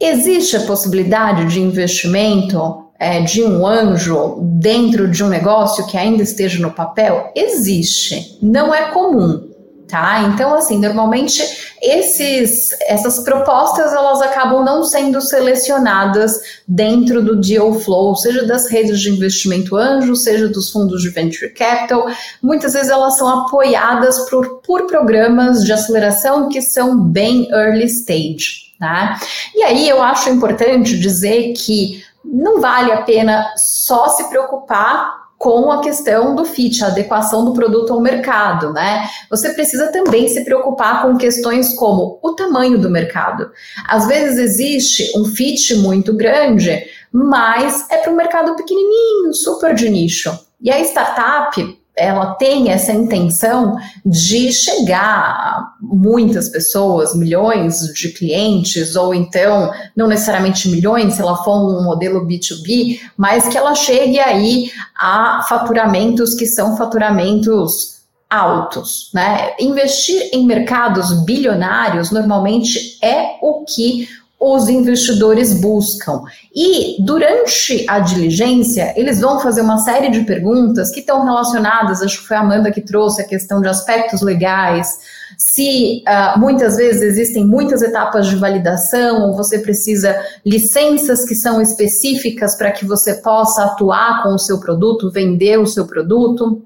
Existe 0.00 0.56
a 0.56 0.60
possibilidade 0.60 1.46
de 1.46 1.60
investimento 1.60 2.84
é, 2.98 3.20
de 3.20 3.42
um 3.42 3.66
anjo 3.66 4.38
dentro 4.42 5.08
de 5.08 5.24
um 5.24 5.28
negócio 5.28 5.86
que 5.86 5.96
ainda 5.96 6.22
esteja 6.22 6.60
no 6.60 6.70
papel? 6.70 7.32
Existe, 7.34 8.38
não 8.40 8.72
é 8.72 8.90
comum. 8.92 9.48
Tá? 9.88 10.30
Então, 10.34 10.54
assim, 10.54 10.78
normalmente 10.78 11.42
esses, 11.80 12.76
essas 12.82 13.20
propostas 13.20 13.90
elas 13.90 14.20
acabam 14.20 14.62
não 14.62 14.84
sendo 14.84 15.18
selecionadas 15.18 16.38
dentro 16.68 17.22
do 17.24 17.40
deal 17.40 17.72
flow, 17.72 18.14
seja 18.14 18.46
das 18.46 18.68
redes 18.68 19.00
de 19.00 19.10
investimento 19.10 19.74
anjo, 19.74 20.14
seja 20.14 20.46
dos 20.46 20.70
fundos 20.70 21.00
de 21.00 21.08
venture 21.08 21.50
capital. 21.54 22.06
Muitas 22.42 22.74
vezes 22.74 22.90
elas 22.90 23.16
são 23.16 23.26
apoiadas 23.26 24.28
por, 24.28 24.60
por 24.60 24.86
programas 24.86 25.64
de 25.64 25.72
aceleração 25.72 26.50
que 26.50 26.60
são 26.60 27.00
bem 27.00 27.48
early 27.50 27.86
stage. 27.86 28.67
Tá? 28.78 29.18
E 29.54 29.62
aí 29.62 29.88
eu 29.88 30.00
acho 30.00 30.30
importante 30.30 30.98
dizer 30.98 31.52
que 31.54 32.04
não 32.24 32.60
vale 32.60 32.92
a 32.92 33.02
pena 33.02 33.52
só 33.56 34.08
se 34.10 34.28
preocupar 34.28 35.28
com 35.38 35.70
a 35.70 35.80
questão 35.80 36.34
do 36.34 36.44
fit, 36.44 36.82
a 36.82 36.88
adequação 36.88 37.44
do 37.44 37.52
produto 37.52 37.92
ao 37.92 38.00
mercado, 38.00 38.72
né? 38.72 39.08
Você 39.30 39.50
precisa 39.50 39.92
também 39.92 40.28
se 40.28 40.44
preocupar 40.44 41.02
com 41.02 41.16
questões 41.16 41.74
como 41.74 42.18
o 42.20 42.32
tamanho 42.32 42.76
do 42.76 42.90
mercado. 42.90 43.50
Às 43.86 44.06
vezes 44.08 44.36
existe 44.36 45.16
um 45.16 45.24
fit 45.24 45.76
muito 45.76 46.12
grande, 46.12 46.84
mas 47.12 47.88
é 47.88 47.98
para 47.98 48.12
um 48.12 48.16
mercado 48.16 48.56
pequenininho, 48.56 49.32
super 49.32 49.74
de 49.74 49.88
nicho. 49.88 50.36
E 50.60 50.72
a 50.72 50.80
startup, 50.80 51.77
ela 51.98 52.34
tem 52.34 52.70
essa 52.70 52.92
intenção 52.92 53.76
de 54.04 54.52
chegar 54.52 55.00
a 55.00 55.72
muitas 55.80 56.48
pessoas, 56.48 57.14
milhões 57.14 57.80
de 57.94 58.10
clientes, 58.10 58.96
ou 58.96 59.14
então, 59.14 59.70
não 59.96 60.06
necessariamente 60.06 60.68
milhões, 60.68 61.14
se 61.14 61.20
ela 61.20 61.36
for 61.44 61.56
um 61.56 61.84
modelo 61.84 62.26
B2B, 62.26 63.00
mas 63.16 63.48
que 63.48 63.58
ela 63.58 63.74
chegue 63.74 64.18
aí 64.18 64.70
a 64.96 65.44
faturamentos 65.48 66.34
que 66.34 66.46
são 66.46 66.76
faturamentos 66.76 67.98
altos, 68.30 69.10
né? 69.14 69.54
Investir 69.58 70.30
em 70.32 70.44
mercados 70.44 71.24
bilionários 71.24 72.10
normalmente 72.10 72.98
é 73.02 73.38
o 73.40 73.64
que 73.64 74.06
os 74.40 74.68
investidores 74.68 75.52
buscam. 75.52 76.22
E 76.54 76.96
durante 77.00 77.84
a 77.88 77.98
diligência, 77.98 78.94
eles 78.96 79.20
vão 79.20 79.40
fazer 79.40 79.62
uma 79.62 79.78
série 79.78 80.10
de 80.10 80.20
perguntas 80.20 80.90
que 80.90 81.00
estão 81.00 81.24
relacionadas, 81.24 82.02
acho 82.02 82.20
que 82.20 82.28
foi 82.28 82.36
a 82.36 82.40
Amanda 82.40 82.70
que 82.70 82.80
trouxe 82.80 83.20
a 83.20 83.26
questão 83.26 83.60
de 83.60 83.68
aspectos 83.68 84.22
legais, 84.22 84.98
se 85.36 86.02
uh, 86.06 86.38
muitas 86.38 86.76
vezes 86.76 87.02
existem 87.02 87.44
muitas 87.44 87.82
etapas 87.82 88.26
de 88.26 88.36
validação, 88.36 89.28
ou 89.28 89.36
você 89.36 89.58
precisa 89.58 90.16
licenças 90.44 91.24
que 91.24 91.34
são 91.34 91.60
específicas 91.60 92.56
para 92.56 92.72
que 92.72 92.86
você 92.86 93.14
possa 93.14 93.64
atuar 93.64 94.22
com 94.22 94.30
o 94.30 94.38
seu 94.38 94.58
produto, 94.58 95.10
vender 95.10 95.58
o 95.58 95.66
seu 95.66 95.86
produto. 95.86 96.62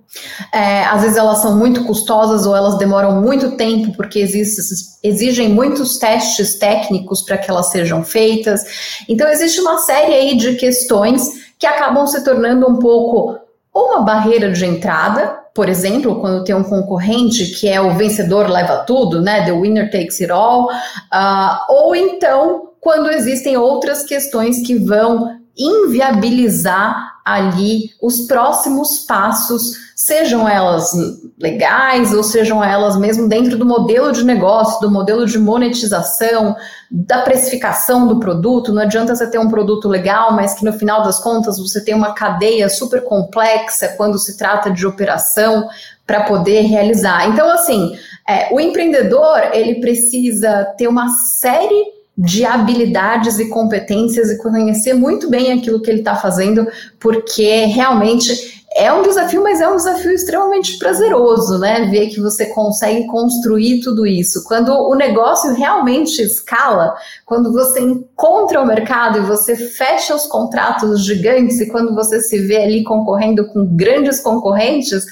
É, 0.52 0.84
às 0.84 1.02
vezes 1.02 1.16
elas 1.16 1.40
são 1.40 1.56
muito 1.56 1.84
custosas 1.84 2.46
ou 2.46 2.54
elas 2.54 2.76
demoram 2.76 3.20
muito 3.20 3.52
tempo 3.52 3.96
porque 3.96 4.18
existe, 4.18 4.60
exigem 5.02 5.48
muitos 5.48 5.98
testes 5.98 6.58
técnicos 6.58 7.22
para 7.22 7.38
que 7.38 7.50
elas 7.50 7.70
sejam 7.70 8.04
feitas. 8.04 8.62
Então 9.08 9.28
existe 9.28 9.60
uma 9.60 9.78
série 9.78 10.14
aí 10.14 10.36
de 10.36 10.54
questões 10.56 11.28
que 11.58 11.66
acabam 11.66 12.06
se 12.06 12.22
tornando 12.22 12.68
um 12.68 12.78
pouco 12.78 13.38
uma 13.74 14.02
barreira 14.02 14.52
de 14.52 14.66
entrada 14.66 15.41
por 15.55 15.68
exemplo, 15.68 16.20
quando 16.20 16.44
tem 16.44 16.55
um 16.55 16.64
concorrente 16.64 17.46
que 17.46 17.68
é 17.68 17.80
o 17.80 17.94
vencedor 17.94 18.48
leva 18.48 18.84
tudo, 18.86 19.20
né? 19.20 19.44
The 19.44 19.53
winner 19.53 19.90
takes 19.90 20.20
it 20.20 20.32
all, 20.32 20.70
uh, 20.70 21.57
ou 21.68 21.94
então 21.94 22.70
quando 22.80 23.11
existem 23.11 23.57
outras 23.57 24.03
questões 24.03 24.66
que 24.66 24.74
vão 24.74 25.40
inviabilizar 25.57 27.12
ali 27.24 27.90
os 28.00 28.22
próximos 28.22 29.00
passos, 29.00 29.91
sejam 30.05 30.48
elas 30.48 30.90
legais 31.38 32.12
ou 32.12 32.24
sejam 32.24 32.62
elas 32.62 32.98
mesmo 32.98 33.28
dentro 33.28 33.57
do 33.57 33.64
modelo 33.64 34.11
de 34.11 34.24
negócio, 34.24 34.80
do 34.80 34.90
modelo 34.90 35.24
de 35.24 35.38
monetização, 35.38 36.57
da 36.90 37.22
precificação 37.22 38.09
do 38.09 38.18
produto. 38.18 38.72
Não 38.72 38.82
adianta 38.82 39.14
você 39.14 39.30
ter 39.30 39.38
um 39.38 39.48
produto 39.48 39.88
legal, 39.88 40.32
mas 40.32 40.55
que 40.55 40.64
no 40.64 40.72
final 40.72 41.05
das 41.05 41.20
contas 41.20 41.57
você 41.57 41.84
tem 41.84 41.94
uma 41.94 42.14
cadeia 42.14 42.68
super 42.68 43.05
complexa 43.05 43.94
quando 43.96 44.18
se 44.18 44.36
trata 44.36 44.72
de 44.72 44.84
operação 44.84 45.68
para 46.05 46.24
poder 46.24 46.62
realizar. 46.62 47.28
Então, 47.28 47.48
assim, 47.48 47.96
é, 48.28 48.53
o 48.53 48.59
empreendedor 48.59 49.50
ele 49.53 49.76
precisa 49.76 50.64
ter 50.76 50.88
uma 50.88 51.09
série 51.11 51.92
de 52.18 52.44
habilidades 52.44 53.38
e 53.38 53.48
competências 53.48 54.30
e 54.30 54.38
conhecer 54.38 54.94
muito 54.94 55.30
bem 55.30 55.53
aquilo 55.53 55.80
que 55.80 55.88
ele 55.88 56.00
está 56.00 56.16
fazendo, 56.16 56.66
porque 56.98 57.66
realmente 57.66 58.61
é 58.76 58.92
um 58.92 59.02
desafio, 59.02 59.42
mas 59.42 59.60
é 59.60 59.68
um 59.68 59.76
desafio 59.76 60.12
extremamente 60.12 60.78
prazeroso, 60.78 61.58
né? 61.58 61.86
Ver 61.90 62.08
que 62.08 62.20
você 62.20 62.46
consegue 62.46 63.06
construir 63.06 63.80
tudo 63.80 64.06
isso. 64.06 64.44
Quando 64.44 64.72
o 64.72 64.94
negócio 64.94 65.52
realmente 65.54 66.20
escala, 66.22 66.94
quando 67.26 67.52
você 67.52 67.80
encontra 67.80 68.60
o 68.60 68.66
mercado 68.66 69.18
e 69.18 69.22
você 69.22 69.56
fecha 69.56 70.14
os 70.14 70.26
contratos 70.26 71.04
gigantes 71.04 71.60
e 71.60 71.70
quando 71.70 71.94
você 71.94 72.20
se 72.20 72.38
vê 72.46 72.62
ali 72.62 72.84
concorrendo 72.84 73.46
com 73.48 73.66
grandes 73.76 74.20
concorrentes, 74.20 75.04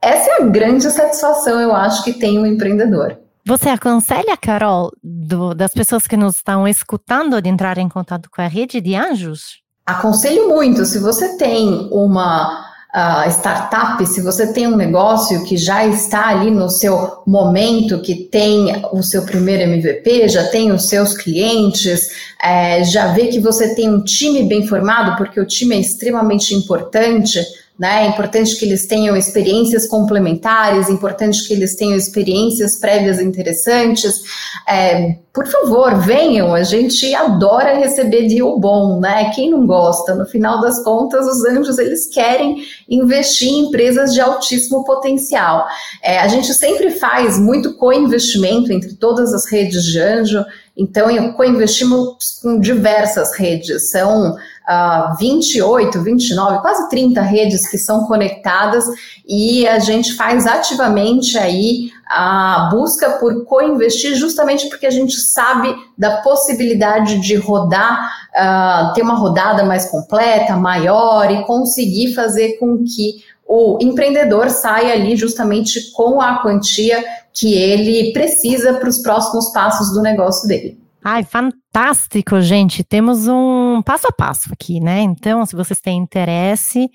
essa 0.00 0.30
é 0.30 0.42
a 0.42 0.46
grande 0.46 0.90
satisfação, 0.90 1.60
eu 1.60 1.74
acho, 1.74 2.04
que 2.04 2.12
tem 2.12 2.38
o 2.38 2.46
empreendedor. 2.46 3.18
Você 3.44 3.68
aconselha, 3.68 4.36
Carol, 4.36 4.90
do, 5.02 5.54
das 5.54 5.72
pessoas 5.72 6.06
que 6.06 6.16
nos 6.16 6.36
estão 6.36 6.66
escutando 6.66 7.40
de 7.40 7.48
entrar 7.48 7.78
em 7.78 7.88
contato 7.88 8.28
com 8.28 8.42
a 8.42 8.48
rede 8.48 8.80
de 8.80 8.96
anjos? 8.96 9.62
Aconselho 9.86 10.48
muito. 10.48 10.84
Se 10.84 10.98
você 10.98 11.36
tem 11.36 11.88
uma 11.92 12.75
uh, 12.96 13.28
startup, 13.30 14.04
se 14.06 14.22
você 14.22 14.52
tem 14.52 14.66
um 14.66 14.76
negócio 14.76 15.44
que 15.44 15.56
já 15.56 15.86
está 15.86 16.28
ali 16.28 16.50
no 16.50 16.70
seu 16.70 17.22
momento, 17.26 18.00
que 18.00 18.14
tem 18.14 18.82
o 18.90 19.02
seu 19.02 19.22
primeiro 19.22 19.64
MVP, 19.64 20.28
já 20.28 20.44
tem 20.48 20.72
os 20.72 20.88
seus 20.88 21.14
clientes, 21.14 22.08
é, 22.42 22.82
já 22.84 23.08
vê 23.08 23.26
que 23.26 23.38
você 23.38 23.74
tem 23.74 23.92
um 23.92 24.02
time 24.02 24.44
bem 24.44 24.66
formado, 24.66 25.16
porque 25.16 25.38
o 25.38 25.46
time 25.46 25.76
é 25.76 25.80
extremamente 25.80 26.54
importante 26.54 27.38
né? 27.78 28.04
É 28.04 28.08
importante 28.08 28.56
que 28.56 28.64
eles 28.64 28.86
tenham 28.86 29.16
experiências 29.16 29.86
complementares, 29.86 30.88
é 30.88 30.92
importante 30.92 31.46
que 31.46 31.52
eles 31.52 31.76
tenham 31.76 31.96
experiências 31.96 32.76
prévias 32.76 33.20
interessantes. 33.20 34.22
É, 34.66 35.16
por 35.32 35.46
favor, 35.46 35.96
venham, 35.96 36.54
a 36.54 36.62
gente 36.62 37.14
adora 37.14 37.76
receber 37.76 38.26
deal 38.26 38.58
bom, 38.58 38.98
né? 38.98 39.30
Quem 39.34 39.50
não 39.50 39.66
gosta? 39.66 40.14
No 40.14 40.24
final 40.24 40.62
das 40.62 40.82
contas, 40.82 41.26
os 41.26 41.44
anjos 41.44 41.78
eles 41.78 42.06
querem 42.06 42.56
investir 42.88 43.48
em 43.48 43.66
empresas 43.66 44.14
de 44.14 44.20
altíssimo 44.22 44.82
potencial. 44.82 45.66
É, 46.02 46.18
a 46.18 46.28
gente 46.28 46.54
sempre 46.54 46.90
faz 46.92 47.38
muito 47.38 47.74
co-investimento 47.74 48.72
entre 48.72 48.94
todas 48.94 49.34
as 49.34 49.44
redes 49.50 49.84
de 49.84 50.00
anjo, 50.00 50.42
então 50.74 51.32
co-investimos 51.32 52.38
com 52.42 52.58
diversas 52.58 53.34
redes, 53.36 53.90
são 53.90 54.36
uh, 54.68 55.16
28, 55.18 56.02
29, 56.02 56.58
quase 56.60 56.88
30 56.88 57.20
redes 57.20 57.68
que 57.68 57.78
são 57.78 58.04
conectadas 58.06 58.84
e 59.26 59.66
a 59.66 59.78
gente 59.78 60.14
faz 60.14 60.46
ativamente 60.46 61.38
aí 61.38 61.90
a 62.08 62.68
busca 62.70 63.10
por 63.18 63.44
co-investir 63.44 64.14
justamente 64.14 64.68
porque 64.68 64.86
a 64.86 64.90
gente 64.90 65.16
sabe 65.16 65.74
da 65.96 66.18
possibilidade 66.18 67.20
de 67.20 67.34
rodar, 67.36 68.10
uh, 68.34 68.94
ter 68.94 69.02
uma 69.02 69.14
rodada 69.14 69.64
mais 69.64 69.90
completa, 69.90 70.56
maior 70.56 71.30
e 71.30 71.44
conseguir 71.44 72.14
fazer 72.14 72.58
com 72.58 72.84
que 72.84 73.24
o 73.48 73.78
empreendedor 73.80 74.50
saia 74.50 74.92
ali 74.92 75.16
justamente 75.16 75.92
com 75.92 76.20
a 76.20 76.42
quantia 76.42 77.04
que 77.32 77.54
ele 77.54 78.12
precisa 78.12 78.74
para 78.74 78.88
os 78.88 78.98
próximos 78.98 79.52
passos 79.52 79.92
do 79.92 80.02
negócio 80.02 80.48
dele. 80.48 80.85
Ai, 81.08 81.22
fantástico, 81.22 82.40
gente. 82.40 82.82
Temos 82.82 83.28
um 83.28 83.80
passo 83.80 84.08
a 84.08 84.12
passo 84.12 84.52
aqui, 84.52 84.80
né? 84.80 85.02
Então, 85.02 85.46
se 85.46 85.54
vocês 85.54 85.80
têm 85.80 85.98
interesse, 85.98 86.90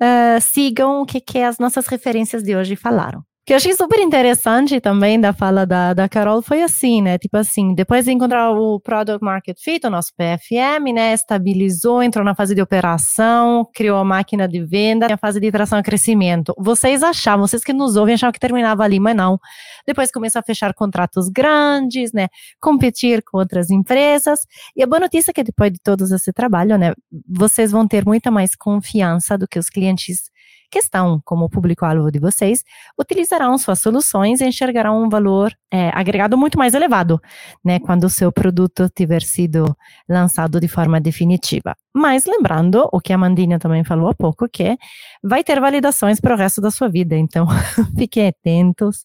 uh, 0.00 0.40
sigam 0.40 1.02
o 1.02 1.04
que, 1.04 1.20
que 1.20 1.40
as 1.40 1.58
nossas 1.58 1.88
referências 1.88 2.44
de 2.44 2.54
hoje 2.54 2.76
falaram 2.76 3.24
que 3.46 3.52
eu 3.52 3.58
achei 3.58 3.72
super 3.74 4.00
interessante 4.00 4.80
também 4.80 5.20
da 5.20 5.32
fala 5.32 5.64
da, 5.64 5.94
da 5.94 6.08
Carol 6.08 6.42
foi 6.42 6.62
assim, 6.62 7.00
né? 7.00 7.16
Tipo 7.16 7.36
assim, 7.36 7.76
depois 7.76 8.04
de 8.04 8.10
encontrar 8.10 8.50
o 8.50 8.80
Product 8.80 9.24
Market 9.24 9.56
Fit, 9.62 9.86
o 9.86 9.90
nosso 9.90 10.10
PFM, 10.16 10.92
né? 10.92 11.14
Estabilizou, 11.14 12.02
entrou 12.02 12.24
na 12.24 12.34
fase 12.34 12.56
de 12.56 12.60
operação, 12.60 13.64
criou 13.72 13.98
a 13.98 14.04
máquina 14.04 14.48
de 14.48 14.64
venda, 14.64 15.06
a 15.06 15.16
fase 15.16 15.38
de 15.38 15.48
tração 15.52 15.78
e 15.78 15.82
crescimento. 15.84 16.52
Vocês 16.58 17.04
achavam, 17.04 17.46
vocês 17.46 17.62
que 17.62 17.72
nos 17.72 17.94
ouvem, 17.94 18.16
achavam 18.16 18.32
que 18.32 18.40
terminava 18.40 18.82
ali, 18.82 18.98
mas 18.98 19.14
não. 19.14 19.38
Depois 19.86 20.10
começou 20.10 20.40
a 20.40 20.42
fechar 20.42 20.74
contratos 20.74 21.28
grandes, 21.28 22.12
né? 22.12 22.26
Competir 22.60 23.22
com 23.22 23.38
outras 23.38 23.70
empresas. 23.70 24.40
E 24.74 24.82
a 24.82 24.88
boa 24.88 24.98
notícia 24.98 25.30
é 25.30 25.32
que 25.32 25.44
depois 25.44 25.70
de 25.70 25.78
todo 25.80 26.02
esse 26.04 26.32
trabalho, 26.32 26.76
né? 26.76 26.94
Vocês 27.28 27.70
vão 27.70 27.86
ter 27.86 28.04
muita 28.04 28.28
mais 28.28 28.56
confiança 28.56 29.38
do 29.38 29.46
que 29.46 29.56
os 29.56 29.70
clientes 29.70 30.32
que 30.70 30.78
estão 30.78 31.20
como 31.24 31.48
público-alvo 31.48 32.10
de 32.10 32.18
vocês, 32.18 32.62
utilizarão 32.98 33.56
suas 33.58 33.80
soluções 33.80 34.40
e 34.40 34.46
enxergarão 34.46 35.02
um 35.02 35.08
valor 35.08 35.52
é, 35.70 35.90
agregado 35.94 36.36
muito 36.36 36.58
mais 36.58 36.74
elevado, 36.74 37.20
né, 37.64 37.78
quando 37.78 38.04
o 38.04 38.10
seu 38.10 38.32
produto 38.32 38.88
tiver 38.94 39.22
sido 39.22 39.76
lançado 40.08 40.60
de 40.60 40.68
forma 40.68 41.00
definitiva. 41.00 41.74
Mas 41.94 42.26
lembrando, 42.26 42.88
o 42.92 43.00
que 43.00 43.12
a 43.12 43.18
Mandinha 43.18 43.58
também 43.58 43.84
falou 43.84 44.08
há 44.08 44.14
pouco, 44.14 44.48
que 44.48 44.76
vai 45.22 45.42
ter 45.42 45.60
validações 45.60 46.20
para 46.20 46.34
o 46.34 46.38
resto 46.38 46.60
da 46.60 46.70
sua 46.70 46.88
vida, 46.88 47.16
então 47.16 47.46
fiquem 47.96 48.28
atentos. 48.28 49.04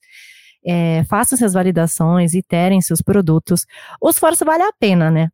É, 0.64 1.04
façam 1.06 1.38
suas 1.38 1.54
validações, 1.54 2.36
iterem 2.36 2.82
seus 2.82 3.02
produtos. 3.02 3.66
O 4.00 4.10
esforço 4.10 4.46
vale 4.46 4.62
a 4.62 4.72
pena, 4.80 5.10
né? 5.10 5.30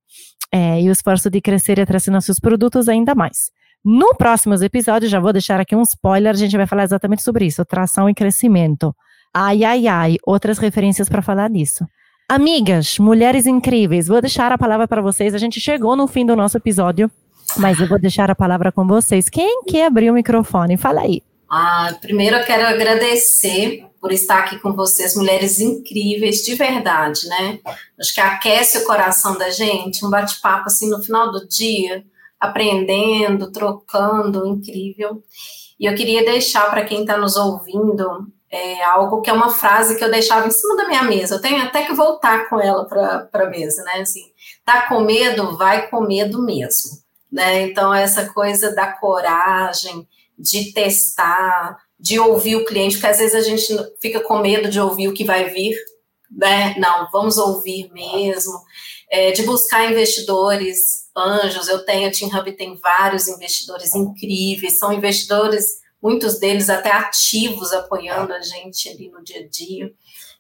É, 0.52 0.82
e 0.82 0.88
o 0.88 0.92
esforço 0.92 1.30
de 1.30 1.42
crescer 1.42 1.78
e 1.78 1.82
atracionar 1.82 2.22
seus 2.22 2.40
produtos 2.40 2.88
ainda 2.88 3.14
mais. 3.14 3.52
No 3.90 4.14
próximos 4.16 4.62
episódios, 4.62 5.10
já 5.10 5.18
vou 5.18 5.32
deixar 5.32 5.62
aqui 5.62 5.74
um 5.74 5.82
spoiler, 5.82 6.32
a 6.32 6.38
gente 6.38 6.58
vai 6.58 6.68
falar 6.68 6.84
exatamente 6.84 7.24
sobre 7.24 7.46
isso, 7.46 7.64
tração 7.64 8.10
e 8.10 8.14
crescimento. 8.14 8.94
Ai, 9.34 9.64
ai, 9.64 9.88
ai, 9.88 10.18
outras 10.26 10.58
referências 10.58 11.08
para 11.08 11.22
falar 11.22 11.50
disso. 11.50 11.86
Amigas, 12.28 13.00
mulheres 13.00 13.46
incríveis, 13.46 14.08
vou 14.08 14.20
deixar 14.20 14.52
a 14.52 14.58
palavra 14.58 14.90
para 14.90 15.02
vocês. 15.02 15.34
A 15.34 15.38
gente 15.38 15.62
chegou 15.62 15.96
no 15.96 16.06
fim 16.06 16.26
do 16.26 16.36
nosso 16.36 16.58
episódio, 16.58 17.10
mas 17.56 17.80
eu 17.80 17.88
vou 17.88 17.98
deixar 17.98 18.30
a 18.30 18.36
palavra 18.36 18.74
com 18.74 18.86
vocês. 18.86 19.30
Quem 19.30 19.64
quer 19.64 19.86
abrir 19.86 20.12
o 20.12 20.14
microfone? 20.14 20.76
Fala 20.76 21.04
aí. 21.04 21.24
Ah, 21.50 21.96
primeiro 22.02 22.36
eu 22.36 22.44
quero 22.44 22.68
agradecer 22.68 23.86
por 24.02 24.12
estar 24.12 24.40
aqui 24.40 24.60
com 24.60 24.74
vocês, 24.74 25.16
mulheres 25.16 25.62
incríveis, 25.62 26.44
de 26.44 26.56
verdade, 26.56 27.26
né? 27.30 27.60
Acho 27.98 28.14
que 28.14 28.20
aquece 28.20 28.80
o 28.80 28.84
coração 28.84 29.38
da 29.38 29.50
gente, 29.50 30.06
um 30.06 30.10
bate-papo 30.10 30.66
assim 30.66 30.90
no 30.90 31.02
final 31.02 31.32
do 31.32 31.48
dia 31.48 32.04
aprendendo, 32.40 33.52
trocando, 33.52 34.48
incrível. 34.48 35.22
E 35.80 35.86
eu 35.86 35.96
queria 35.96 36.26
deixar 36.26 36.70
para 36.70 36.86
quem 36.86 37.02
está 37.02 37.18
nos 37.18 37.36
ouvindo 37.36 38.28
é, 38.50 38.84
algo 38.84 39.22
que 39.22 39.30
é 39.30 39.34
uma 39.34 39.50
frase 39.50 39.98
que 39.98 40.04
eu 40.04 40.12
deixava 40.12 40.48
em 40.48 40.52
cima 40.52 40.76
da 40.76 40.88
minha 40.88 41.04
mesa. 41.04 41.36
Eu 41.36 41.42
tenho 41.42 41.62
até 41.62 41.84
que 41.86 41.94
voltar 41.94 42.50
com 42.50 42.60
ela 42.60 42.86
para 42.86 43.30
a 43.34 43.50
mesa, 43.50 43.84
né? 43.84 44.02
Assim, 44.02 44.24
tá 44.66 44.88
com 44.88 45.02
medo, 45.02 45.58
vai 45.58 45.88
com 45.90 46.02
medo 46.02 46.42
mesmo, 46.42 47.00
né? 47.32 47.62
Então 47.64 47.94
essa 47.94 48.32
coisa 48.34 48.74
da 48.74 48.88
coragem 48.94 50.08
de 50.38 50.72
testar, 50.72 51.78
de 52.00 52.20
ouvir 52.20 52.56
o 52.56 52.66
cliente, 52.66 52.96
porque 52.96 53.08
às 53.08 53.18
vezes 53.18 53.36
a 53.36 53.42
gente 53.42 53.68
fica 54.02 54.20
com 54.20 54.40
medo 54.40 54.70
de 54.70 54.80
ouvir 54.80 55.08
o 55.08 55.14
que 55.14 55.24
vai 55.24 55.50
vir, 55.50 55.76
né? 56.32 56.76
Não, 56.78 57.10
vamos 57.12 57.38
ouvir 57.38 57.92
mesmo, 57.92 58.62
é, 59.10 59.32
de 59.32 59.44
buscar 59.44 59.90
investidores 59.90 61.08
anjos, 61.16 61.68
eu 61.68 61.84
tenho, 61.86 62.08
a 62.08 62.12
Team 62.12 62.30
Hub 62.30 62.52
tem 62.54 62.78
vários 62.78 63.28
investidores 63.28 63.96
incríveis, 63.96 64.78
são 64.78 64.94
investidores, 64.94 65.80
muitos 66.02 66.40
deles 66.40 66.70
até 66.70 66.92
ativos, 66.92 67.74
apoiando 67.74 68.34
a 68.34 68.42
gente 68.42 68.90
ali 68.90 69.10
no 69.10 69.24
dia 69.24 69.42
a 69.42 69.48
dia. 69.48 69.92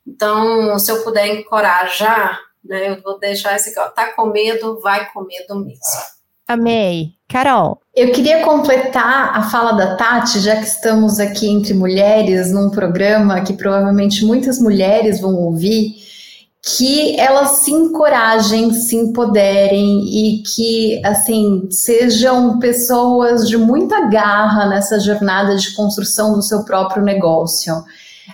Então, 0.05 0.77
se 0.77 0.91
eu 0.91 1.03
puder 1.03 1.27
encorajar, 1.27 2.39
né, 2.63 2.91
eu 2.91 3.01
vou 3.01 3.19
deixar 3.19 3.55
esse 3.55 3.69
aqui, 3.69 3.79
ó, 3.79 3.89
tá 3.89 4.13
com 4.13 4.27
medo, 4.27 4.79
vai 4.79 5.11
com 5.11 5.23
medo 5.23 5.55
mesmo. 5.55 5.81
Amei. 6.47 7.17
Carol. 7.27 7.81
Eu 7.93 8.13
queria 8.13 8.41
completar 8.41 9.37
a 9.37 9.49
fala 9.49 9.73
da 9.73 9.97
Tati, 9.97 10.39
já 10.39 10.55
que 10.55 10.65
estamos 10.65 11.19
aqui 11.19 11.49
entre 11.49 11.73
mulheres 11.73 12.53
num 12.53 12.69
programa 12.69 13.41
que 13.41 13.51
provavelmente 13.51 14.23
muitas 14.23 14.57
mulheres 14.59 15.19
vão 15.19 15.35
ouvir 15.35 16.06
que 16.75 17.17
elas 17.17 17.59
se 17.59 17.71
encorajem, 17.71 18.73
se 18.73 18.95
empoderem 18.97 20.01
e 20.03 20.43
que, 20.43 21.01
assim, 21.05 21.67
sejam 21.71 22.59
pessoas 22.59 23.47
de 23.47 23.57
muita 23.57 24.01
garra 24.07 24.67
nessa 24.67 24.99
jornada 24.99 25.55
de 25.55 25.73
construção 25.73 26.33
do 26.33 26.41
seu 26.41 26.65
próprio 26.65 27.01
negócio. 27.01 27.73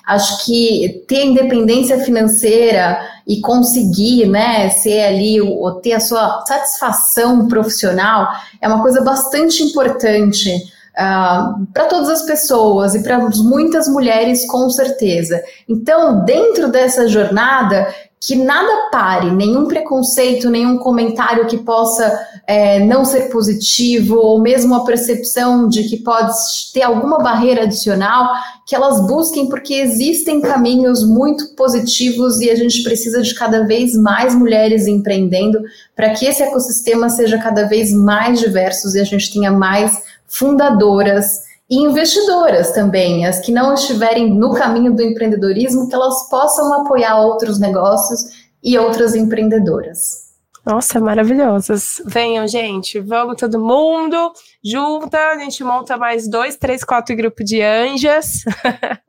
Acho 0.07 0.43
que 0.45 1.05
ter 1.07 1.25
independência 1.25 1.99
financeira 1.99 2.99
e 3.27 3.39
conseguir, 3.39 4.25
né, 4.25 4.69
ser 4.69 5.01
ali, 5.01 5.39
ou 5.39 5.71
ter 5.73 5.93
a 5.93 5.99
sua 5.99 6.43
satisfação 6.47 7.47
profissional 7.47 8.27
é 8.59 8.67
uma 8.67 8.81
coisa 8.81 9.01
bastante 9.01 9.61
importante. 9.61 10.49
Uh, 10.93 11.65
para 11.73 11.86
todas 11.86 12.07
as 12.07 12.21
pessoas 12.21 12.93
e 12.93 13.01
para 13.01 13.17
muitas 13.17 13.88
mulheres, 13.88 14.45
com 14.45 14.69
certeza. 14.69 15.41
Então, 15.67 16.23
dentro 16.23 16.67
dessa 16.67 17.07
jornada, 17.07 17.88
que 18.26 18.38
nada 18.38 18.89
pare, 18.89 19.32
nenhum 19.32 19.67
preconceito, 19.67 20.49
nenhum 20.49 20.78
comentário 20.78 21.45
que 21.45 21.57
possa 21.57 22.26
é, 22.47 22.80
não 22.80 23.03
ser 23.03 23.30
positivo, 23.30 24.15
ou 24.15 24.41
mesmo 24.41 24.74
a 24.76 24.86
percepção 24.86 25.67
de 25.67 25.84
que 25.84 25.97
pode 25.97 26.32
ter 26.74 26.84
alguma 26.84 27.17
barreira 27.17 27.63
adicional, 27.63 28.32
que 28.65 28.74
elas 28.74 29.05
busquem, 29.07 29.49
porque 29.49 29.74
existem 29.74 30.39
caminhos 30.39 31.05
muito 31.05 31.53
positivos 31.53 32.39
e 32.39 32.49
a 32.49 32.55
gente 32.55 32.82
precisa 32.82 33.21
de 33.21 33.36
cada 33.36 33.65
vez 33.65 33.93
mais 33.93 34.34
mulheres 34.34 34.88
empreendendo 34.88 35.59
para 35.93 36.11
que 36.11 36.26
esse 36.26 36.41
ecossistema 36.41 37.09
seja 37.09 37.38
cada 37.38 37.65
vez 37.65 37.91
mais 37.91 38.39
diverso 38.39 38.95
e 38.95 39.01
a 39.01 39.03
gente 39.03 39.34
tenha 39.34 39.51
mais 39.51 40.01
fundadoras 40.26 41.42
e 41.70 41.78
investidoras 41.78 42.72
também, 42.72 43.26
as 43.26 43.39
que 43.39 43.51
não 43.51 43.74
estiverem 43.74 44.34
no 44.34 44.53
caminho 44.53 44.93
do 44.95 45.01
empreendedorismo, 45.01 45.88
que 45.88 45.95
elas 45.95 46.30
possam 46.30 46.82
apoiar 46.82 47.22
outros 47.22 47.59
negócios 47.59 48.22
e 48.61 48.78
outras 48.78 49.16
empreendedoras. 49.16 50.24
Nossa, 50.66 50.99
maravilhosas. 50.99 52.01
Venham, 52.05 52.47
gente, 52.47 52.99
vamos 52.99 53.36
todo 53.36 53.59
mundo, 53.59 54.32
junta, 54.64 55.18
a 55.18 55.38
gente 55.38 55.61
monta 55.64 55.97
mais 55.97 56.30
dois, 56.30 56.55
três, 56.55 56.84
quatro 56.84 57.16
grupos 57.16 57.45
de 57.45 57.61
anjas. 57.61 58.43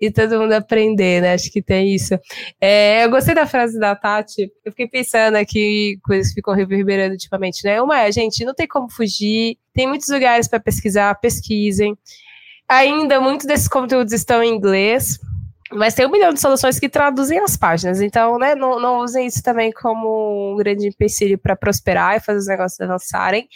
e 0.00 0.10
todo 0.10 0.38
mundo 0.38 0.52
aprender, 0.52 1.22
né? 1.22 1.34
Acho 1.34 1.50
que 1.50 1.62
tem 1.62 1.94
isso. 1.94 2.18
É, 2.60 3.04
eu 3.04 3.10
gostei 3.10 3.34
da 3.34 3.46
frase 3.46 3.78
da 3.78 3.94
Tati, 3.94 4.50
eu 4.64 4.72
fiquei 4.72 4.88
pensando 4.88 5.36
aqui, 5.36 5.98
coisas 6.04 6.32
ficam 6.32 6.54
reverberando 6.54 7.12
ultimamente, 7.12 7.64
né? 7.64 7.80
Uma 7.80 8.02
é, 8.02 8.12
gente, 8.12 8.44
não 8.44 8.54
tem 8.54 8.66
como 8.66 8.90
fugir, 8.90 9.58
tem 9.72 9.86
muitos 9.86 10.08
lugares 10.08 10.48
para 10.48 10.60
pesquisar, 10.60 11.14
pesquisem. 11.20 11.96
Ainda 12.68 13.20
muitos 13.20 13.46
desses 13.46 13.68
conteúdos 13.68 14.12
estão 14.12 14.42
em 14.42 14.54
inglês, 14.54 15.18
mas 15.72 15.94
tem 15.94 16.06
um 16.06 16.10
milhão 16.10 16.32
de 16.32 16.40
soluções 16.40 16.78
que 16.78 16.88
traduzem 16.88 17.38
as 17.38 17.56
páginas. 17.56 18.00
Então, 18.00 18.38
né, 18.38 18.54
não, 18.54 18.80
não 18.80 18.98
usem 19.00 19.26
isso 19.26 19.42
também 19.42 19.72
como 19.72 20.52
um 20.52 20.56
grande 20.56 20.86
empecilho 20.86 21.38
para 21.38 21.56
prosperar 21.56 22.16
e 22.16 22.20
fazer 22.20 22.38
os 22.38 22.46
negócios 22.46 22.80
avançarem. 22.80 23.48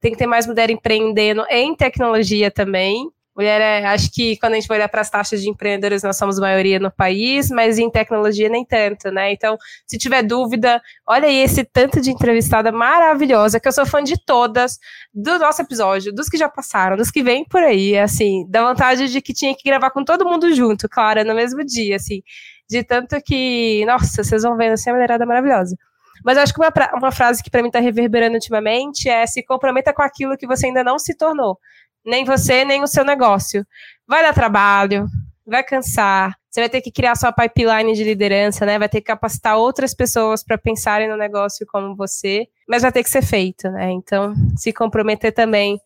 Tem 0.00 0.12
que 0.12 0.18
ter 0.18 0.26
mais 0.26 0.46
mulher 0.46 0.70
empreendendo 0.70 1.44
em 1.48 1.74
tecnologia 1.74 2.50
também. 2.50 3.10
Mulher 3.36 3.60
é, 3.60 3.84
acho 3.84 4.10
que 4.10 4.38
quando 4.38 4.54
a 4.54 4.56
gente 4.56 4.66
vai 4.66 4.78
olhar 4.78 4.88
para 4.88 5.02
as 5.02 5.10
taxas 5.10 5.42
de 5.42 5.50
empreendedores, 5.50 6.02
nós 6.02 6.16
somos 6.16 6.38
maioria 6.38 6.80
no 6.80 6.90
país, 6.90 7.50
mas 7.50 7.78
em 7.78 7.90
tecnologia 7.90 8.48
nem 8.48 8.64
tanto, 8.64 9.10
né? 9.10 9.30
Então, 9.30 9.58
se 9.86 9.98
tiver 9.98 10.22
dúvida, 10.22 10.80
olha 11.06 11.28
aí 11.28 11.36
esse 11.36 11.62
tanto 11.62 12.00
de 12.00 12.10
entrevistada 12.10 12.72
maravilhosa, 12.72 13.60
que 13.60 13.68
eu 13.68 13.72
sou 13.72 13.84
fã 13.84 14.02
de 14.02 14.16
todas, 14.24 14.78
do 15.12 15.38
nosso 15.38 15.60
episódio, 15.60 16.14
dos 16.14 16.30
que 16.30 16.38
já 16.38 16.48
passaram, 16.48 16.96
dos 16.96 17.10
que 17.10 17.22
vêm 17.22 17.44
por 17.44 17.62
aí, 17.62 17.98
assim, 17.98 18.46
da 18.48 18.66
vontade 18.66 19.08
de 19.08 19.20
que 19.20 19.34
tinha 19.34 19.54
que 19.54 19.68
gravar 19.68 19.90
com 19.90 20.02
todo 20.02 20.24
mundo 20.24 20.54
junto, 20.54 20.88
claro, 20.88 21.22
no 21.22 21.34
mesmo 21.34 21.62
dia, 21.62 21.96
assim, 21.96 22.22
de 22.66 22.82
tanto 22.82 23.20
que, 23.20 23.84
nossa, 23.84 24.24
vocês 24.24 24.44
vão 24.44 24.56
vendo 24.56 24.72
assim 24.72 24.88
a 24.88 24.94
mulherada 24.94 25.26
maravilhosa. 25.26 25.76
Mas 26.24 26.38
acho 26.38 26.54
que 26.54 26.60
uma, 26.60 26.72
uma 26.94 27.12
frase 27.12 27.42
que 27.42 27.50
para 27.50 27.62
mim 27.62 27.68
está 27.68 27.78
reverberando 27.78 28.34
ultimamente 28.34 29.08
é 29.08 29.26
se 29.26 29.42
comprometa 29.44 29.92
com 29.92 30.02
aquilo 30.02 30.36
que 30.36 30.46
você 30.46 30.66
ainda 30.66 30.82
não 30.82 30.98
se 30.98 31.14
tornou. 31.14 31.58
Nem 32.06 32.24
você, 32.24 32.64
nem 32.64 32.82
o 32.82 32.86
seu 32.86 33.04
negócio. 33.04 33.66
Vai 34.06 34.22
dar 34.22 34.32
trabalho, 34.32 35.06
vai 35.44 35.62
cansar. 35.62 36.34
Você 36.48 36.60
vai 36.60 36.68
ter 36.68 36.80
que 36.80 36.90
criar 36.90 37.14
sua 37.16 37.32
pipeline 37.32 37.92
de 37.92 38.04
liderança, 38.04 38.64
né? 38.64 38.78
Vai 38.78 38.88
ter 38.88 39.00
que 39.00 39.06
capacitar 39.06 39.58
outras 39.58 39.92
pessoas 39.92 40.42
para 40.44 40.56
pensarem 40.56 41.08
no 41.08 41.16
negócio 41.16 41.66
como 41.66 41.94
você, 41.94 42.46
mas 42.68 42.82
vai 42.82 42.92
ter 42.92 43.02
que 43.02 43.10
ser 43.10 43.22
feito, 43.22 43.70
né? 43.70 43.90
Então, 43.90 44.34
se 44.56 44.72
comprometer 44.72 45.32
também 45.32 45.78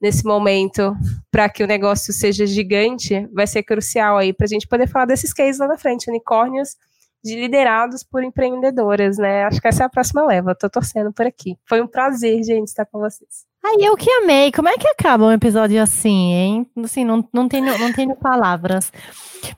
nesse 0.00 0.24
momento 0.24 0.94
para 1.30 1.48
que 1.48 1.64
o 1.64 1.66
negócio 1.66 2.12
seja 2.12 2.46
gigante 2.46 3.26
vai 3.32 3.46
ser 3.46 3.62
crucial 3.62 4.18
aí 4.18 4.34
para 4.34 4.44
a 4.44 4.48
gente 4.48 4.68
poder 4.68 4.86
falar 4.86 5.06
desses 5.06 5.32
cases 5.32 5.58
lá 5.58 5.66
na 5.66 5.78
frente, 5.78 6.10
unicórnios 6.10 6.76
de 7.24 7.34
liderados 7.36 8.04
por 8.04 8.22
empreendedoras, 8.22 9.16
né? 9.16 9.44
Acho 9.44 9.60
que 9.60 9.66
essa 9.66 9.84
é 9.84 9.86
a 9.86 9.88
próxima 9.88 10.26
leva. 10.26 10.54
Tô 10.54 10.68
torcendo 10.68 11.10
por 11.10 11.24
aqui. 11.24 11.56
Foi 11.66 11.80
um 11.80 11.86
prazer, 11.86 12.42
gente, 12.42 12.68
estar 12.68 12.84
com 12.84 12.98
vocês. 12.98 13.46
Ai, 13.66 13.76
eu 13.80 13.96
que 13.96 14.10
amei. 14.10 14.52
Como 14.52 14.68
é 14.68 14.76
que 14.76 14.86
acaba 14.86 15.24
um 15.24 15.32
episódio 15.32 15.82
assim, 15.82 16.32
hein? 16.32 16.66
Assim, 16.84 17.04
não, 17.04 17.26
não, 17.32 17.48
tenho, 17.48 17.78
não 17.78 17.92
tenho 17.92 18.14
palavras. 18.14 18.92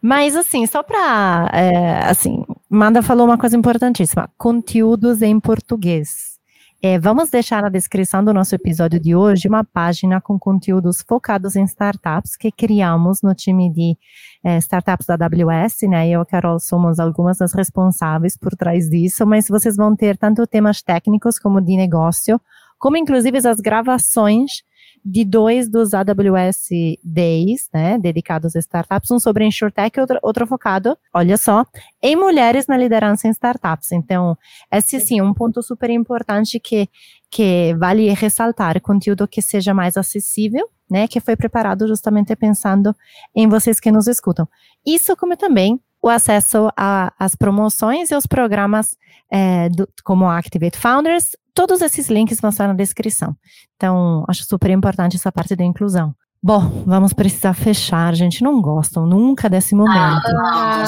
Mas, 0.01 0.37
assim, 0.37 0.65
só 0.67 0.83
para. 0.83 1.51
É, 1.53 2.05
assim, 2.09 2.45
Manda 2.69 3.03
falou 3.03 3.27
uma 3.27 3.39
coisa 3.39 3.57
importantíssima: 3.57 4.29
conteúdos 4.37 5.23
em 5.23 5.39
português. 5.41 6.37
É, 6.83 6.99
vamos 6.99 7.31
deixar 7.31 7.63
na 7.63 7.69
descrição 7.69 8.23
do 8.23 8.35
nosso 8.35 8.55
episódio 8.55 9.01
de 9.01 9.15
hoje 9.15 9.49
uma 9.49 9.65
página 9.65 10.21
com 10.21 10.39
conteúdos 10.39 11.03
focados 11.03 11.57
em 11.57 11.65
startups 11.65 12.37
que 12.37 12.53
criamos 12.53 13.23
no 13.23 13.35
time 13.35 13.73
de 13.73 13.97
é, 14.45 14.59
startups 14.59 15.07
da 15.07 15.15
AWS, 15.15 15.89
né? 15.89 16.09
Eu 16.09 16.21
e 16.21 16.23
a 16.23 16.25
Carol 16.27 16.61
somos 16.61 17.01
algumas 17.01 17.39
das 17.39 17.55
responsáveis 17.55 18.37
por 18.37 18.55
trás 18.55 18.91
disso, 18.91 19.27
mas 19.27 19.49
vocês 19.49 19.75
vão 19.75 19.97
ter 19.97 20.19
tanto 20.19 20.47
temas 20.47 20.83
técnicos 20.83 21.39
como 21.39 21.61
de 21.61 21.77
negócio, 21.77 22.39
como 22.79 22.97
inclusive 22.97 23.39
as 23.47 23.61
gravações 23.61 24.63
de 25.09 25.25
dois 25.25 25.69
dos 25.69 25.95
AWS 25.95 26.69
Days, 27.05 27.69
né, 27.73 27.97
dedicados 27.97 28.57
a 28.57 28.59
startups, 28.59 29.09
um 29.13 29.21
sobre 29.21 29.45
InsurTech 29.47 29.97
e 29.97 30.01
outro, 30.01 30.19
outro 30.21 30.47
focado, 30.49 30.99
olha 31.15 31.37
só, 31.37 31.65
em 32.03 32.17
mulheres 32.17 32.67
na 32.67 32.77
liderança 32.77 33.29
em 33.29 33.31
startups. 33.31 33.93
Então, 33.93 34.37
esse 34.71 34.99
sim, 34.99 35.21
um 35.21 35.33
ponto 35.33 35.63
super 35.63 35.91
importante 35.91 36.59
que, 36.59 36.89
que 37.31 37.73
vale 37.79 38.13
ressaltar, 38.15 38.81
conteúdo 38.81 39.29
que 39.29 39.41
seja 39.41 39.73
mais 39.73 39.97
acessível, 39.97 40.69
né, 40.91 41.07
que 41.07 41.21
foi 41.21 41.37
preparado 41.37 41.87
justamente 41.87 42.35
pensando 42.35 42.93
em 43.33 43.49
vocês 43.49 43.79
que 43.79 43.93
nos 43.93 44.09
escutam. 44.09 44.49
Isso 44.85 45.17
como 45.17 45.37
também 45.37 45.81
o 46.03 46.09
acesso 46.09 46.69
às 46.77 47.37
promoções 47.37 48.11
e 48.11 48.17
os 48.17 48.27
programas 48.27 48.97
é, 49.31 49.69
do, 49.69 49.89
como 50.05 50.29
Activate 50.29 50.79
Founders, 50.79 51.31
todos 51.57 51.81
esses 51.81 52.09
links 52.11 52.39
vão 52.39 52.51
estar 52.51 52.69
na 52.69 52.75
descrição. 52.75 53.35
Então, 53.75 54.25
acho 54.29 54.45
super 54.45 54.71
importante 54.71 55.17
essa 55.17 55.33
parte 55.33 55.57
da 55.57 55.65
inclusão. 55.65 56.15
Bom, 56.43 56.85
vamos 56.87 57.15
precisar 57.15 57.55
fechar, 57.55 58.15
gente. 58.15 58.45
Não 58.45 58.61
gostam 58.61 59.07
nunca 59.07 59.49
desse 59.49 59.75
momento. 59.75 60.29
Ah, 60.37 60.85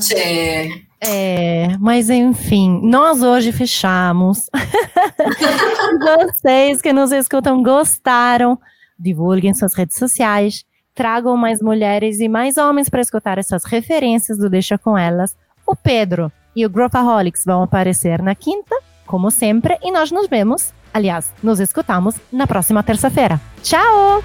gente. 0.00 0.86
É, 1.00 1.76
mas 1.80 2.08
enfim, 2.10 2.80
nós 2.82 3.22
hoje 3.22 3.50
fechamos. 3.50 4.48
Vocês 6.32 6.80
que 6.80 6.92
nos 6.92 7.10
escutam 7.10 7.60
gostaram, 7.60 8.58
divulguem 8.98 9.52
suas 9.52 9.74
redes 9.74 9.98
sociais, 9.98 10.64
tragam 10.94 11.36
mais 11.36 11.60
mulheres 11.60 12.20
e 12.20 12.28
mais 12.28 12.56
homens 12.56 12.88
para 12.88 13.00
escutar 13.00 13.36
essas 13.36 13.64
referências 13.64 14.38
do 14.38 14.48
Deixa 14.48 14.78
com 14.78 14.96
Elas. 14.96 15.36
O 15.66 15.74
Pedro 15.74 16.32
e 16.54 16.64
o 16.64 16.70
Growthaholics 16.70 17.44
vão 17.44 17.64
aparecer 17.64 18.22
na 18.22 18.34
quinta, 18.34 18.74
como 19.08 19.30
sempre, 19.30 19.76
e 19.82 19.90
nós 19.90 20.12
nos 20.12 20.28
vemos, 20.28 20.72
aliás, 20.94 21.32
nos 21.42 21.58
escutamos 21.58 22.14
na 22.30 22.46
próxima 22.46 22.82
terça-feira. 22.84 23.40
Tchau! 23.62 24.22